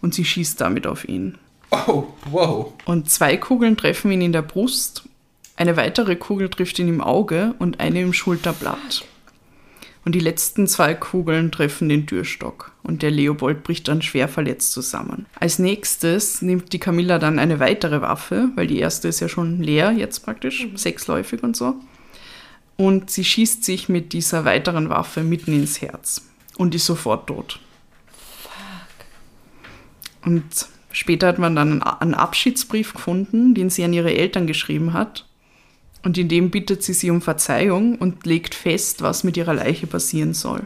und 0.00 0.14
sie 0.14 0.24
schießt 0.24 0.60
damit 0.60 0.86
auf 0.86 1.08
ihn. 1.08 1.38
Oh, 1.70 2.04
wow. 2.30 2.72
Und 2.84 3.10
zwei 3.10 3.36
Kugeln 3.36 3.76
treffen 3.76 4.12
ihn 4.12 4.20
in 4.20 4.32
der 4.32 4.42
Brust, 4.42 5.04
eine 5.56 5.76
weitere 5.76 6.16
Kugel 6.16 6.48
trifft 6.48 6.78
ihn 6.78 6.88
im 6.88 7.00
Auge 7.00 7.54
und 7.58 7.80
eine 7.80 8.00
im 8.00 8.12
Schulterblatt. 8.12 9.04
Und 10.04 10.16
die 10.16 10.20
letzten 10.20 10.66
zwei 10.66 10.94
Kugeln 10.94 11.52
treffen 11.52 11.88
den 11.88 12.06
Türstock 12.06 12.72
und 12.82 13.02
der 13.02 13.12
Leopold 13.12 13.62
bricht 13.62 13.86
dann 13.86 14.02
schwer 14.02 14.26
verletzt 14.26 14.72
zusammen. 14.72 15.26
Als 15.38 15.60
nächstes 15.60 16.42
nimmt 16.42 16.72
die 16.72 16.80
Camilla 16.80 17.20
dann 17.20 17.38
eine 17.38 17.60
weitere 17.60 18.00
Waffe, 18.00 18.50
weil 18.56 18.66
die 18.66 18.80
erste 18.80 19.06
ist 19.08 19.20
ja 19.20 19.28
schon 19.28 19.62
leer 19.62 19.92
jetzt 19.92 20.20
praktisch, 20.24 20.66
sechsläufig 20.74 21.44
und 21.44 21.56
so. 21.56 21.76
Und 22.76 23.10
sie 23.10 23.24
schießt 23.24 23.64
sich 23.64 23.88
mit 23.88 24.12
dieser 24.12 24.44
weiteren 24.44 24.88
Waffe 24.88 25.22
mitten 25.22 25.52
ins 25.52 25.80
Herz 25.80 26.28
und 26.56 26.74
ist 26.74 26.86
sofort 26.86 27.26
tot. 27.26 27.60
Und 30.24 30.44
später 30.92 31.28
hat 31.28 31.38
man 31.38 31.56
dann 31.56 31.82
einen 31.82 32.14
Abschiedsbrief 32.14 32.94
gefunden, 32.94 33.54
den 33.54 33.70
sie 33.70 33.84
an 33.84 33.92
ihre 33.92 34.14
Eltern 34.14 34.46
geschrieben 34.46 34.92
hat. 34.92 35.26
Und 36.04 36.18
in 36.18 36.28
dem 36.28 36.50
bittet 36.50 36.82
sie 36.82 36.94
sie 36.94 37.10
um 37.10 37.20
Verzeihung 37.20 37.96
und 37.96 38.26
legt 38.26 38.54
fest, 38.54 39.02
was 39.02 39.24
mit 39.24 39.36
ihrer 39.36 39.54
Leiche 39.54 39.86
passieren 39.86 40.34
soll. 40.34 40.62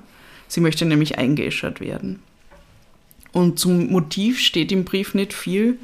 Sie 0.48 0.60
möchte 0.60 0.86
nämlich 0.86 1.18
eingeäschert 1.18 1.80
werden. 1.80 2.20
Und 3.32 3.58
zum 3.58 3.88
Motiv 3.90 4.38
steht 4.40 4.72
im 4.72 4.84
Brief 4.84 5.14
nicht 5.14 5.34
viel. 5.34 5.78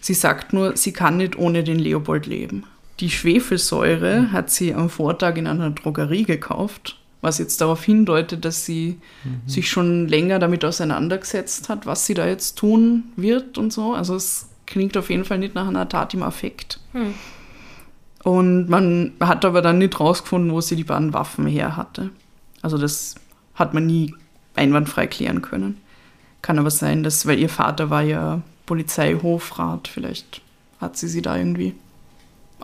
Sie 0.00 0.14
sagt 0.14 0.52
nur, 0.52 0.76
sie 0.76 0.92
kann 0.92 1.16
nicht 1.16 1.36
ohne 1.36 1.64
den 1.64 1.78
Leopold 1.78 2.26
leben. 2.26 2.64
Die 3.02 3.10
Schwefelsäure 3.10 4.30
hat 4.30 4.50
sie 4.50 4.74
am 4.74 4.88
Vortag 4.88 5.36
in 5.36 5.48
einer 5.48 5.70
Drogerie 5.70 6.22
gekauft, 6.22 7.00
was 7.20 7.38
jetzt 7.38 7.60
darauf 7.60 7.82
hindeutet, 7.82 8.44
dass 8.44 8.64
sie 8.64 9.00
sich 9.44 9.68
schon 9.68 10.06
länger 10.06 10.38
damit 10.38 10.64
auseinandergesetzt 10.64 11.68
hat, 11.68 11.84
was 11.84 12.06
sie 12.06 12.14
da 12.14 12.28
jetzt 12.28 12.56
tun 12.56 13.02
wird 13.16 13.58
und 13.58 13.72
so. 13.72 13.92
Also 13.92 14.14
es 14.14 14.48
klingt 14.66 14.96
auf 14.96 15.10
jeden 15.10 15.24
Fall 15.24 15.38
nicht 15.38 15.56
nach 15.56 15.66
einer 15.66 15.88
Tat 15.88 16.14
im 16.14 16.22
Affekt. 16.22 16.78
Hm. 16.92 17.14
Und 18.22 18.68
man 18.68 19.14
hat 19.18 19.44
aber 19.44 19.62
dann 19.62 19.78
nicht 19.78 19.98
rausgefunden, 19.98 20.52
wo 20.52 20.60
sie 20.60 20.76
die 20.76 20.84
beiden 20.84 21.12
Waffen 21.12 21.48
her 21.48 21.76
hatte. 21.76 22.10
Also 22.62 22.78
das 22.78 23.16
hat 23.56 23.74
man 23.74 23.84
nie 23.84 24.14
einwandfrei 24.54 25.08
klären 25.08 25.42
können. 25.42 25.76
Kann 26.40 26.56
aber 26.56 26.70
sein, 26.70 27.02
dass, 27.02 27.26
weil 27.26 27.40
ihr 27.40 27.48
Vater 27.48 27.90
war 27.90 28.02
ja 28.02 28.42
Polizeihofrat, 28.66 29.88
vielleicht 29.88 30.40
hat 30.80 30.96
sie 30.96 31.08
sie 31.08 31.20
da 31.20 31.36
irgendwie 31.36 31.74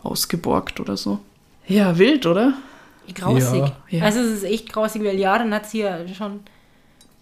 ausgeborgt 0.02 0.80
oder 0.80 0.96
so. 0.96 1.18
Ja, 1.66 1.98
wild, 1.98 2.26
oder? 2.26 2.54
Grausig. 3.14 3.64
Ja. 3.90 4.04
Also 4.04 4.20
es 4.20 4.38
ist 4.38 4.44
echt 4.44 4.72
grausig, 4.72 5.02
weil 5.02 5.18
ja, 5.18 5.38
dann 5.38 5.52
hat 5.54 5.68
sie 5.68 5.80
ja 5.80 6.06
schon 6.08 6.40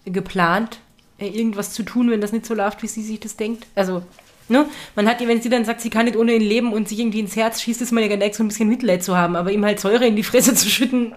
geplant, 0.05 0.79
äh, 1.17 1.27
irgendwas 1.27 1.73
zu 1.73 1.83
tun, 1.83 2.09
wenn 2.09 2.21
das 2.21 2.31
nicht 2.31 2.45
so 2.45 2.53
läuft, 2.53 2.83
wie 2.83 2.87
sie 2.87 3.03
sich 3.03 3.19
das 3.19 3.35
denkt. 3.37 3.67
Also, 3.75 4.03
ne? 4.49 4.65
Man 4.95 5.07
hat 5.07 5.21
ja, 5.21 5.27
wenn 5.27 5.41
sie 5.41 5.49
dann 5.49 5.65
sagt, 5.65 5.81
sie 5.81 5.89
kann 5.89 6.05
nicht 6.05 6.17
ohne 6.17 6.33
ihn 6.33 6.41
leben 6.41 6.73
und 6.73 6.87
sich 6.89 6.99
irgendwie 6.99 7.19
ins 7.19 7.35
Herz 7.35 7.61
schießt, 7.61 7.81
ist 7.81 7.91
man 7.91 8.03
ja 8.03 8.09
geneigt, 8.09 8.35
so 8.35 8.43
ein 8.43 8.47
bisschen 8.47 8.69
Mitleid 8.69 9.03
zu 9.03 9.15
haben. 9.17 9.35
Aber 9.35 9.51
ihm 9.51 9.63
halt 9.63 9.79
Säure 9.79 10.05
in 10.05 10.15
die 10.15 10.23
Fresse 10.23 10.53
zu 10.55 10.69
schütten, 10.69 11.15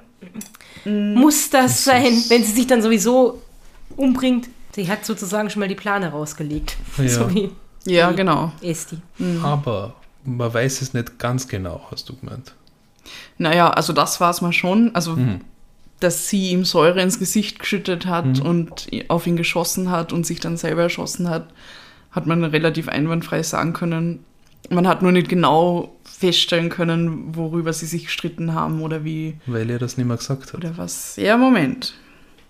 muss 0.84 1.50
das 1.50 1.72
Das 1.72 1.84
sein, 1.84 2.24
wenn 2.28 2.44
sie 2.44 2.52
sich 2.52 2.66
dann 2.66 2.82
sowieso 2.82 3.42
umbringt. 3.96 4.48
Sie 4.72 4.88
hat 4.88 5.04
sozusagen 5.04 5.50
schon 5.50 5.60
mal 5.60 5.68
die 5.68 5.74
Plane 5.74 6.10
rausgelegt. 6.10 6.76
Ja. 6.96 7.04
So 7.08 7.34
wie 7.34 7.50
Ja, 7.86 8.10
wie 8.10 8.16
genau. 8.16 8.52
Esti. 8.62 8.98
Aber 9.42 9.94
man 10.24 10.52
weiß 10.52 10.82
es 10.82 10.94
nicht 10.94 11.18
ganz 11.18 11.48
genau, 11.48 11.86
hast 11.90 12.08
du 12.08 12.16
gemeint. 12.16 12.54
Naja, 13.38 13.70
also 13.70 13.92
das 13.92 14.20
war 14.20 14.30
es 14.30 14.40
mal 14.40 14.52
schon. 14.52 14.94
Also, 14.94 15.16
Mhm. 15.16 15.40
dass 16.00 16.28
sie 16.28 16.50
ihm 16.50 16.64
Säure 16.64 17.02
ins 17.02 17.18
Gesicht 17.18 17.58
geschüttet 17.58 18.06
hat 18.06 18.38
Mhm. 18.38 18.42
und 18.42 18.86
auf 19.08 19.26
ihn 19.26 19.36
geschossen 19.36 19.90
hat 19.90 20.12
und 20.12 20.24
sich 20.26 20.40
dann 20.40 20.56
selber 20.56 20.82
erschossen 20.82 21.28
hat, 21.28 21.48
hat 22.10 22.26
man 22.26 22.44
relativ 22.44 22.88
einwandfrei 22.88 23.42
sagen 23.42 23.72
können. 23.72 24.24
Man 24.68 24.86
hat 24.86 25.02
nur 25.02 25.12
nicht 25.12 25.28
genau 25.28 25.94
feststellen 26.04 26.68
können, 26.68 27.34
worüber 27.34 27.72
sie 27.72 27.86
sich 27.86 28.04
gestritten 28.06 28.54
haben 28.54 28.82
oder 28.82 29.04
wie 29.04 29.36
Weil 29.46 29.68
er 29.70 29.78
das 29.78 29.96
nicht 29.96 30.06
mehr 30.06 30.16
gesagt 30.18 30.52
hat. 30.52 30.54
oder 30.54 30.76
was. 30.76 31.16
Ja, 31.16 31.36
Moment. 31.36 31.94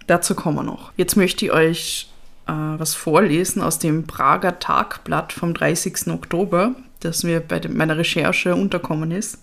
Dazu 0.07 0.35
kommen 0.35 0.57
wir 0.57 0.63
noch. 0.65 0.93
Jetzt 0.97 1.17
möchte 1.17 1.45
ich 1.45 1.53
euch 1.53 2.09
äh, 2.47 2.53
was 2.53 2.95
vorlesen 2.95 3.63
aus 3.63 3.79
dem 3.79 4.07
Prager 4.07 4.59
Tagblatt 4.59 5.33
vom 5.33 5.55
30. 5.55 6.09
Oktober, 6.13 6.75
das 7.01 7.23
mir 7.23 7.41
bei 7.41 7.61
meiner 7.69 7.99
Recherche 7.99 8.55
unterkommen 8.55 9.11
ist. 9.11 9.43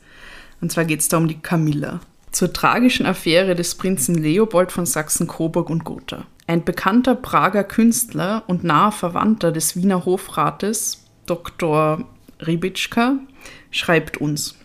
Und 0.62 0.72
zwar 0.72 0.86
geht 0.86 1.02
es 1.02 1.08
da 1.08 1.17
um 1.17 1.28
die 1.28 1.39
Camilla. 1.39 2.00
Zur 2.32 2.54
tragischen 2.54 3.06
Affäre 3.06 3.56
des 3.56 3.76
Prinzen 3.76 4.15
Leopold 4.15 4.72
von 4.72 4.86
Sachsen-Coburg 4.86 5.70
und 5.70 5.84
Gotha. 5.84 6.26
Ein 6.46 6.63
bekannter 6.63 7.15
Prager 7.15 7.63
Künstler 7.63 8.43
und 8.48 8.63
naher 8.63 8.91
Verwandter 8.91 9.52
des 9.52 9.76
Wiener 9.76 10.06
Hofrates, 10.06 11.04
Dr. 11.26 12.06
Ribitschka, 12.46 13.20
schreibt 13.72 14.17
uns. 14.17 14.56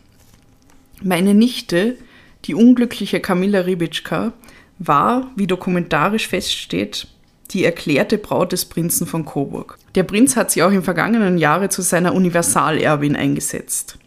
Meine 1.03 1.35
Nichte, 1.35 1.97
die 2.45 2.55
unglückliche 2.55 3.21
Camilla 3.21 3.61
Ribitschka, 3.61 4.33
war, 4.79 5.31
wie 5.37 5.47
dokumentarisch 5.47 6.29
feststeht, 6.29 7.09
die 7.53 7.65
erklärte 7.65 8.19
Braut 8.19 8.53
des 8.53 8.65
Prinzen 8.65 9.07
von 9.07 9.25
Coburg. 9.25 9.79
Der 9.95 10.03
Prinz 10.03 10.37
hat 10.37 10.51
sie 10.51 10.63
auch 10.63 10.73
im 10.73 10.83
vergangenen 10.83 11.39
Jahre 11.39 11.69
zu 11.69 11.83
seiner 11.83 12.15
Universalerbin 12.15 13.17
eingesetzt. 13.17 13.99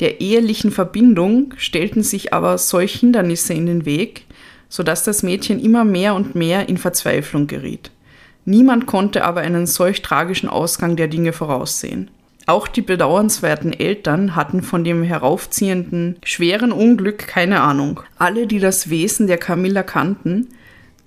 Der 0.00 0.20
ehelichen 0.20 0.70
Verbindung 0.70 1.54
stellten 1.56 2.02
sich 2.02 2.32
aber 2.32 2.56
solch 2.58 3.00
Hindernisse 3.00 3.54
in 3.54 3.66
den 3.66 3.84
Weg, 3.84 4.24
sodass 4.68 5.04
das 5.04 5.22
Mädchen 5.22 5.60
immer 5.60 5.84
mehr 5.84 6.14
und 6.14 6.34
mehr 6.34 6.68
in 6.68 6.76
Verzweiflung 6.76 7.46
geriet. 7.46 7.90
Niemand 8.44 8.86
konnte 8.86 9.24
aber 9.24 9.40
einen 9.40 9.66
solch 9.66 10.02
tragischen 10.02 10.48
Ausgang 10.48 10.96
der 10.96 11.08
Dinge 11.08 11.32
voraussehen. 11.32 12.10
Auch 12.46 12.66
die 12.66 12.80
bedauernswerten 12.80 13.74
Eltern 13.74 14.34
hatten 14.34 14.62
von 14.62 14.82
dem 14.82 15.02
heraufziehenden, 15.02 16.16
schweren 16.24 16.72
Unglück 16.72 17.18
keine 17.18 17.60
Ahnung. 17.60 18.00
Alle, 18.16 18.46
die 18.46 18.58
das 18.58 18.88
Wesen 18.88 19.26
der 19.26 19.36
Camilla 19.36 19.82
kannten, 19.82 20.48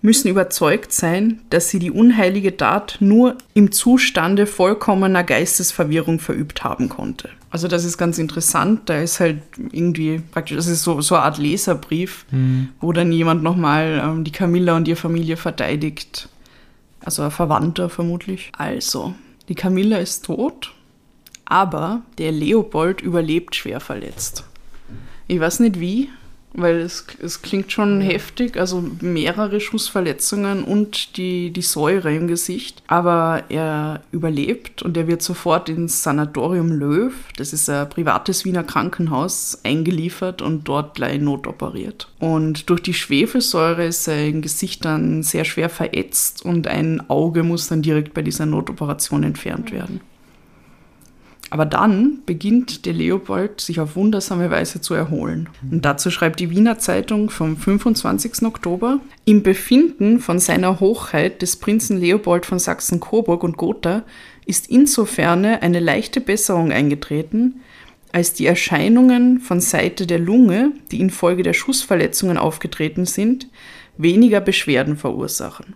müssen 0.01 0.27
überzeugt 0.29 0.91
sein, 0.91 1.41
dass 1.49 1.69
sie 1.69 1.79
die 1.79 1.91
unheilige 1.91 2.57
Tat 2.57 2.97
nur 2.99 3.37
im 3.53 3.71
Zustande 3.71 4.47
vollkommener 4.47 5.23
Geistesverwirrung 5.23 6.19
verübt 6.19 6.63
haben 6.63 6.89
konnte. 6.89 7.29
Also 7.51 7.67
das 7.67 7.83
ist 7.83 7.97
ganz 7.97 8.17
interessant, 8.17 8.89
da 8.89 8.99
ist 8.99 9.19
halt 9.19 9.41
irgendwie 9.71 10.21
praktisch, 10.31 10.55
das 10.55 10.67
ist 10.67 10.83
so, 10.83 11.01
so 11.01 11.15
eine 11.15 11.25
Art 11.25 11.37
Leserbrief, 11.37 12.25
wo 12.79 12.93
dann 12.93 13.11
jemand 13.11 13.43
nochmal 13.43 14.01
ähm, 14.03 14.23
die 14.23 14.31
Camilla 14.31 14.75
und 14.77 14.87
ihre 14.87 14.95
Familie 14.95 15.37
verteidigt. 15.37 16.29
Also 17.03 17.23
ein 17.23 17.31
Verwandter 17.31 17.89
vermutlich. 17.89 18.51
Also, 18.57 19.13
die 19.49 19.55
Camilla 19.55 19.97
ist 19.97 20.25
tot, 20.25 20.71
aber 21.45 22.03
der 22.17 22.31
Leopold 22.31 23.01
überlebt 23.01 23.55
schwer 23.55 23.81
verletzt. 23.81 24.45
Ich 25.27 25.39
weiß 25.39 25.59
nicht 25.59 25.79
wie, 25.79 26.09
weil 26.53 26.77
es, 26.77 27.05
es 27.21 27.41
klingt 27.41 27.71
schon 27.71 28.01
heftig, 28.01 28.57
also 28.57 28.83
mehrere 29.01 29.59
Schussverletzungen 29.59 30.63
und 30.63 31.17
die, 31.17 31.51
die 31.51 31.61
Säure 31.61 32.13
im 32.13 32.27
Gesicht. 32.27 32.83
Aber 32.87 33.43
er 33.49 34.01
überlebt 34.11 34.81
und 34.81 34.97
er 34.97 35.07
wird 35.07 35.21
sofort 35.21 35.69
ins 35.69 36.03
Sanatorium 36.03 36.71
Löw, 36.71 37.13
das 37.37 37.53
ist 37.53 37.69
ein 37.69 37.89
privates 37.89 38.45
Wiener 38.45 38.63
Krankenhaus, 38.63 39.59
eingeliefert 39.63 40.41
und 40.41 40.67
dort 40.67 40.95
gleich 40.95 41.19
notoperiert. 41.19 42.07
Und 42.19 42.69
durch 42.69 42.81
die 42.81 42.93
Schwefelsäure 42.93 43.85
ist 43.85 44.03
sein 44.03 44.41
Gesicht 44.41 44.85
dann 44.85 45.23
sehr 45.23 45.45
schwer 45.45 45.69
verätzt 45.69 46.43
und 46.43 46.67
ein 46.67 47.09
Auge 47.09 47.43
muss 47.43 47.67
dann 47.67 47.81
direkt 47.81 48.13
bei 48.13 48.21
dieser 48.21 48.45
Notoperation 48.45 49.23
entfernt 49.23 49.71
werden. 49.71 50.01
Aber 51.51 51.65
dann 51.65 52.19
beginnt 52.25 52.85
der 52.85 52.93
Leopold 52.93 53.59
sich 53.59 53.81
auf 53.81 53.97
wundersame 53.97 54.49
Weise 54.49 54.79
zu 54.79 54.93
erholen. 54.93 55.49
Und 55.69 55.83
dazu 55.83 56.09
schreibt 56.09 56.39
die 56.39 56.49
Wiener 56.49 56.79
Zeitung 56.79 57.29
vom 57.29 57.57
25. 57.57 58.43
Oktober, 58.43 59.01
im 59.25 59.43
Befinden 59.43 60.21
von 60.21 60.39
seiner 60.39 60.79
Hochheit 60.79 61.41
des 61.41 61.57
Prinzen 61.57 61.99
Leopold 61.99 62.45
von 62.45 62.57
Sachsen-Coburg 62.57 63.43
und 63.43 63.57
Gotha 63.57 64.03
ist 64.45 64.69
insofern 64.69 65.43
eine 65.43 65.81
leichte 65.81 66.21
Besserung 66.21 66.71
eingetreten, 66.71 67.59
als 68.13 68.33
die 68.33 68.45
Erscheinungen 68.45 69.39
von 69.39 69.59
Seite 69.59 70.07
der 70.07 70.19
Lunge, 70.19 70.71
die 70.91 71.01
infolge 71.01 71.43
der 71.43 71.53
Schussverletzungen 71.53 72.37
aufgetreten 72.37 73.05
sind, 73.05 73.49
weniger 73.97 74.39
Beschwerden 74.39 74.95
verursachen. 74.95 75.75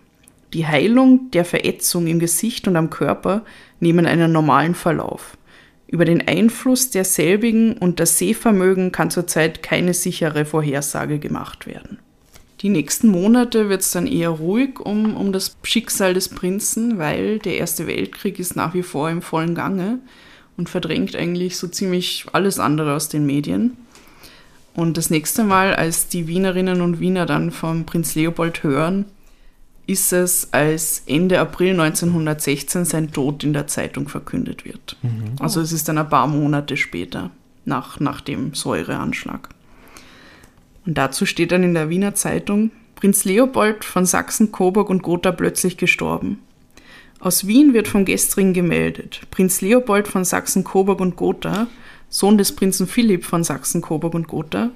Die 0.54 0.66
Heilung 0.66 1.30
der 1.32 1.44
Verätzung 1.44 2.06
im 2.06 2.18
Gesicht 2.18 2.66
und 2.66 2.76
am 2.76 2.88
Körper 2.88 3.44
nehmen 3.78 4.06
einen 4.06 4.32
normalen 4.32 4.74
Verlauf. 4.74 5.36
Über 5.88 6.04
den 6.04 6.26
Einfluss 6.26 6.90
derselbigen 6.90 7.74
und 7.74 8.00
das 8.00 8.18
Sehvermögen 8.18 8.90
kann 8.90 9.10
zurzeit 9.10 9.62
keine 9.62 9.94
sichere 9.94 10.44
Vorhersage 10.44 11.18
gemacht 11.18 11.66
werden. 11.66 11.98
Die 12.62 12.70
nächsten 12.70 13.08
Monate 13.08 13.68
wird 13.68 13.82
es 13.82 13.90
dann 13.90 14.06
eher 14.06 14.30
ruhig 14.30 14.80
um, 14.80 15.14
um 15.14 15.32
das 15.32 15.56
Schicksal 15.62 16.14
des 16.14 16.30
Prinzen, 16.30 16.98
weil 16.98 17.38
der 17.38 17.58
Erste 17.58 17.86
Weltkrieg 17.86 18.38
ist 18.38 18.56
nach 18.56 18.74
wie 18.74 18.82
vor 18.82 19.10
im 19.10 19.22
vollen 19.22 19.54
Gange 19.54 19.98
und 20.56 20.68
verdrängt 20.68 21.14
eigentlich 21.14 21.58
so 21.58 21.68
ziemlich 21.68 22.26
alles 22.32 22.58
andere 22.58 22.94
aus 22.94 23.08
den 23.08 23.26
Medien. 23.26 23.76
Und 24.74 24.96
das 24.96 25.10
nächste 25.10 25.44
Mal, 25.44 25.74
als 25.74 26.08
die 26.08 26.26
Wienerinnen 26.26 26.80
und 26.80 26.98
Wiener 26.98 27.26
dann 27.26 27.50
vom 27.50 27.84
Prinz 27.84 28.14
Leopold 28.14 28.62
hören, 28.62 29.04
ist 29.86 30.12
es, 30.12 30.52
als 30.52 31.02
Ende 31.06 31.38
April 31.38 31.80
1916 31.80 32.84
sein 32.84 33.12
Tod 33.12 33.44
in 33.44 33.52
der 33.52 33.66
Zeitung 33.66 34.08
verkündet 34.08 34.64
wird. 34.64 34.96
Mhm. 35.02 35.36
Also 35.38 35.60
es 35.60 35.72
ist 35.72 35.88
dann 35.88 35.98
ein 35.98 36.08
paar 36.08 36.26
Monate 36.26 36.76
später, 36.76 37.30
nach, 37.64 38.00
nach 38.00 38.20
dem 38.20 38.54
Säureanschlag. 38.54 39.48
Und 40.84 40.98
dazu 40.98 41.26
steht 41.26 41.52
dann 41.52 41.62
in 41.62 41.74
der 41.74 41.88
Wiener 41.88 42.14
Zeitung, 42.14 42.70
Prinz 42.96 43.24
Leopold 43.24 43.84
von 43.84 44.06
Sachsen, 44.06 44.52
Coburg 44.52 44.88
und 44.88 45.02
Gotha 45.02 45.30
plötzlich 45.32 45.76
gestorben. 45.76 46.40
Aus 47.20 47.46
Wien 47.46 47.72
wird 47.72 47.88
vom 47.88 48.04
gestrigen 48.04 48.52
gemeldet, 48.52 49.22
Prinz 49.30 49.60
Leopold 49.60 50.08
von 50.08 50.24
Sachsen, 50.24 50.64
Coburg 50.64 51.00
und 51.00 51.16
Gotha, 51.16 51.66
Sohn 52.08 52.38
des 52.38 52.54
Prinzen 52.54 52.86
Philipp 52.86 53.24
von 53.24 53.42
Sachsen, 53.44 53.82
Coburg 53.82 54.14
und 54.14 54.28
Gotha, 54.28 54.70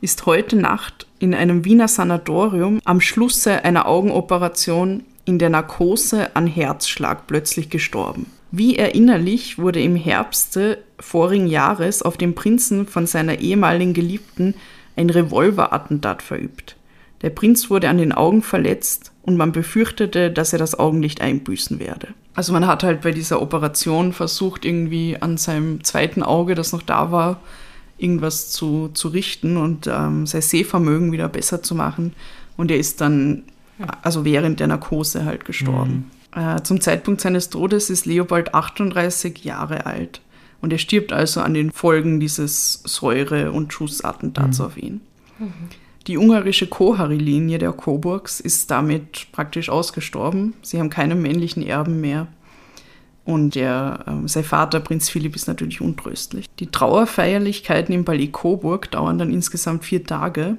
ist 0.00 0.26
heute 0.26 0.56
Nacht 0.56 1.05
in 1.18 1.34
einem 1.34 1.64
Wiener 1.64 1.88
Sanatorium 1.88 2.80
am 2.84 3.00
Schlusse 3.00 3.64
einer 3.64 3.86
Augenoperation 3.86 5.02
in 5.24 5.38
der 5.38 5.50
Narkose 5.50 6.34
an 6.36 6.46
Herzschlag 6.46 7.26
plötzlich 7.26 7.70
gestorben. 7.70 8.26
Wie 8.52 8.76
erinnerlich 8.76 9.58
wurde 9.58 9.82
im 9.82 9.96
Herbste 9.96 10.78
vorigen 11.00 11.46
Jahres 11.46 12.02
auf 12.02 12.16
den 12.16 12.34
Prinzen 12.34 12.86
von 12.86 13.06
seiner 13.06 13.40
ehemaligen 13.40 13.92
Geliebten 13.92 14.54
ein 14.96 15.10
Revolverattentat 15.10 16.22
verübt. 16.22 16.76
Der 17.22 17.30
Prinz 17.30 17.70
wurde 17.70 17.88
an 17.88 17.98
den 17.98 18.12
Augen 18.12 18.42
verletzt 18.42 19.12
und 19.22 19.36
man 19.36 19.52
befürchtete, 19.52 20.30
dass 20.30 20.52
er 20.52 20.58
das 20.58 20.78
Augenlicht 20.78 21.20
einbüßen 21.20 21.80
werde. 21.80 22.08
Also 22.34 22.52
man 22.52 22.66
hat 22.66 22.82
halt 22.82 23.00
bei 23.00 23.10
dieser 23.10 23.42
Operation 23.42 24.12
versucht, 24.12 24.64
irgendwie 24.64 25.16
an 25.18 25.38
seinem 25.38 25.82
zweiten 25.82 26.22
Auge, 26.22 26.54
das 26.54 26.72
noch 26.72 26.82
da 26.82 27.10
war, 27.10 27.40
irgendwas 27.98 28.50
zu, 28.50 28.88
zu 28.88 29.08
richten 29.08 29.56
und 29.56 29.86
ähm, 29.86 30.26
sein 30.26 30.42
Sehvermögen 30.42 31.12
wieder 31.12 31.28
besser 31.28 31.62
zu 31.62 31.74
machen. 31.74 32.14
Und 32.56 32.70
er 32.70 32.78
ist 32.78 33.00
dann, 33.00 33.44
also 34.02 34.24
während 34.24 34.60
der 34.60 34.66
Narkose 34.66 35.24
halt 35.24 35.44
gestorben. 35.44 36.10
Mhm. 36.34 36.40
Äh, 36.40 36.62
zum 36.62 36.80
Zeitpunkt 36.80 37.20
seines 37.20 37.48
Todes 37.50 37.90
ist 37.90 38.06
Leopold 38.06 38.54
38 38.54 39.44
Jahre 39.44 39.86
alt. 39.86 40.20
Und 40.60 40.72
er 40.72 40.78
stirbt 40.78 41.12
also 41.12 41.40
an 41.40 41.54
den 41.54 41.70
Folgen 41.70 42.20
dieses 42.20 42.82
Säure- 42.84 43.52
und 43.52 43.72
Schussattentats 43.72 44.58
mhm. 44.58 44.64
auf 44.64 44.76
ihn. 44.76 45.00
Mhm. 45.38 45.52
Die 46.06 46.18
ungarische 46.18 46.68
Kohari-Linie 46.68 47.58
der 47.58 47.72
Coburgs 47.72 48.38
ist 48.38 48.70
damit 48.70 49.26
praktisch 49.32 49.68
ausgestorben. 49.68 50.54
Sie 50.62 50.78
haben 50.78 50.90
keine 50.90 51.16
männlichen 51.16 51.66
Erben 51.66 52.00
mehr. 52.00 52.28
Und 53.26 53.56
der, 53.56 54.04
äh, 54.06 54.28
sein 54.28 54.44
Vater, 54.44 54.78
Prinz 54.78 55.10
Philipp, 55.10 55.34
ist 55.34 55.48
natürlich 55.48 55.80
untröstlich. 55.80 56.46
Die 56.60 56.68
Trauerfeierlichkeiten 56.68 57.92
im 57.92 58.04
Palais 58.04 58.28
Coburg 58.30 58.90
dauern 58.92 59.18
dann 59.18 59.32
insgesamt 59.32 59.84
vier 59.84 60.04
Tage. 60.04 60.56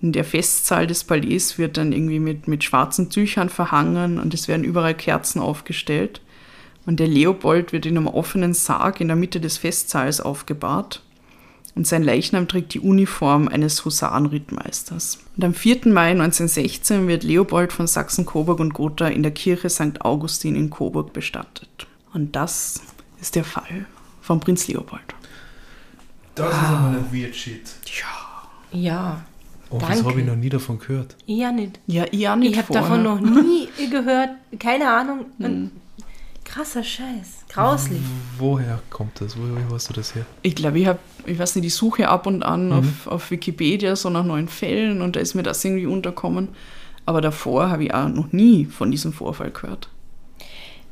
In 0.00 0.12
der 0.12 0.24
Festsaal 0.24 0.86
des 0.86 1.02
Palais 1.02 1.58
wird 1.58 1.76
dann 1.76 1.92
irgendwie 1.92 2.20
mit, 2.20 2.46
mit 2.46 2.62
schwarzen 2.62 3.10
Tüchern 3.10 3.48
verhangen 3.48 4.20
und 4.20 4.32
es 4.32 4.46
werden 4.46 4.64
überall 4.64 4.94
Kerzen 4.94 5.40
aufgestellt. 5.40 6.22
Und 6.86 7.00
der 7.00 7.08
Leopold 7.08 7.72
wird 7.72 7.86
in 7.86 7.98
einem 7.98 8.06
offenen 8.06 8.54
Sarg 8.54 9.00
in 9.00 9.08
der 9.08 9.16
Mitte 9.16 9.40
des 9.40 9.58
Festsaals 9.58 10.20
aufgebahrt. 10.20 11.02
Und 11.74 11.86
sein 11.86 12.02
Leichnam 12.02 12.48
trägt 12.48 12.74
die 12.74 12.80
Uniform 12.80 13.48
eines 13.48 13.84
Husarenrittmeisters. 13.84 15.18
Und 15.36 15.44
am 15.44 15.54
4. 15.54 15.88
Mai 15.88 16.10
1916 16.10 17.06
wird 17.06 17.22
Leopold 17.22 17.72
von 17.72 17.86
Sachsen-Coburg 17.86 18.58
und 18.58 18.74
Gotha 18.74 19.08
in 19.08 19.22
der 19.22 19.32
Kirche 19.32 19.70
St. 19.70 20.00
Augustin 20.00 20.56
in 20.56 20.70
Coburg 20.70 21.12
bestattet. 21.12 21.86
Und 22.12 22.34
das 22.34 22.80
ist 23.20 23.36
der 23.36 23.44
Fall 23.44 23.86
von 24.20 24.40
Prinz 24.40 24.66
Leopold. 24.66 25.14
Das 26.34 26.46
wow. 26.46 26.52
ist 26.52 26.68
aber 26.68 26.88
ein 26.88 27.12
weird 27.12 27.36
shit. 27.36 27.70
Ja. 27.84 28.78
Ja. 28.78 29.24
Oh, 29.70 29.78
das 29.78 30.02
habe 30.02 30.20
ich 30.20 30.26
noch 30.26 30.36
nie 30.36 30.48
davon 30.48 30.80
gehört. 30.80 31.16
Ich 31.26 31.38
ja 31.38 31.52
nicht. 31.52 31.78
Ja, 31.86 32.04
ich 32.10 32.28
auch 32.28 32.36
nicht. 32.36 32.52
Ich 32.52 32.58
habe 32.58 32.72
davon 32.72 33.04
noch 33.04 33.20
nie 33.20 33.68
gehört. 33.90 34.30
Keine 34.58 34.90
Ahnung. 34.90 35.26
Hm. 35.38 35.70
Krasser 36.52 36.82
Scheiß. 36.82 37.44
Grauslich. 37.48 38.00
Woher 38.36 38.80
kommt 38.90 39.20
das? 39.20 39.36
Woher 39.36 39.70
hast 39.72 39.88
du 39.90 39.92
das 39.92 40.16
her? 40.16 40.26
Ich 40.42 40.56
glaube, 40.56 40.80
ich 40.80 40.86
habe, 40.86 40.98
ich 41.24 41.38
weiß 41.38 41.54
nicht, 41.54 41.64
die 41.64 41.70
Suche 41.70 42.08
ab 42.08 42.26
und 42.26 42.42
an 42.42 42.66
mhm. 42.66 42.72
auf, 42.72 43.06
auf 43.06 43.30
Wikipedia 43.30 43.94
so 43.94 44.10
nach 44.10 44.24
neuen 44.24 44.48
Fällen 44.48 45.00
und 45.00 45.14
da 45.14 45.20
ist 45.20 45.34
mir 45.34 45.44
das 45.44 45.64
irgendwie 45.64 45.86
unterkommen. 45.86 46.48
Aber 47.06 47.20
davor 47.20 47.70
habe 47.70 47.84
ich 47.84 47.94
auch 47.94 48.08
noch 48.08 48.32
nie 48.32 48.64
von 48.64 48.90
diesem 48.90 49.12
Vorfall 49.12 49.52
gehört. 49.52 49.88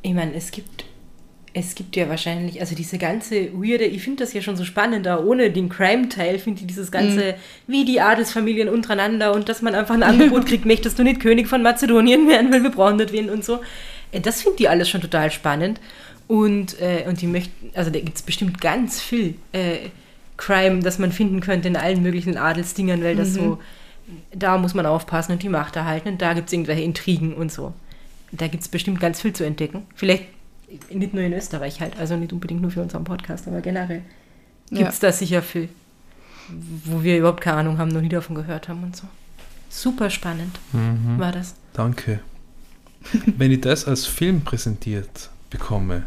Ich 0.01 0.13
meine, 0.13 0.33
es 0.33 0.51
gibt, 0.51 0.85
es 1.53 1.75
gibt 1.75 1.97
ja 1.97 2.07
wahrscheinlich, 2.07 2.61
also 2.61 2.73
diese 2.73 2.97
ganze 2.97 3.51
weirde, 3.53 3.83
ich 3.83 4.01
finde 4.01 4.23
das 4.23 4.31
ja 4.31 4.41
schon 4.41 4.55
so 4.55 4.63
spannend, 4.63 5.05
da 5.05 5.19
ohne 5.19 5.51
den 5.51 5.67
Crime-Teil 5.67 6.39
finde 6.39 6.61
ich 6.61 6.67
dieses 6.67 6.89
ganze, 6.89 7.33
mhm. 7.33 7.33
wie 7.67 7.83
die 7.83 7.99
Adelsfamilien 7.99 8.69
untereinander 8.69 9.33
und 9.33 9.49
dass 9.49 9.61
man 9.61 9.75
einfach 9.75 9.95
ein 9.95 10.03
Angebot 10.03 10.45
kriegt, 10.45 10.65
möchtest 10.65 10.97
du 10.97 11.03
nicht 11.03 11.19
König 11.19 11.49
von 11.49 11.61
Mazedonien 11.61 12.29
werden, 12.29 12.49
weil 12.53 12.63
wir 12.63 12.71
brauchen 12.71 12.97
das 12.97 13.11
wen 13.11 13.29
und 13.29 13.43
so. 13.43 13.59
Äh, 14.11 14.21
das 14.21 14.41
finde 14.41 14.57
ich 14.59 14.69
alles 14.69 14.89
schon 14.89 15.01
total 15.01 15.31
spannend. 15.31 15.79
Und, 16.27 16.79
äh, 16.79 17.05
und 17.07 17.21
die 17.21 17.27
möchten, 17.27 17.71
also 17.73 17.89
da 17.89 17.99
gibt 17.99 18.17
es 18.17 18.21
bestimmt 18.21 18.61
ganz 18.61 19.01
viel 19.01 19.33
äh, 19.51 19.89
Crime, 20.37 20.79
das 20.79 20.99
man 20.99 21.11
finden 21.11 21.41
könnte 21.41 21.67
in 21.67 21.75
allen 21.75 22.03
möglichen 22.03 22.37
Adelsdingern, 22.37 23.03
weil 23.03 23.15
das 23.15 23.29
mhm. 23.29 23.33
so, 23.33 23.59
da 24.31 24.57
muss 24.57 24.75
man 24.75 24.85
aufpassen 24.85 25.31
und 25.33 25.43
die 25.43 25.49
Macht 25.49 25.75
erhalten 25.75 26.09
und 26.09 26.21
da 26.21 26.33
gibt 26.33 26.47
es 26.47 26.53
irgendwelche 26.53 26.83
Intrigen 26.83 27.33
und 27.33 27.51
so. 27.51 27.73
Da 28.31 28.47
gibt 28.47 28.61
es 28.61 28.69
bestimmt 28.69 28.99
ganz 28.99 29.21
viel 29.21 29.33
zu 29.33 29.43
entdecken. 29.43 29.87
Vielleicht 29.95 30.25
nicht 30.91 31.15
nur 31.15 31.23
in 31.23 31.33
Österreich 31.33 31.81
halt, 31.81 31.97
also 31.99 32.15
nicht 32.15 32.31
unbedingt 32.31 32.61
nur 32.61 32.69
für 32.69 32.81
unseren 32.81 33.03
Podcast, 33.03 33.47
aber 33.47 33.61
generell 33.61 34.03
gibt 34.69 34.89
es 34.89 35.01
ja. 35.01 35.07
da 35.07 35.11
sicher 35.11 35.41
viel, 35.41 35.67
wo 36.85 37.01
wir 37.03 37.17
überhaupt 37.17 37.41
keine 37.41 37.57
Ahnung 37.57 37.77
haben, 37.79 37.89
noch 37.89 38.01
nie 38.01 38.09
davon 38.09 38.35
gehört 38.35 38.69
haben 38.69 38.83
und 38.83 38.95
so. 38.95 39.07
Super 39.69 40.09
spannend 40.09 40.59
mhm. 40.73 41.19
war 41.19 41.31
das. 41.31 41.55
Danke. 41.73 42.19
Wenn 43.37 43.51
ich 43.51 43.61
das 43.61 43.85
als 43.85 44.05
Film 44.05 44.41
präsentiert 44.41 45.29
bekomme, 45.49 46.03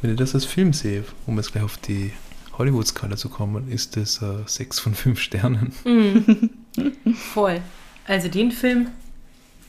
wenn 0.00 0.12
ich 0.12 0.16
das 0.16 0.34
als 0.34 0.44
Film 0.44 0.72
sehe, 0.72 1.04
um 1.26 1.36
jetzt 1.36 1.52
gleich 1.52 1.64
auf 1.64 1.78
die 1.78 2.12
Hollywood-Skala 2.58 3.16
zu 3.16 3.28
kommen, 3.28 3.70
ist 3.70 3.96
das 3.96 4.20
äh, 4.20 4.44
6 4.46 4.80
von 4.80 4.94
5 4.94 5.20
Sternen. 5.20 5.72
Mm. 5.84 7.12
Voll. 7.14 7.60
Also 8.06 8.28
den 8.28 8.50
Film 8.50 8.88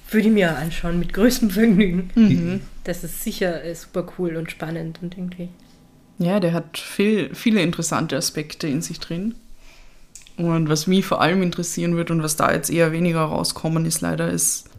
würde 0.09 0.27
ich 0.27 0.33
mir 0.33 0.57
anschauen 0.57 0.99
mit 0.99 1.13
größtem 1.13 1.49
Vergnügen. 1.49 2.09
Mhm. 2.15 2.61
Das 2.83 3.03
ist 3.03 3.23
sicher 3.23 3.63
äh, 3.63 3.75
super 3.75 4.05
cool 4.17 4.35
und 4.35 4.51
spannend 4.51 4.99
und 5.01 5.17
irgendwie. 5.17 5.49
Ja, 6.19 6.39
der 6.39 6.53
hat 6.53 6.77
viel, 6.77 7.33
viele 7.33 7.61
interessante 7.61 8.15
Aspekte 8.15 8.67
in 8.67 8.81
sich 8.81 8.99
drin. 8.99 9.35
Und 10.37 10.67
was 10.67 10.87
mich 10.87 11.05
vor 11.05 11.21
allem 11.21 11.43
interessieren 11.43 11.95
wird 11.95 12.11
und 12.11 12.23
was 12.23 12.35
da 12.35 12.51
jetzt 12.51 12.69
eher 12.69 12.91
weniger 12.91 13.21
rauskommen 13.21 13.85
ist, 13.85 14.01
leider 14.01 14.29
ist, 14.29 14.69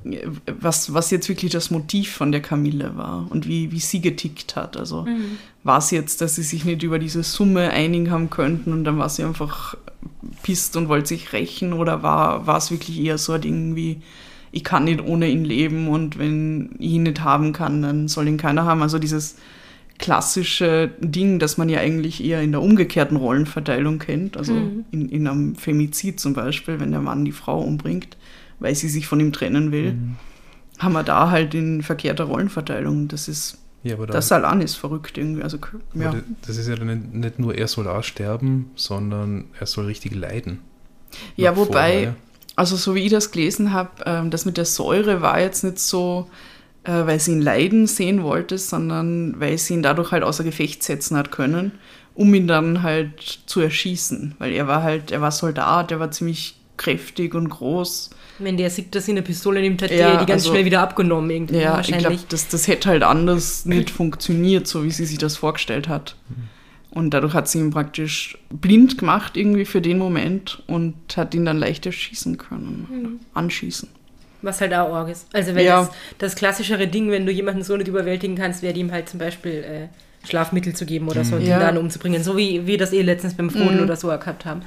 was, 0.61 0.93
was 0.93 1.11
jetzt 1.11 1.29
wirklich 1.29 1.53
das 1.53 1.71
Motiv 1.71 2.13
von 2.13 2.31
der 2.31 2.43
Camille 2.43 2.97
war 2.97 3.27
und 3.31 3.49
wie, 3.49 3.73
wie 3.73 3.81
sie 3.81 4.01
getickt 4.01 4.55
hat. 4.55 4.77
Also 4.77 5.03
mhm. 5.03 5.39
war 5.63 5.79
es 5.79 5.91
jetzt, 5.91 6.21
dass 6.21 6.35
sie 6.35 6.43
sich 6.43 6.65
nicht 6.65 6.83
über 6.83 6.99
diese 6.99 7.23
Summe 7.23 7.71
einigen 7.71 8.11
haben 8.11 8.31
könnten 8.31 8.73
und 8.73 8.85
dann 8.85 8.99
war 8.99 9.09
sie 9.09 9.25
einfach 9.25 9.77
pisst 10.43 10.77
und 10.77 10.89
wollte 10.89 11.09
sich 11.09 11.33
rächen 11.33 11.73
oder 11.73 12.03
war, 12.03 12.47
war 12.47 12.59
es 12.59 12.71
wirklich 12.71 13.01
eher 13.01 13.19
so 13.19 13.33
ein 13.33 13.41
Ding 13.41 13.77
wie, 13.77 14.03
ich 14.53 14.63
kann 14.63 14.85
nicht 14.85 15.03
ohne 15.03 15.29
ihn 15.29 15.45
leben 15.45 15.89
und 15.89 16.19
wenn 16.19 16.77
ich 16.79 16.93
ihn 16.93 17.05
nicht 17.05 17.21
haben 17.23 17.53
kann, 17.53 17.83
dann 17.83 18.09
soll 18.09 18.29
ihn 18.29 18.37
keiner 18.37 18.65
haben. 18.65 18.83
Also 18.83 18.99
dieses 18.99 19.37
klassische 19.99 20.91
Ding, 21.01 21.39
das 21.39 21.57
man 21.57 21.69
ja 21.69 21.79
eigentlich 21.81 22.23
eher 22.23 22.43
in 22.43 22.53
der 22.53 22.61
umgekehrten 22.61 23.17
Rollenverteilung 23.17 23.99
kennt, 23.99 24.37
also 24.37 24.53
Mhm. 24.53 24.85
in, 24.91 25.09
in 25.09 25.27
einem 25.27 25.55
Femizid 25.55 26.21
zum 26.21 26.35
Beispiel, 26.35 26.81
wenn 26.81 26.91
der 26.91 27.01
Mann 27.01 27.25
die 27.25 27.33
Frau 27.33 27.61
umbringt, 27.61 28.17
weil 28.65 28.75
sie 28.75 28.89
sich 28.89 29.07
von 29.07 29.21
ihm 29.21 29.33
trennen 29.33 29.71
will, 29.71 29.93
Mhm. 29.93 30.17
haben 30.79 30.93
wir 30.95 31.05
da 31.05 31.31
halt 31.31 31.55
in 31.55 31.83
verkehrter 31.83 32.25
Rollenverteilung. 32.25 33.07
Das 33.09 33.29
ist, 33.29 33.59
Ja, 33.85 33.95
aber 33.95 34.07
da, 34.09 34.15
das 34.15 34.33
allein 34.33 34.61
ist 34.61 34.75
verrückt 34.75 35.17
irgendwie. 35.19 35.43
Also, 35.43 35.59
ja. 35.95 36.11
da- 36.13 36.23
das 36.47 36.57
ist 36.57 36.69
ja 36.69 36.75
dann 36.75 36.87
nicht, 36.89 37.15
nicht 37.15 37.39
nur, 37.39 37.55
er 37.55 37.69
soll 37.69 37.87
auch 37.87 38.03
sterben, 38.03 38.71
sondern 38.75 39.45
er 39.61 39.67
soll 39.67 39.85
richtig 39.87 40.15
leiden. 40.17 40.59
Ja, 41.37 41.51
Noch 41.53 41.59
wobei, 41.59 41.93
vorher. 41.93 42.17
also 42.57 42.75
so 42.77 42.95
wie 42.97 43.05
ich 43.05 43.11
das 43.13 43.31
gelesen 43.31 43.73
habe, 43.73 43.91
ähm, 44.07 44.31
das 44.31 44.45
mit 44.47 44.57
der 44.57 44.65
Säure 44.65 45.21
war 45.23 45.39
jetzt 45.41 45.63
nicht 45.63 45.79
so, 45.79 46.29
äh, 46.85 46.91
weil 47.07 47.21
sie 47.21 47.33
ihn 47.33 47.41
leiden 47.43 47.87
sehen 47.87 48.23
wollte, 48.25 48.59
sondern 48.59 49.39
weil 49.39 49.57
sie 49.59 49.75
ihn 49.75 49.83
dadurch 49.83 50.11
halt 50.13 50.23
außer 50.25 50.43
Gefecht 50.45 50.83
setzen 50.83 51.17
hat 51.17 51.31
können, 51.31 51.73
um 52.15 52.33
ihn 52.35 52.47
dann 52.49 52.83
halt 52.83 53.21
zu 53.47 53.61
erschießen. 53.61 54.35
Weil 54.39 54.53
er 54.53 54.67
war 54.67 54.83
halt, 54.83 55.11
er 55.13 55.21
war 55.21 55.31
Soldat, 55.31 55.93
er 55.93 56.01
war 56.01 56.11
ziemlich 56.11 56.57
kräftig 56.77 57.35
und 57.35 57.49
groß. 57.49 58.11
Wenn 58.39 58.57
der 58.57 58.69
sieht, 58.71 58.95
dass 58.95 59.05
sie 59.07 59.13
eine 59.13 59.23
Pistole 59.23 59.61
nimmt, 59.61 59.81
hat 59.83 59.91
Ja, 59.91 59.97
der 60.11 60.21
die 60.21 60.27
ganz 60.27 60.43
also- 60.43 60.51
schnell 60.51 60.65
wieder 60.65 60.81
abgenommen 60.81 61.31
irgendwie. 61.31 61.57
Ja, 61.57 61.79
ich 61.81 61.87
glaube, 61.87 62.03
wahrscheinlich. 62.05 62.27
das, 62.29 62.49
das 62.49 62.67
hätte 62.67 62.89
halt 62.89 63.03
anders 63.05 63.65
nicht 63.65 63.91
funktioniert, 63.91 64.67
so 64.67 64.83
wie 64.85 64.91
sie 64.91 65.05
sich 65.07 65.19
das 65.19 65.37
vorgestellt 65.37 65.89
hat. 65.89 66.17
Und 66.91 67.11
dadurch 67.11 67.35
hat 67.35 67.49
sie 67.49 67.59
ihn 67.59 67.71
praktisch 67.71 68.39
blind 68.51 68.99
gemacht 68.99 69.37
irgendwie 69.37 69.65
für 69.65 69.81
den 69.81 69.99
Moment 69.99 70.63
und 70.69 70.95
hat 71.17 71.35
ihn 71.35 71.45
dann 71.45 71.59
leicht 71.59 71.87
erschießen 71.87 72.39
können, 72.39 73.19
anschießen. 73.35 73.89
Was 74.43 74.61
halt 74.61 74.75
auch 74.75 74.93
arg 74.95 75.09
ist. 75.09 75.27
Also 75.33 75.55
wenn 75.55 75.65
Ja. 75.65 75.81
das, 75.81 75.91
das 76.19 76.35
klassischere 76.37 76.87
Ding, 76.87 77.11
wenn 77.11 77.27
du 77.27 77.33
jemanden 77.33 77.63
so 77.63 77.77
nicht 77.77 77.89
überwältigen 77.89 78.37
kannst, 78.37 78.63
wäre 78.63 78.77
ihm 78.79 78.93
halt 78.93 79.09
zum 79.09 79.19
Beispiel 79.19 79.65
äh, 79.65 80.27
Schlafmittel 80.29 80.75
zu 80.75 80.87
geben 80.87 81.09
oder 81.09 81.25
so 81.25 81.37
und 81.37 81.43
Ja. 81.43 81.57
ihn 81.57 81.61
dann 81.61 81.79
umzubringen. 81.79 82.23
So 82.23 82.37
wie 82.37 82.67
wir 82.67 82.79
das 82.79 82.93
eh 82.93 83.03
letztens 83.03 83.35
beim 83.35 83.51
Froden 83.51 83.79
Mhm. 83.79 83.83
oder 83.85 83.97
so 83.97 84.09
gehabt 84.09 84.45
haben. 84.45 84.63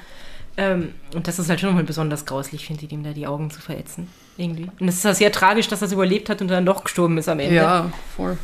Ähm, 0.58 0.94
und 1.14 1.28
das 1.28 1.38
ist 1.38 1.50
halt 1.50 1.60
schon 1.60 1.70
nochmal 1.70 1.84
besonders 1.84 2.26
grauslich, 2.26 2.66
finde 2.66 2.86
ich, 2.86 2.92
ihm 2.92 3.04
da 3.04 3.12
die 3.12 3.28
Augen 3.28 3.52
zu 3.52 3.62
verätzen. 3.62 4.10
Irgendwie. 4.38 4.68
Und 4.80 4.88
es 4.88 4.96
ist 4.96 5.06
ja 5.06 5.14
sehr 5.14 5.32
tragisch, 5.32 5.68
dass 5.68 5.82
er 5.82 5.88
es 5.88 5.94
überlebt 5.94 6.30
hat 6.30 6.42
und 6.42 6.48
dann 6.48 6.66
doch 6.66 6.84
gestorben 6.84 7.18
ist 7.18 7.30
am 7.30 7.40
Ende. 7.40 7.56
Ja, 7.56 7.92
voll. 8.16 8.38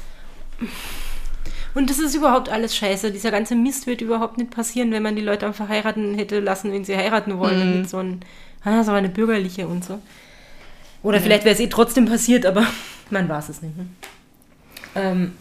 Und 1.73 1.89
das 1.89 1.97
ist 1.97 2.13
überhaupt 2.13 2.49
alles 2.49 2.75
scheiße. 2.75 3.11
Dieser 3.11 3.31
ganze 3.31 3.55
Mist 3.55 3.87
wird 3.87 4.01
überhaupt 4.01 4.37
nicht 4.37 4.51
passieren, 4.51 4.91
wenn 4.91 5.01
man 5.01 5.15
die 5.15 5.23
Leute 5.23 5.47
einfach 5.47 5.69
heiraten 5.69 6.13
hätte 6.15 6.39
lassen, 6.39 6.71
wenn 6.71 6.85
sie 6.85 6.95
heiraten 6.95 7.39
wollen. 7.39 7.61
Und 7.61 7.79
nicht 7.79 7.89
so 7.89 7.97
ein, 7.97 8.21
ah, 8.63 8.83
so 8.83 8.91
eine 8.91 9.09
bürgerliche 9.09 9.67
und 9.67 9.83
so. 9.83 9.99
Oder 11.01 11.19
vielleicht 11.19 11.45
wäre 11.45 11.55
es 11.55 11.59
eh 11.59 11.67
trotzdem 11.67 12.05
passiert, 12.05 12.45
aber 12.45 12.65
man 13.09 13.27
weiß 13.27 13.49
es 13.49 13.61
nicht. 13.63 13.75
Ne? 13.75 13.87
Ähm, 14.95 15.33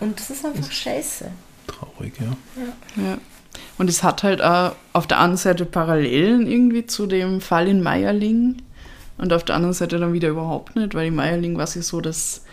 und 0.00 0.18
das 0.18 0.30
ist 0.30 0.44
einfach 0.44 0.72
scheiße. 0.72 1.30
Traurig, 1.66 2.14
ja. 2.18 3.02
Ja. 3.02 3.18
Und 3.78 3.90
es 3.90 4.02
hat 4.02 4.22
halt 4.22 4.42
auch 4.42 4.72
auf 4.92 5.06
der 5.06 5.20
einen 5.20 5.36
Seite 5.36 5.64
Parallelen 5.64 6.46
irgendwie 6.46 6.86
zu 6.86 7.06
dem 7.06 7.40
Fall 7.40 7.68
in 7.68 7.82
Meierling 7.82 8.56
und 9.18 9.32
auf 9.32 9.44
der 9.44 9.56
anderen 9.56 9.74
Seite 9.74 9.98
dann 9.98 10.12
wieder 10.12 10.28
überhaupt 10.28 10.76
nicht, 10.76 10.94
weil 10.94 11.08
in 11.08 11.14
Meierling 11.14 11.56
war 11.56 11.64
es 11.64 11.74
ja 11.74 11.82
so, 11.82 12.00
dass 12.00 12.44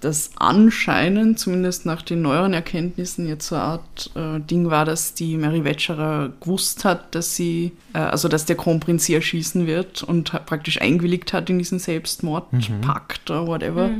das 0.00 0.30
anscheinend, 0.36 1.38
zumindest 1.38 1.84
nach 1.84 2.02
den 2.02 2.22
neueren 2.22 2.52
Erkenntnissen, 2.52 3.26
jetzt 3.26 3.48
so 3.48 3.56
eine 3.56 3.64
Art 3.64 4.10
äh, 4.14 4.40
Ding 4.40 4.70
war, 4.70 4.84
dass 4.84 5.14
die 5.14 5.36
Mary 5.36 5.64
Wetscherer 5.64 6.30
gewusst 6.40 6.84
hat, 6.84 7.14
dass 7.14 7.34
sie, 7.34 7.72
äh, 7.94 7.98
also 7.98 8.28
dass 8.28 8.44
der 8.44 8.56
Kronprinz 8.56 9.06
sie 9.06 9.14
erschießen 9.14 9.66
wird 9.66 10.02
und 10.02 10.32
hat 10.32 10.46
praktisch 10.46 10.80
eingewilligt 10.80 11.32
hat 11.32 11.50
in 11.50 11.58
diesen 11.58 11.80
Selbstmordpakt 11.80 13.30
oder 13.30 13.46
whatever, 13.46 13.90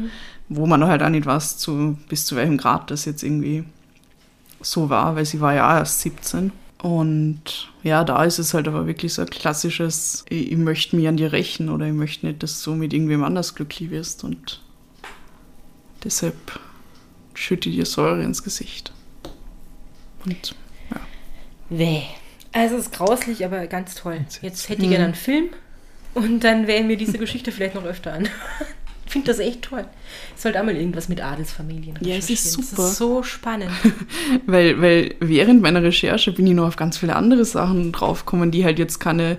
wo 0.49 0.67
man 0.67 0.87
halt 0.87 1.03
auch 1.03 1.09
nicht 1.09 1.27
weiß, 1.27 1.59
zu, 1.59 1.99
bis 2.09 2.27
zu 2.27 2.37
welchem 2.37 2.59
Grad 2.59 2.91
das 2.91 3.05
jetzt 3.05 3.25
irgendwie 3.25 3.65
so 4.61 4.91
war, 4.91 5.17
weil 5.17 5.25
sie 5.25 5.41
war 5.41 5.55
ja 5.55 5.71
auch 5.71 5.79
erst 5.79 6.01
17. 6.01 6.53
Und 6.83 7.73
ja, 7.83 8.05
da 8.05 8.23
ist 8.25 8.39
es 8.39 8.55
halt 8.55 8.69
aber 8.69 8.87
wirklich 8.87 9.15
so 9.15 9.23
ein 9.23 9.31
klassisches, 9.31 10.25
ich, 10.29 10.53
ich 10.53 10.59
möchte 10.59 10.95
mich 10.97 11.09
an 11.09 11.17
dir 11.17 11.33
rächen 11.33 11.69
oder 11.69 11.87
ich 11.87 11.93
möchte 11.93 12.27
nicht, 12.27 12.43
dass 12.43 12.63
du 12.63 12.75
mit 12.75 12.93
irgendwem 12.93 13.25
anders 13.25 13.55
glücklich 13.55 13.91
wirst 13.91 14.23
und 14.23 14.63
deshalb 16.05 16.61
schütte 17.35 17.71
dir 17.71 17.85
Säure 17.85 18.23
ins 18.23 18.45
Gesicht. 18.45 18.93
Und 20.25 20.55
Weh. 21.71 22.03
Also 22.53 22.77
es 22.77 22.87
ist 22.87 22.93
grauslich, 22.93 23.45
aber 23.45 23.67
ganz 23.67 23.95
toll. 23.95 24.25
Jetzt 24.41 24.69
hätte 24.69 24.83
ich 24.83 24.89
gerne 24.89 25.05
einen 25.05 25.15
Film 25.15 25.51
und 26.15 26.41
dann 26.41 26.67
wären 26.67 26.89
wir 26.89 26.97
diese 26.97 27.19
Geschichte 27.19 27.53
vielleicht 27.53 27.75
noch 27.75 27.85
öfter 27.85 28.15
an. 28.15 28.29
Ich 29.09 29.13
finde 29.13 29.29
das 29.29 29.39
echt 29.39 29.63
toll. 29.63 29.87
Es 30.37 30.43
sollte 30.43 30.61
auch 30.61 30.67
mal 30.67 30.77
irgendwas 30.77 31.09
mit 31.09 31.25
Adelsfamilien 31.25 31.97
Ja, 32.03 32.17
es 32.17 32.29
ist 32.29 32.53
super. 32.53 32.77
Das 32.77 32.91
ist 32.91 32.99
so 32.99 33.23
spannend. 33.23 33.71
weil, 34.47 34.83
weil 34.83 35.15
während 35.19 35.63
meiner 35.63 35.83
Recherche 35.83 36.31
bin 36.31 36.47
ich 36.47 36.53
noch 36.53 36.67
auf 36.67 36.77
ganz 36.77 36.99
viele 36.99 37.17
andere 37.17 37.47
Sachen 37.47 37.91
draufgekommen, 37.91 38.51
die 38.51 38.67
halt 38.67 38.79
jetzt 38.79 38.99
keine 38.99 39.39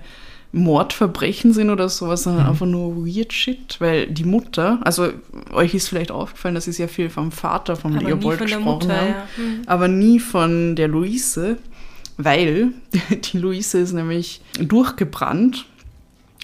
Mordverbrechen 0.51 1.53
sind 1.53 1.69
oder 1.69 1.87
sowas, 1.87 2.23
sondern 2.23 2.47
einfach 2.47 2.65
nur 2.65 3.05
weird 3.05 3.31
shit, 3.31 3.75
weil 3.77 4.07
die 4.07 4.23
Mutter, 4.23 4.79
also 4.81 5.09
euch 5.53 5.75
ist 5.75 5.87
vielleicht 5.87 6.09
aufgefallen, 6.09 6.55
dass 6.55 6.65
sie 6.65 6.71
sehr 6.71 6.89
viel 6.89 7.11
vom 7.11 7.31
Vater, 7.31 7.75
vom 7.75 7.95
Aber 7.95 8.07
Leopold 8.07 8.39
gesprochen 8.39 8.63
Mutter, 8.63 8.97
haben, 8.97 9.07
ja. 9.07 9.27
Hm. 9.35 9.61
aber 9.67 9.87
nie 9.87 10.19
von 10.19 10.75
der 10.75 10.87
Luise, 10.87 11.57
weil 12.17 12.73
die 13.11 13.37
Luise 13.37 13.77
ist 13.77 13.93
nämlich 13.93 14.41
durchgebrannt. 14.59 15.67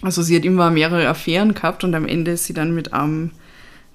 Also 0.01 0.21
sie 0.21 0.35
hat 0.35 0.45
immer 0.45 0.71
mehrere 0.71 1.07
Affären 1.07 1.53
gehabt 1.53 1.83
und 1.83 1.95
am 1.95 2.05
Ende 2.05 2.31
ist 2.31 2.45
sie 2.45 2.53
dann 2.53 2.75
mit 2.75 2.93
einem 2.93 3.31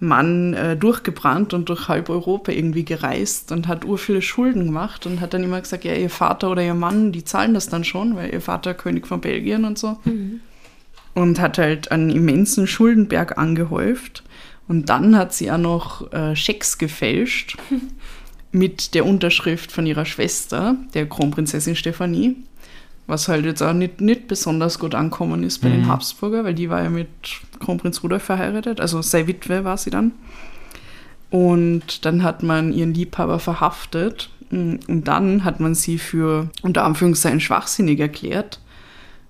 Mann 0.01 0.55
äh, 0.55 0.76
durchgebrannt 0.76 1.53
und 1.53 1.68
durch 1.68 1.88
halb 1.88 2.09
Europa 2.09 2.51
irgendwie 2.53 2.86
gereist 2.86 3.53
und 3.53 3.68
hat 3.68 3.84
ur 3.84 3.98
viele 3.98 4.22
Schulden 4.22 4.64
gemacht 4.64 5.05
und 5.05 5.20
hat 5.20 5.34
dann 5.34 5.44
immer 5.44 5.61
gesagt, 5.61 5.84
ja, 5.84 5.94
ihr 5.94 6.09
Vater 6.09 6.51
oder 6.51 6.62
ihr 6.62 6.74
Mann, 6.74 7.12
die 7.12 7.22
zahlen 7.22 7.53
das 7.53 7.68
dann 7.68 7.84
schon, 7.84 8.16
weil 8.16 8.32
ihr 8.32 8.40
Vater 8.40 8.72
König 8.72 9.07
von 9.07 9.20
Belgien 9.20 9.66
und 9.66 9.78
so. 9.78 9.98
Und 11.14 11.38
hat 11.38 11.59
halt 11.59 11.92
einen 11.92 12.09
immensen 12.09 12.66
Schuldenberg 12.66 13.36
angehäuft. 13.36 14.24
Und 14.68 14.88
dann 14.88 15.16
hat 15.16 15.34
sie 15.34 15.51
auch 15.51 15.59
noch 15.59 16.12
äh, 16.12 16.34
Schecks 16.34 16.78
gefälscht 16.78 17.59
mit 18.53 18.94
der 18.94 19.05
Unterschrift 19.05 19.70
von 19.70 19.84
ihrer 19.84 20.07
Schwester, 20.07 20.76
der 20.94 21.07
Kronprinzessin 21.07 21.76
Stephanie. 21.76 22.36
Was 23.11 23.26
halt 23.26 23.44
jetzt 23.44 23.61
auch 23.61 23.72
nicht, 23.72 24.00
nicht 24.00 24.28
besonders 24.28 24.78
gut 24.78 24.94
ankommen 24.94 25.42
ist 25.42 25.58
bei 25.58 25.68
den 25.68 25.88
Habsburger, 25.88 26.44
weil 26.44 26.54
die 26.54 26.70
war 26.70 26.80
ja 26.80 26.90
mit 26.90 27.08
Kronprinz 27.58 28.04
Rudolf 28.04 28.22
verheiratet, 28.22 28.80
also 28.80 29.02
seine 29.02 29.26
Witwe 29.26 29.64
war 29.64 29.76
sie 29.76 29.90
dann. 29.90 30.12
Und 31.28 32.04
dann 32.04 32.22
hat 32.22 32.44
man 32.44 32.72
ihren 32.72 32.94
Liebhaber 32.94 33.40
verhaftet 33.40 34.30
mm, 34.50 34.74
und 34.86 35.08
dann 35.08 35.42
hat 35.42 35.58
man 35.58 35.74
sie 35.74 35.98
für 35.98 36.50
unter 36.62 36.84
Anführungszeichen 36.84 37.40
schwachsinnig 37.40 37.98
erklärt 37.98 38.61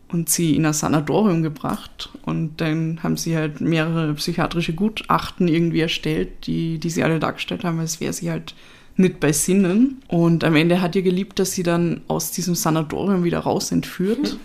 und 0.09 0.29
sie 0.29 0.57
in 0.57 0.67
ein 0.67 0.75
Sanatorium 0.75 1.43
gebracht. 1.43 2.11
Und 2.27 2.61
dann 2.61 3.03
haben 3.03 3.17
sie 3.17 3.35
halt 3.35 3.63
mehrere 3.63 4.13
psychiatrische 4.13 4.75
Gutachten 4.75 5.49
irgendwie 5.49 5.81
erstellt, 5.81 6.47
die, 6.47 6.79
die 6.79 6.91
sie 6.91 7.03
alle 7.03 7.19
dargestellt 7.19 7.65
haben, 7.65 7.81
als 7.81 7.99
wäre 7.99 8.13
sie 8.13 8.31
halt 8.31 8.55
nicht 9.01 9.21
bei 9.21 9.33
Sinnen. 9.33 10.03
Und 10.09 10.45
am 10.45 10.57
Ende 10.57 10.81
hat 10.81 10.95
ihr 10.97 11.03
geliebt, 11.03 11.39
dass 11.39 11.53
sie 11.53 11.63
dann 11.63 12.03
aus 12.09 12.31
diesem 12.31 12.55
Sanatorium 12.55 13.25
wieder 13.25 13.41
raus 13.41 13.73
entführt. 13.73 14.39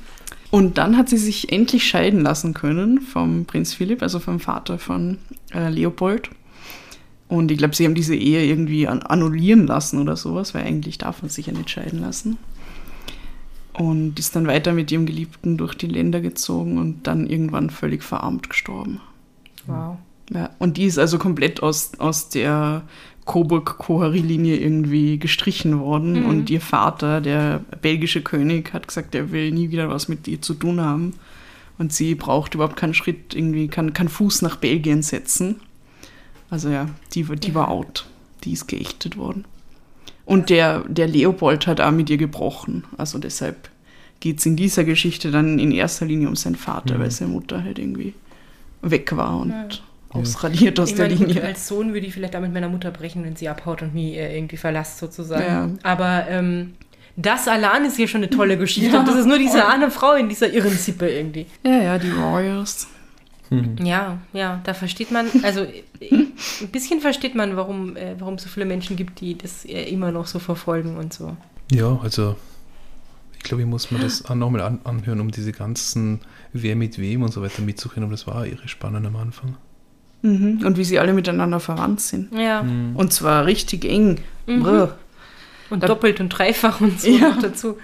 Und 0.52 0.78
dann 0.78 0.98
hat 0.98 1.10
sie 1.10 1.18
sich 1.18 1.52
endlich 1.52 1.86
scheiden 1.86 2.22
lassen 2.22 2.54
können 2.54 3.02
vom 3.02 3.46
Prinz 3.46 3.74
Philipp, 3.74 4.02
also 4.02 4.20
vom 4.20 4.40
Vater 4.40 4.80
von 4.80 5.18
äh, 5.54 5.70
Leopold. 5.70 6.30
Und 7.28 7.52
ich 7.52 7.58
glaube, 7.58 7.76
sie 7.76 7.86
haben 7.86 7.96
diese 7.96 8.16
Ehe 8.16 8.46
irgendwie 8.46 8.88
an 8.88 9.02
annullieren 9.02 9.66
lassen 9.66 10.00
oder 10.00 10.16
sowas, 10.16 10.54
weil 10.54 10.64
eigentlich 10.66 10.98
darf 10.98 11.22
man 11.22 11.30
sich 11.30 11.48
ja 11.48 11.54
nicht 11.54 11.70
scheiden 11.70 12.00
lassen. 12.00 12.38
Und 13.74 14.18
ist 14.20 14.36
dann 14.36 14.48
weiter 14.48 14.72
mit 14.72 14.92
ihrem 14.92 15.06
Geliebten 15.06 15.58
durch 15.58 15.74
die 15.76 15.88
Länder 15.88 16.22
gezogen 16.22 16.78
und 16.78 17.08
dann 17.08 17.28
irgendwann 17.28 17.70
völlig 17.70 18.04
verarmt 18.04 18.50
gestorben. 18.50 19.02
Wow. 19.66 19.98
Ja, 20.34 20.52
und 20.60 20.78
die 20.78 20.86
ist 20.86 20.98
also 20.98 21.18
komplett 21.18 21.62
aus, 21.62 21.92
aus 22.00 22.30
der 22.30 22.84
Coburg-Kohari-Linie 23.26 24.58
irgendwie 24.58 25.18
gestrichen 25.18 25.80
worden. 25.80 26.22
Mhm. 26.22 26.26
Und 26.26 26.50
ihr 26.50 26.62
Vater, 26.62 27.22
der 27.22 27.62
belgische 27.82 28.22
König, 28.22 28.74
hat 28.74 28.88
gesagt, 28.88 29.16
er 29.16 29.32
will 29.32 29.52
nie 29.52 29.72
wieder 29.72 29.90
was 29.90 30.08
mit 30.08 30.28
ihr 30.28 30.42
zu 30.42 30.54
tun 30.54 30.80
haben. 30.82 31.14
Und 31.78 31.92
sie 31.92 32.16
braucht 32.16 32.56
überhaupt 32.56 32.78
keinen 32.78 32.94
Schritt, 32.94 33.34
irgendwie 33.36 33.68
kann 33.68 33.94
keinen 33.94 34.10
Fuß 34.10 34.42
nach 34.44 34.56
Belgien 34.58 35.02
setzen. 35.02 35.58
Also 36.50 36.70
ja, 36.70 36.88
die, 37.14 37.28
war- 37.28 37.36
die 37.36 37.54
war 37.56 37.70
out. 37.70 38.06
Die 38.44 38.54
ist 38.54 38.68
geächtet 38.68 39.18
worden. 39.18 39.46
Und 40.26 40.50
der, 40.50 40.80
der 40.88 41.08
Leopold 41.08 41.68
hat 41.68 41.82
auch 41.82 41.92
mit 41.92 42.10
ihr 42.10 42.18
gebrochen. 42.18 42.84
Also 42.98 43.18
deshalb 43.20 43.70
geht 44.22 44.40
es 44.40 44.46
in 44.46 44.56
dieser 44.56 44.84
Geschichte 44.84 45.30
dann 45.32 45.60
in 45.60 45.72
erster 45.72 46.06
Linie 46.06 46.28
um 46.30 46.36
seinen 46.36 46.56
Vater, 46.56 46.96
Mhm. 46.96 47.00
weil 47.02 47.12
seine 47.12 47.32
Mutter 47.32 47.64
halt 47.64 47.78
irgendwie 47.80 48.14
weg 48.82 49.16
war 49.18 49.40
und 49.40 49.50
Ja. 49.50 49.68
Ausradiert 50.16 50.80
aus 50.80 50.90
Ich 50.90 50.96
der 50.96 51.08
meine, 51.08 51.18
gut, 51.18 51.28
Linie. 51.28 51.44
als 51.44 51.68
Sohn 51.68 51.94
würde 51.94 52.06
ich 52.08 52.14
vielleicht 52.14 52.36
auch 52.36 52.42
mit 52.42 52.54
meiner 52.54 52.70
Mutter 52.70 52.92
brechen, 52.92 53.24
wenn 53.24 53.36
sie 53.36 53.50
abhaut 53.50 53.82
und 53.82 53.94
mich 53.94 54.16
äh, 54.16 54.36
irgendwie 54.38 54.58
verlasst 54.58 54.98
sozusagen. 54.98 55.46
Ja. 55.46 55.70
Aber 55.84 56.28
ähm, 56.30 56.74
das 57.16 57.48
allein 57.48 57.86
ist 57.86 57.96
hier 57.96 58.08
schon 58.08 58.22
eine 58.22 58.30
tolle 58.30 58.58
Geschichte. 58.58 58.98
Und 58.98 59.08
das 59.08 59.16
ist 59.16 59.26
nur 59.26 59.38
diese 59.38 59.68
eine 59.68 59.90
Frau 59.92 60.14
in 60.14 60.30
dieser 60.30 60.52
irren 60.52 60.72
Sippe 60.78 61.10
irgendwie. 61.10 61.46
Ja, 61.64 61.78
ja, 61.82 61.98
die 61.98 62.16
Warriors. 62.16 62.88
Ja, 63.84 64.18
ja, 64.34 64.60
da 64.64 64.74
versteht 64.74 65.12
man, 65.12 65.28
also 65.44 65.62
äh, 65.62 65.76
ein 66.12 66.34
bisschen 66.72 67.00
versteht 67.00 67.36
man, 67.36 67.56
warum 67.56 67.96
äh, 67.96 68.16
warum 68.18 68.34
es 68.36 68.44
so 68.44 68.50
viele 68.50 68.66
Menschen 68.66 68.96
gibt, 68.96 69.22
die 69.22 69.38
das 69.38 69.66
äh, 69.66 69.84
immer 69.84 70.12
noch 70.12 70.26
so 70.26 70.40
verfolgen 70.40 70.98
und 70.98 71.14
so. 71.14 71.38
Ja, 71.72 72.00
also 72.02 72.36
ich 73.38 73.44
glaube, 73.44 73.62
ich 73.62 73.70
muss 73.70 73.92
mir 73.92 74.00
das 74.00 74.26
auch 74.26 74.36
nochmal 74.36 74.62
an, 74.62 74.80
anhören, 74.84 75.20
um 75.22 75.30
diese 75.30 75.52
ganzen 75.52 76.22
Wer 76.54 76.76
mit 76.76 76.98
wem 76.98 77.22
und 77.22 77.32
so 77.32 77.42
weiter 77.44 77.62
mitzukriegen. 77.62 78.04
Aber 78.04 78.14
das 78.14 78.26
war 78.26 78.48
irre 78.48 78.68
spannend 78.68 79.06
am 79.06 79.16
Anfang. 79.16 79.58
Mhm. 80.26 80.66
Und 80.66 80.78
wie 80.78 80.84
sie 80.84 81.00
alle 81.00 81.14
miteinander 81.14 81.60
verwandt 81.60 82.02
sind. 82.02 82.34
Ja. 82.38 82.66
Und 82.96 83.14
zwar 83.14 83.46
richtig 83.46 83.86
eng. 83.86 84.20
Brr. 84.46 84.96
Und 85.70 85.84
doppelt 85.88 86.20
und 86.20 86.30
dreifach 86.30 86.82
und 86.82 87.00
so 87.02 87.08
Ja. 87.10 87.30
noch 87.30 87.42
dazu. 87.42 87.78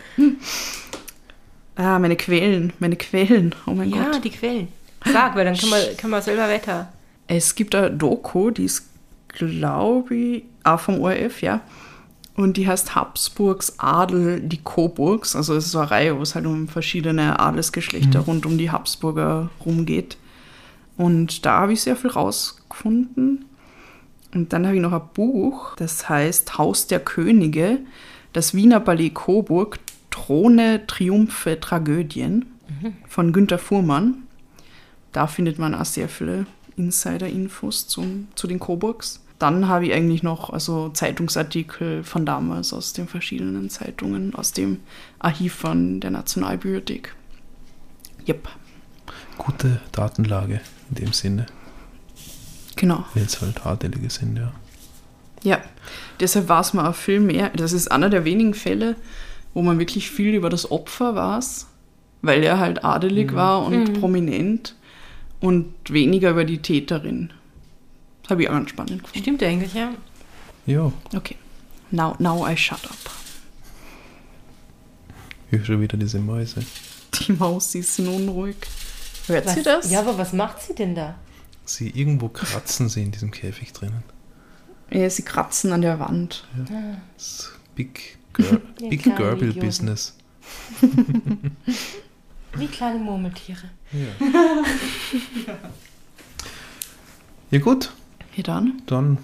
Ah, 1.76 2.00
meine 2.00 2.16
Quellen, 2.16 2.74
meine 2.80 2.96
Quellen. 2.96 3.56
Oh 3.66 3.72
mein 3.72 3.89
Ja, 3.89 4.12
Gott. 4.12 4.24
die 4.24 4.30
Quellen. 4.30 4.68
Sag, 5.12 5.36
weil 5.36 5.46
dann 5.46 5.56
kann 5.58 5.70
man, 5.70 5.80
kann 5.98 6.10
man 6.12 6.22
selber 6.22 6.48
weiter. 6.48 6.92
Es 7.28 7.56
gibt 7.56 7.74
eine 7.74 7.89
Doku, 7.89 8.52
die 8.52 8.66
ist, 8.66 8.88
glaube 9.30 10.16
ich, 10.16 10.44
auch 10.64 10.80
vom 10.80 11.00
ORF, 11.02 11.42
ja. 11.42 11.62
Und 12.36 12.58
die 12.58 12.68
heißt 12.68 12.96
Habsburgs 12.96 13.76
Adel, 13.78 14.42
die 14.42 14.60
Coburgs. 14.64 15.36
Also 15.36 15.56
es 15.56 15.66
ist 15.66 15.72
so 15.72 15.80
eine 15.80 15.92
Reihe, 15.92 16.18
wo 16.18 16.22
es 16.22 16.36
halt 16.36 16.46
um 16.46 16.68
verschiedene 16.68 17.39
Adelsgeschlechter 17.39 18.20
rund 18.22 18.46
um 18.46 18.58
die 18.58 18.72
Habsburger 18.72 19.50
rumgeht. 19.66 20.18
Und 20.98 21.46
da 21.46 21.62
habe 21.62 21.74
ich 21.74 21.82
sehr 21.82 21.96
viel 21.96 22.10
rausgefunden. 22.10 23.46
Und 24.34 24.54
dann 24.54 24.66
habe 24.66 24.76
ich 24.76 24.82
noch 24.82 24.94
ein 24.94 25.10
Buch, 25.14 25.76
das 25.76 26.08
heißt 26.08 26.58
Haus 26.58 26.88
der 26.88 27.00
Könige, 27.00 27.80
das 28.34 28.54
Wiener 28.54 28.80
Ballet 28.80 29.14
Coburg, 29.14 29.80
Throne, 30.10 30.86
Triumphe, 30.88 31.60
Tragödien 31.60 32.46
von 33.08 33.34
Günter 33.34 33.58
Fuhrmann. 33.58 34.24
Da 35.12 35.28
findet 35.28 35.60
man 35.60 35.76
auch 35.76 35.86
sehr 35.86 36.08
viele 36.08 36.46
Insider-Infos 36.78 37.88
zum, 37.88 38.28
zu 38.36 38.48
den 38.48 38.60
Coburgs. 38.60 39.22
Dann 39.39 39.68
habe 39.68 39.88
ich 39.88 39.94
eigentlich 39.94 40.24
noch 40.24 40.52
also 40.52 40.89
Zeitungsartikel 40.89 42.04
von 42.04 42.26
damals 42.26 42.74
aus 42.74 42.94
den 42.94 43.08
verschiedenen 43.08 43.70
Zeitungen, 43.70 44.36
aus 44.36 44.54
dem 44.54 44.80
Archiv 45.20 45.56
von 45.56 46.00
der 46.00 46.12
Nationalbibliothek. 46.12 47.16
Yep, 48.28 48.48
Gute 49.38 49.82
Datenlage 49.92 50.62
in 50.92 50.96
dem 51.06 51.14
Sinne, 51.14 51.46
genau. 52.76 53.06
wenn 53.14 53.24
es 53.26 53.42
halt 53.42 53.66
Adelige 53.66 54.10
sind, 54.10 54.38
ja. 54.38 54.52
Ja, 55.44 55.60
deshalb 56.20 56.50
war 56.50 56.62
es 56.62 56.74
mir 56.74 56.88
auch 56.88 56.96
viel 56.96 57.20
mehr. 57.20 57.50
Das 57.50 57.72
ist 57.74 57.92
einer 57.92 58.10
der 58.12 58.26
wenigen 58.26 58.54
Fälle, 58.54 58.96
wo 59.56 59.64
man 59.64 59.80
wirklich 59.80 60.12
viel 60.12 60.36
über 60.36 60.50
das 60.52 60.70
Opfer 60.70 61.16
weiß, 61.16 61.66
weil 62.22 62.44
er 62.44 62.60
halt 62.60 62.86
adelig 62.86 63.34
war 63.34 63.66
und 63.66 64.00
prominent 64.00 64.76
und 65.39 65.74
weniger 65.89 66.30
über 66.30 66.46
die 66.46 66.60
Täterin. 66.60 67.32
Das 68.22 68.32
habe 68.32 68.44
ich 68.44 68.50
auch 68.50 68.54
ganz 68.54 68.70
spannend 68.70 69.02
gefunden. 69.02 69.20
Stimmt 69.20 69.42
eigentlich, 69.44 69.74
ja. 69.74 69.92
Ja, 70.68 70.92
Okay, 71.16 71.38
now, 71.89 72.16
now 72.20 72.48
I 72.48 72.56
shut 72.56 72.86
up. 72.86 73.12
ich 75.50 75.58
höre 75.58 75.66
schon 75.66 75.82
wieder 75.82 75.98
diese 75.98 76.20
Mäuse. 76.20 76.64
Die 77.20 77.34
Maus 77.34 77.74
ist 77.74 77.96
sind 77.96 78.08
unruhig. 78.08 78.56
Hört 79.28 79.49
sie 79.49 79.57
Was- 79.57 79.63
das? 79.63 79.91
Ja, 79.91 79.99
aber 80.01 80.17
was 80.17 80.34
macht 80.34 80.61
sie 80.61 80.74
denn 80.76 80.95
da? 80.95 81.15
Sie 81.65 81.89
irgendwo 81.89 82.28
kratzen 82.30 82.89
sie 82.89 83.03
in 83.03 83.11
diesem 83.11 83.32
Käfig 83.32 83.72
drinnen. 83.74 84.03
Ja, 84.89 85.09
sie 85.09 85.24
kratzen 85.24 85.72
an 85.72 85.82
der 85.82 85.99
Wand. 85.99 86.45
Das 87.17 87.51
Big, 87.76 88.17
Girl, 88.34 88.61
Ja, 88.82 88.89
Big 88.89 89.03
Gerbil. 89.15 89.53
Business. 89.53 90.15
Wie 92.55 92.67
kleine 92.67 92.99
Murmeltiere. 92.99 93.69
Ja 97.51 97.59
gut, 97.59 97.91
Ja, 98.36 98.43
dann. 98.43 98.82
dann 98.86 99.17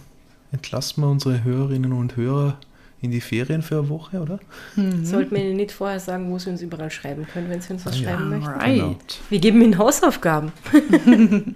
entlassen 0.52 1.02
wir 1.04 1.10
unsere 1.10 1.44
Hörerinnen 1.44 1.94
und 1.94 2.16
Hörer 2.18 2.58
in 3.02 3.12
die 3.12 3.22
Ferien 3.22 3.62
für 3.62 3.80
eine 3.80 3.90
Woche, 3.90 4.20
oder? 4.20 4.40
Sollten 5.04 5.36
wir 5.36 5.44
Ihnen 5.44 5.58
nicht 5.58 5.72
vorher 5.72 6.00
sagen, 6.00 6.32
wo 6.32 6.40
Sie 6.40 6.50
uns 6.50 6.62
überall 6.62 6.90
schreiben 6.90 7.28
können, 7.32 7.50
wenn 7.50 7.62
Sie 7.62 7.74
uns 7.74 7.86
was 7.86 8.00
ja. 8.00 8.10
schreiben 8.10 8.30
möchten? 8.30 8.50
Right. 8.50 8.76
Genau. 8.76 8.98
Wir 9.30 9.40
geben 9.40 9.62
Ihnen 9.62 9.78
Hausaufgaben. 9.78 10.52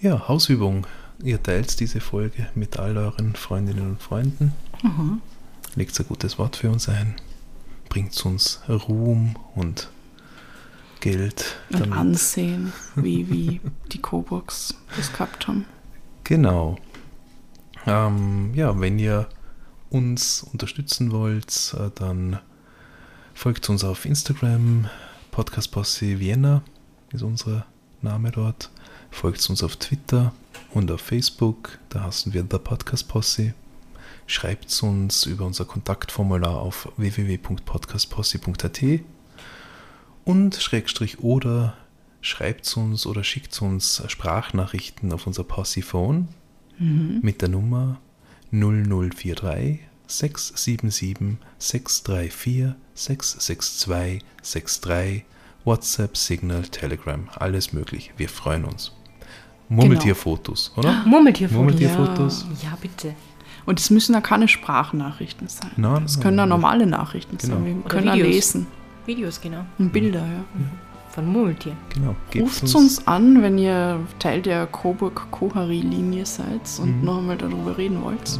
Ja, 0.00 0.28
Hausübung. 0.28 0.86
Ihr 1.24 1.42
teilt 1.42 1.80
diese 1.80 2.00
Folge 2.00 2.46
mit 2.54 2.78
all 2.78 2.96
euren 2.96 3.34
Freundinnen 3.34 3.90
und 3.90 4.00
Freunden. 4.00 4.52
Legt 5.74 5.98
ein 5.98 6.06
gutes 6.06 6.38
Wort 6.38 6.54
für 6.54 6.70
uns 6.70 6.88
ein. 6.88 7.16
Bringt 7.88 8.24
uns 8.24 8.60
Ruhm 8.68 9.34
und 9.56 9.90
Geld. 11.00 11.56
Und 11.70 11.80
damit. 11.80 11.98
ansehen, 11.98 12.72
wie, 12.94 13.28
wie 13.28 13.60
die 13.90 14.00
Coburgs 14.00 14.76
das 14.96 15.12
gehabt 15.12 15.48
haben. 15.48 15.64
Genau. 16.22 16.78
Ähm, 17.88 18.52
ja, 18.54 18.78
wenn 18.78 18.98
ihr 18.98 19.28
uns 19.88 20.42
unterstützen 20.42 21.10
wollt, 21.10 21.74
äh, 21.78 21.90
dann 21.94 22.38
folgt 23.32 23.68
uns 23.70 23.82
auf 23.82 24.04
Instagram. 24.04 24.88
Podcast 25.30 25.70
Posse 25.70 26.18
Vienna 26.18 26.62
ist 27.12 27.22
unser 27.22 27.64
Name 28.02 28.30
dort. 28.30 28.70
Folgt 29.10 29.48
uns 29.48 29.62
auf 29.62 29.76
Twitter 29.76 30.32
und 30.74 30.90
auf 30.90 31.00
Facebook. 31.00 31.78
Da 31.88 32.04
heißen 32.04 32.34
wir 32.34 32.42
The 32.42 32.58
Podcast 32.58 33.08
Posse. 33.08 33.54
Schreibt 34.26 34.82
uns 34.82 35.24
über 35.24 35.46
unser 35.46 35.64
Kontaktformular 35.64 36.60
auf 36.60 36.92
www.podcastposse.at 36.98 38.82
und 40.26 40.54
Schrägstrich 40.56 41.20
oder 41.20 41.74
schreibt 42.20 42.76
uns 42.76 43.06
oder 43.06 43.24
schickt 43.24 43.62
uns 43.62 44.02
Sprachnachrichten 44.08 45.10
auf 45.12 45.26
unser 45.26 45.44
Posse-Phone 46.78 47.20
mit 47.22 47.42
der 47.42 47.48
Nummer 47.48 47.98
0043 48.52 49.80
677 50.06 51.36
634 51.58 52.74
662 52.94 54.22
63 54.42 55.24
WhatsApp, 55.64 56.16
Signal, 56.16 56.62
Telegram, 56.62 57.28
alles 57.36 57.72
möglich. 57.74 58.12
Wir 58.16 58.28
freuen 58.30 58.64
uns. 58.64 58.92
Murmeltierfotos, 59.68 60.72
oder? 60.76 61.04
Murmeltierfotos. 61.04 61.56
Murmeltierfotos. 61.58 62.46
Ja, 62.62 62.78
bitte. 62.80 63.14
Und 63.66 63.78
es 63.78 63.90
müssen 63.90 64.14
ja 64.14 64.22
keine 64.22 64.48
Sprachnachrichten 64.48 65.46
sein. 65.48 65.70
Nein, 65.76 66.04
Es 66.04 66.14
nein, 66.14 66.22
können 66.22 66.38
ja 66.38 66.46
nein. 66.46 66.48
normale 66.48 66.86
Nachrichten 66.86 67.36
Genau. 67.36 67.54
sein. 67.56 67.66
Wir 67.66 67.76
Oder 67.76 67.88
können 67.88 68.06
ja 68.06 68.14
Videos. 68.14 68.28
lesen. 68.34 68.66
Videos, 69.04 69.40
genau. 69.42 69.66
Und 69.78 69.92
Bilder, 69.92 70.20
ja. 70.26 70.44
Von 71.18 71.32
Murmeltieren. 71.32 71.76
Genau. 71.92 72.14
Gebt 72.30 72.44
Ruft 72.44 72.62
uns 72.76 73.06
an, 73.08 73.42
wenn 73.42 73.58
ihr 73.58 73.98
Teil 74.20 74.40
der 74.40 74.66
Coburg-Kohari-Linie 74.68 76.24
seid 76.24 76.60
und 76.80 77.00
Mhm. 77.00 77.04
noch 77.04 77.18
einmal 77.18 77.36
darüber 77.36 77.76
reden 77.76 78.00
wollt. 78.04 78.38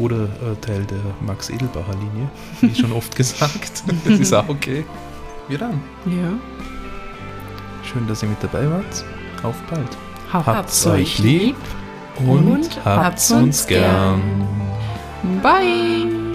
Oder 0.00 0.24
äh, 0.24 0.56
Teil 0.60 0.84
der 0.84 0.98
Max 1.24 1.48
Edelbacher 1.48 1.92
Linie, 1.94 2.28
wie 2.60 2.74
schon 2.74 2.90
oft 2.90 3.14
gesagt. 3.16 3.84
Das 4.04 4.18
ist 4.18 4.32
auch 4.32 4.48
okay. 4.48 4.84
Wir 5.46 5.58
dann. 5.58 5.80
Ja. 6.06 6.32
Schön, 7.84 8.04
dass 8.08 8.20
ihr 8.24 8.30
mit 8.30 8.42
dabei 8.42 8.68
wart. 8.68 9.04
Auf 9.44 9.54
bald. 9.70 9.96
Habt's 10.32 10.84
euch 10.88 11.20
lieb 11.20 11.54
und, 12.26 12.48
und 12.48 12.84
habt's 12.84 13.30
uns 13.30 13.64
gern. 13.64 14.20
Bye. 15.40 16.25